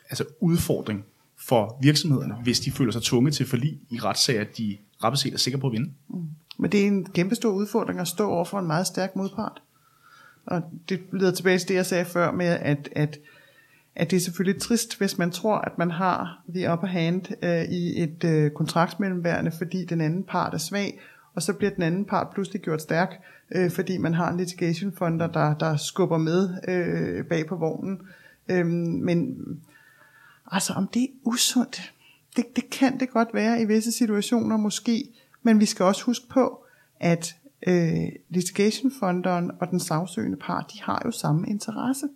altså 0.09 0.25
udfordring 0.39 1.05
for 1.37 1.77
virksomhederne, 1.81 2.35
hvis 2.43 2.59
de 2.59 2.71
føler 2.71 2.91
sig 2.91 3.01
tvunget 3.01 3.33
til 3.33 3.45
forlig 3.45 3.79
i 3.89 3.99
retssager, 3.99 4.43
de 4.43 4.77
ret 5.03 5.13
beset 5.13 5.33
er 5.33 5.37
sikre 5.37 5.59
på 5.59 5.67
at 5.67 5.73
vinde. 5.73 5.91
Mm. 6.09 6.29
Men 6.57 6.71
det 6.71 6.83
er 6.83 6.87
en 6.87 7.05
kæmpe 7.05 7.35
stor 7.35 7.51
udfordring 7.51 7.99
at 7.99 8.07
stå 8.07 8.29
over 8.29 8.45
for 8.45 8.59
en 8.59 8.67
meget 8.67 8.87
stærk 8.87 9.15
modpart. 9.15 9.61
Og 10.51 10.61
det 10.89 10.99
leder 11.13 11.31
tilbage 11.31 11.59
til 11.59 11.67
det, 11.67 11.75
jeg 11.75 11.85
sagde 11.85 12.05
før 12.05 12.31
med, 12.31 12.45
at, 12.45 12.89
at, 12.91 13.19
at 13.95 14.11
det 14.11 14.17
er 14.17 14.21
selvfølgelig 14.21 14.61
trist, 14.61 14.97
hvis 14.97 15.17
man 15.17 15.31
tror, 15.31 15.57
at 15.57 15.77
man 15.77 15.91
har 15.91 16.43
the 16.55 16.71
upper 16.73 16.87
hand 16.87 17.21
øh, 17.43 17.63
i 17.63 18.03
et 18.03 18.23
øh, 18.23 18.51
kontraktsmellemværende, 18.51 19.51
fordi 19.57 19.85
den 19.85 20.01
anden 20.01 20.23
part 20.23 20.53
er 20.53 20.57
svag, 20.57 20.99
og 21.35 21.41
så 21.41 21.53
bliver 21.53 21.71
den 21.71 21.83
anden 21.83 22.05
part 22.05 22.27
pludselig 22.33 22.61
gjort 22.61 22.81
stærk, 22.81 23.21
øh, 23.55 23.71
fordi 23.71 23.97
man 23.97 24.13
har 24.13 24.31
en 24.31 24.37
litigation 24.37 24.93
funder, 24.97 25.27
der, 25.27 25.53
der 25.53 25.77
skubber 25.77 26.17
med 26.17 26.49
øh, 26.67 27.25
bag 27.25 27.47
på 27.47 27.55
vognen. 27.55 28.01
Øh, 28.49 28.65
men 28.65 29.37
altså 30.51 30.73
om 30.73 30.87
det 30.87 31.03
er 31.03 31.07
usundt, 31.23 31.93
det, 32.35 32.45
det 32.55 32.69
kan 32.69 32.99
det 32.99 33.09
godt 33.09 33.29
være 33.33 33.61
i 33.61 33.65
visse 33.65 33.91
situationer 33.91 34.57
måske, 34.57 35.03
men 35.43 35.59
vi 35.59 35.65
skal 35.65 35.83
også 35.85 36.03
huske 36.03 36.25
på, 36.29 36.65
at 36.99 37.35
øh, 37.67 38.09
litigationfonderen 38.29 39.51
og 39.59 39.69
den 39.71 39.79
sagsøgende 39.79 40.37
part, 40.37 40.71
de 40.73 40.81
har 40.81 41.01
jo 41.05 41.11
samme 41.11 41.47
interesse. 41.47 42.07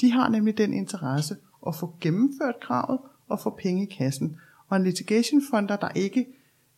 De 0.00 0.12
har 0.12 0.28
nemlig 0.28 0.58
den 0.58 0.74
interesse 0.74 1.36
at 1.66 1.74
få 1.74 1.94
gennemført 2.00 2.54
kravet 2.60 2.98
og 3.28 3.40
få 3.40 3.50
penge 3.62 3.82
i 3.82 3.94
kassen. 3.98 4.36
Og 4.68 4.76
en 4.76 4.84
litigationfonder, 4.84 5.76
der 5.76 5.88
ikke 5.94 6.26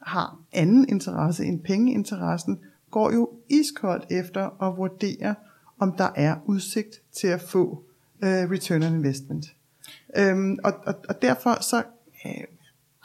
har 0.02 0.38
anden 0.52 0.88
interesse 0.88 1.44
end 1.44 1.60
pengeinteressen, 1.60 2.60
går 2.90 3.12
jo 3.12 3.30
iskoldt 3.48 4.06
efter 4.10 4.62
at 4.62 4.76
vurdere, 4.76 5.34
om 5.78 5.92
der 5.92 6.08
er 6.14 6.36
udsigt 6.44 7.02
til 7.12 7.26
at 7.26 7.40
få 7.40 7.82
øh, 8.22 8.50
return 8.50 8.82
on 8.82 8.94
investment. 8.94 9.46
Øhm, 10.16 10.58
og, 10.64 10.72
og, 10.86 10.94
og 11.08 11.22
derfor 11.22 11.62
så 11.62 11.82
øh, 12.26 12.44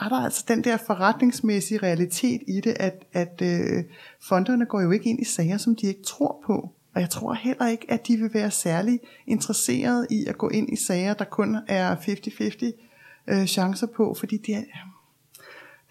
er 0.01 0.09
der 0.09 0.23
altså 0.23 0.45
den 0.47 0.63
der 0.63 0.77
forretningsmæssige 0.77 1.77
realitet 1.77 2.41
i 2.47 2.61
det, 2.61 2.75
at, 2.79 3.05
at 3.13 3.41
øh, 3.41 3.83
fonderne 4.19 4.65
går 4.65 4.81
jo 4.81 4.91
ikke 4.91 5.09
ind 5.09 5.19
i 5.19 5.25
sager, 5.25 5.57
som 5.57 5.75
de 5.75 5.87
ikke 5.87 6.03
tror 6.03 6.43
på. 6.45 6.73
Og 6.95 7.01
jeg 7.01 7.09
tror 7.09 7.33
heller 7.33 7.67
ikke, 7.67 7.85
at 7.89 8.07
de 8.07 8.17
vil 8.17 8.33
være 8.33 8.51
særlig 8.51 8.99
interesserede 9.27 10.07
i 10.09 10.25
at 10.25 10.37
gå 10.37 10.49
ind 10.49 10.73
i 10.73 10.75
sager, 10.75 11.13
der 11.13 11.25
kun 11.25 11.57
er 11.67 11.95
50-50 11.95 12.71
øh, 13.27 13.45
chancer 13.45 13.87
på, 13.87 14.15
fordi 14.19 14.37
det, 14.37 14.55
er, 14.55 14.63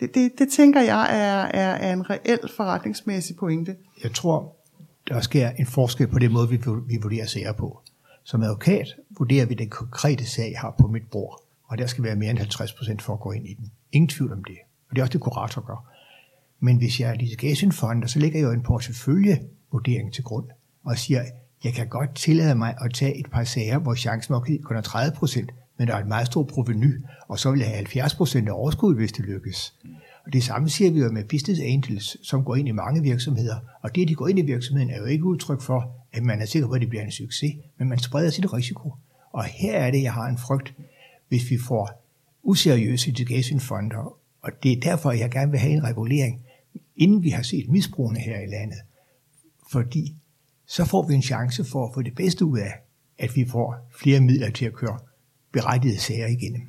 det, 0.01 0.15
det, 0.15 0.33
det 0.39 0.53
tænker 0.53 0.81
jeg 0.81 1.03
er, 1.11 1.61
er, 1.61 1.75
er 1.75 1.93
en 1.93 2.11
reel 2.11 2.51
forretningsmæssig 2.57 3.37
pointe. 3.37 3.77
Jeg 4.03 4.13
tror, 4.13 4.57
der 5.09 5.21
sker 5.21 5.51
en 5.51 5.67
forskel 5.67 6.09
på 6.09 6.19
den 6.19 6.33
måde, 6.33 6.49
vi, 6.49 6.61
vi 6.87 6.99
vurderer 7.03 7.27
sager 7.27 7.53
på. 7.53 7.81
Som 8.25 8.43
advokat 8.43 8.87
vurderer 9.19 9.47
vi 9.47 9.55
den 9.55 9.69
konkrete 9.69 10.27
sag, 10.27 10.51
jeg 10.53 10.61
har 10.61 10.75
på 10.81 10.87
mit 10.87 11.11
bord, 11.11 11.43
og 11.65 11.79
der 11.79 11.87
skal 11.87 12.05
være 12.05 12.17
mere 12.17 12.31
end 12.31 12.39
50 12.39 12.73
procent 12.73 13.03
for 13.03 13.13
at 13.13 13.21
gå 13.21 13.33
ind 13.33 13.47
i 13.47 13.55
den. 13.55 13.71
Ingen 13.93 14.09
tvivl 14.09 14.33
om 14.33 14.45
det. 14.45 14.57
Og 14.89 14.97
det 14.97 14.99
er 14.99 15.03
også 15.03 15.13
det, 15.13 15.21
kurator 15.21 15.67
gør. 15.67 15.91
Men 16.61 16.77
hvis 16.77 17.01
jeg 17.01 17.11
er 17.11 17.15
litigation 17.15 17.73
så 17.73 18.19
ligger 18.19 18.39
jeg 18.39 18.47
jo 18.47 18.53
en 18.53 18.63
porteføljevurdering 18.63 20.13
til 20.13 20.25
grund, 20.25 20.47
og 20.85 20.99
siger, 20.99 21.25
jeg 21.65 21.73
kan 21.73 21.89
godt 21.89 22.15
tillade 22.15 22.55
mig 22.55 22.75
at 22.81 22.95
tage 22.95 23.21
et 23.21 23.31
par 23.31 23.45
sager, 23.45 23.79
hvor 23.79 23.95
chancen 23.95 24.33
nok 24.33 24.49
kun 24.63 24.77
er 24.77 24.81
30 24.81 25.17
procent, 25.17 25.51
men 25.79 25.89
der 25.89 25.95
er 25.95 25.99
et 25.99 26.07
meget 26.07 26.27
stort 26.27 26.47
proveny, 26.47 27.05
og 27.29 27.39
så 27.39 27.51
vil 27.51 27.59
jeg 27.59 27.69
have 27.69 27.77
70 27.77 28.15
procent 28.15 28.49
af 28.49 28.53
overskud, 28.53 28.95
hvis 28.95 29.13
det 29.13 29.25
lykkes. 29.25 29.75
Og 30.27 30.33
det 30.33 30.45
samme 30.45 30.69
siger 30.69 30.91
vi 30.91 31.01
jo 31.01 31.11
med 31.11 31.25
business 31.25 31.61
angels, 31.61 32.29
som 32.29 32.45
går 32.45 32.57
ind 32.57 32.69
i 32.69 32.73
mange 32.73 33.03
virksomheder. 33.03 33.57
Og 33.83 33.95
det, 33.95 34.03
at 34.03 34.09
de 34.09 34.15
går 34.15 34.29
ind 34.29 34.39
i 34.39 34.43
virksomheden, 34.43 34.91
er 34.91 34.99
jo 34.99 35.05
ikke 35.05 35.25
udtryk 35.25 35.61
for, 35.61 35.95
at 36.13 36.23
man 36.23 36.41
er 36.43 36.47
sikker 36.47 36.69
på, 36.69 36.75
at 36.75 36.81
det 36.81 36.89
bliver 36.89 37.05
en 37.05 37.11
succes, 37.11 37.55
men 37.79 37.89
man 37.89 37.99
spreder 37.99 38.31
sit 38.31 38.53
risiko. 38.53 38.95
Og 39.33 39.45
her 39.45 39.73
er 39.73 39.91
det, 39.91 40.03
jeg 40.03 40.13
har 40.13 40.27
en 40.27 40.39
frygt, 40.39 40.75
hvis 41.29 41.51
vi 41.51 41.59
får 41.59 42.00
useriøse 42.43 43.11
education-fonder, 43.11 44.17
og 44.43 44.51
det 44.63 44.73
er 44.73 44.81
derfor, 44.81 45.13
jeg 45.13 45.31
gerne 45.31 45.51
vil 45.51 45.61
have 45.61 45.73
en 45.73 45.85
regulering, 45.85 46.43
inden 46.97 47.23
vi 47.23 47.31
har 47.31 47.43
set 47.43 47.69
misbrugene 47.69 48.21
her 48.21 48.41
i 48.41 48.47
landet. 48.47 48.79
Fordi 49.73 50.17
så 50.67 50.85
får 50.85 51.07
vi 51.09 51.15
en 51.15 51.23
chance 51.23 51.65
for 51.65 51.87
at 51.87 51.95
få 51.95 52.03
det 52.03 52.15
bedste 52.15 52.45
ud 52.45 52.59
af, 52.59 52.73
at 53.19 53.37
vi 53.37 53.47
får 53.49 53.91
flere 54.01 54.21
midler 54.21 54.51
til 54.51 54.65
at 54.65 54.73
køre 54.73 54.99
berettigede 55.53 55.99
sager 55.99 56.27
igennem. 56.27 56.63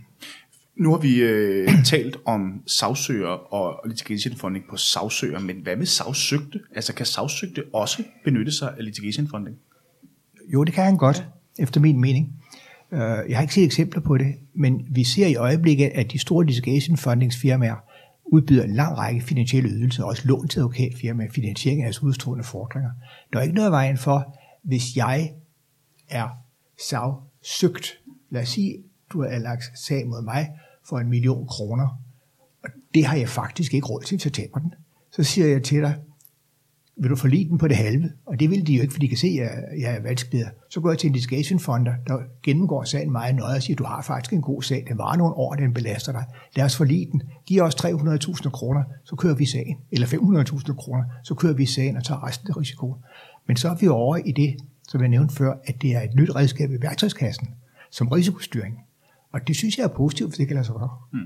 Nu 0.76 0.92
har 0.92 0.98
vi 0.98 1.16
øh, 1.16 1.70
talt 1.86 2.18
om 2.26 2.64
sagsøger 2.68 3.54
og 3.54 3.90
litigation 3.90 4.36
funding 4.36 4.66
på 4.70 4.78
sagsøger, 4.78 5.40
men 5.40 5.58
hvad 5.58 5.76
med 5.76 5.86
sagsøgte? 5.86 6.60
Altså 6.76 6.94
kan 6.94 7.06
sagsøgte 7.06 7.64
også 7.74 8.04
benytte 8.24 8.52
sig 8.52 8.74
af 8.78 8.86
litigation 8.86 9.28
funding? 9.28 9.58
Jo, 10.54 10.64
det 10.64 10.74
kan 10.74 10.84
han 10.84 10.98
godt, 10.98 11.18
ja. 11.58 11.64
efter 11.64 11.82
min 11.82 12.00
mening. 12.02 12.40
Øh, 12.91 12.99
jeg 12.99 13.38
har 13.38 13.41
ikke 13.41 13.54
set 13.54 13.63
eksempler 13.63 14.01
på 14.01 14.17
det, 14.17 14.36
men 14.54 14.88
vi 14.89 15.04
ser 15.04 15.27
i 15.27 15.36
øjeblikket, 15.36 15.91
at 15.95 16.12
de 16.12 16.19
store 16.19 16.45
litigation 16.45 16.97
fundingsfirmaer 16.97 17.75
udbyder 18.25 18.63
en 18.63 18.75
lang 18.75 18.97
række 18.97 19.21
finansielle 19.21 19.69
ydelser, 19.69 20.04
også 20.04 20.27
lån 20.27 20.47
til 20.47 20.60
advokatfirmaer, 20.60 21.32
finansiering 21.32 21.82
af 21.82 21.86
deres 21.86 22.04
udstående 22.04 22.43
fordringer. 22.43 22.91
Der 23.34 23.39
er 23.39 23.43
ikke 23.43 23.56
noget 23.56 23.71
vejen 23.71 23.97
for, 23.97 24.38
hvis 24.63 24.95
jeg 24.95 25.34
er 26.10 26.30
sagsøgt. 26.89 27.97
Lad 28.30 28.41
os 28.41 28.49
sige, 28.49 28.77
du 29.13 29.21
har 29.21 29.39
lagt 29.39 29.63
sag 29.80 30.08
mod 30.08 30.23
mig 30.23 30.49
for 30.89 30.99
en 30.99 31.10
million 31.10 31.47
kroner, 31.47 31.88
og 32.63 32.69
det 32.93 33.06
har 33.06 33.17
jeg 33.17 33.30
faktisk 33.30 33.73
ikke 33.73 33.88
råd 33.88 34.01
til, 34.01 34.15
at 34.15 34.34
taber 34.34 34.60
den. 34.60 34.73
Så 35.12 35.23
siger 35.23 35.47
jeg 35.47 35.63
til 35.63 35.82
dig, 35.82 35.95
vil 37.02 37.10
du 37.10 37.16
forlige 37.16 37.50
den 37.50 37.58
på 37.58 37.68
det 37.68 37.78
halve? 37.78 38.12
Og 38.26 38.40
det 38.40 38.50
vil 38.50 38.68
de 38.68 38.74
jo 38.74 38.82
ikke, 38.82 38.94
fordi 38.94 39.06
de 39.06 39.10
kan 39.10 39.18
se, 39.18 39.28
at 39.28 39.82
jeg 39.82 39.96
er 39.96 40.02
vanskeligere. 40.02 40.50
Så 40.70 40.80
går 40.82 40.90
jeg 40.90 40.98
til 40.98 41.08
en 41.08 41.14
litigation 41.14 41.60
fonder, 41.60 41.94
der 42.08 42.18
gennemgår 42.44 42.84
sagen 42.84 43.12
meget 43.12 43.36
nøje 43.36 43.56
og 43.56 43.64
siger, 43.64 43.76
du 43.76 43.84
har 43.84 44.02
faktisk 44.02 44.34
en 44.34 44.42
god 44.42 44.62
sag, 44.62 44.86
den 44.90 44.98
var 44.98 45.16
nogle 45.16 45.34
år, 45.34 45.56
den 45.56 45.74
belaster 45.74 46.12
dig. 46.12 46.26
Lad 46.56 46.66
os 46.66 46.78
forlige 46.78 47.08
den. 47.12 47.22
Giv 47.46 47.62
os 47.62 47.76
300.000 47.76 48.50
kroner, 48.50 48.84
så 49.04 49.16
kører 49.16 49.36
vi 49.36 49.46
sagen. 49.46 49.78
Eller 49.92 50.08
500.000 50.08 50.76
kroner, 50.76 51.04
så 51.24 51.34
kører 51.34 51.54
vi 51.54 51.66
sagen 51.66 51.98
og 51.98 52.04
tager 52.04 52.28
resten 52.28 52.50
af 52.50 52.58
risikoen. 52.58 53.00
Men 53.48 53.58
så 53.58 53.70
er 53.70 53.76
vi 53.76 53.88
over 53.88 54.18
i 54.18 54.32
det, 54.32 54.56
som 54.88 55.02
jeg 55.02 55.10
nævnte 55.10 55.36
før, 55.36 55.54
at 55.64 55.82
det 55.82 55.96
er 55.96 56.02
et 56.02 56.16
nyt 56.16 56.36
redskab 56.36 56.72
i 56.72 56.82
værktøjskassen, 56.82 57.48
som 57.92 58.08
risikostyring. 58.08 58.80
Og 59.32 59.48
det 59.48 59.56
synes 59.56 59.78
jeg 59.78 59.84
er 59.84 59.96
positivt, 59.96 60.34
for 60.34 60.38
det 60.38 60.48
kan 60.48 60.56
lade 60.56 60.65
sig 60.65 60.75
gøre. 60.75 60.90
Mm. 61.13 61.19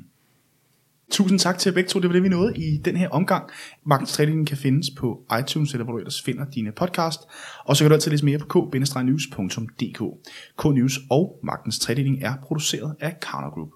Tusind 1.12 1.40
tak 1.40 1.58
til 1.58 1.72
begge 1.72 1.90
to. 1.90 2.00
Det 2.00 2.10
var 2.10 2.14
det, 2.14 2.24
vi 2.24 2.30
nåede 2.30 2.58
i 2.58 2.78
den 2.86 2.96
her 2.96 3.10
omgang. 3.10 3.50
Magtens 3.86 4.14
Trading 4.14 4.48
kan 4.48 4.58
findes 4.58 4.90
på 4.98 5.26
iTunes, 5.40 5.74
eller 5.74 5.84
hvor 5.84 5.94
du 5.94 6.00
ellers 6.00 6.22
finder 6.22 6.46
dine 6.46 6.72
podcast. 6.72 7.20
Og 7.66 7.78
så 7.78 7.84
kan 7.84 7.90
du 7.90 7.94
altid 7.94 8.12
læse 8.12 8.26
mere 8.26 8.40
på 8.40 8.46
k-news.dk. 8.46 10.02
K-News 10.58 11.00
og 11.10 11.40
Magtens 11.44 11.80
Trading 11.80 12.24
er 12.24 12.34
produceret 12.44 12.96
af 13.00 13.20
Karner 13.20 13.50
Group. 13.50 13.70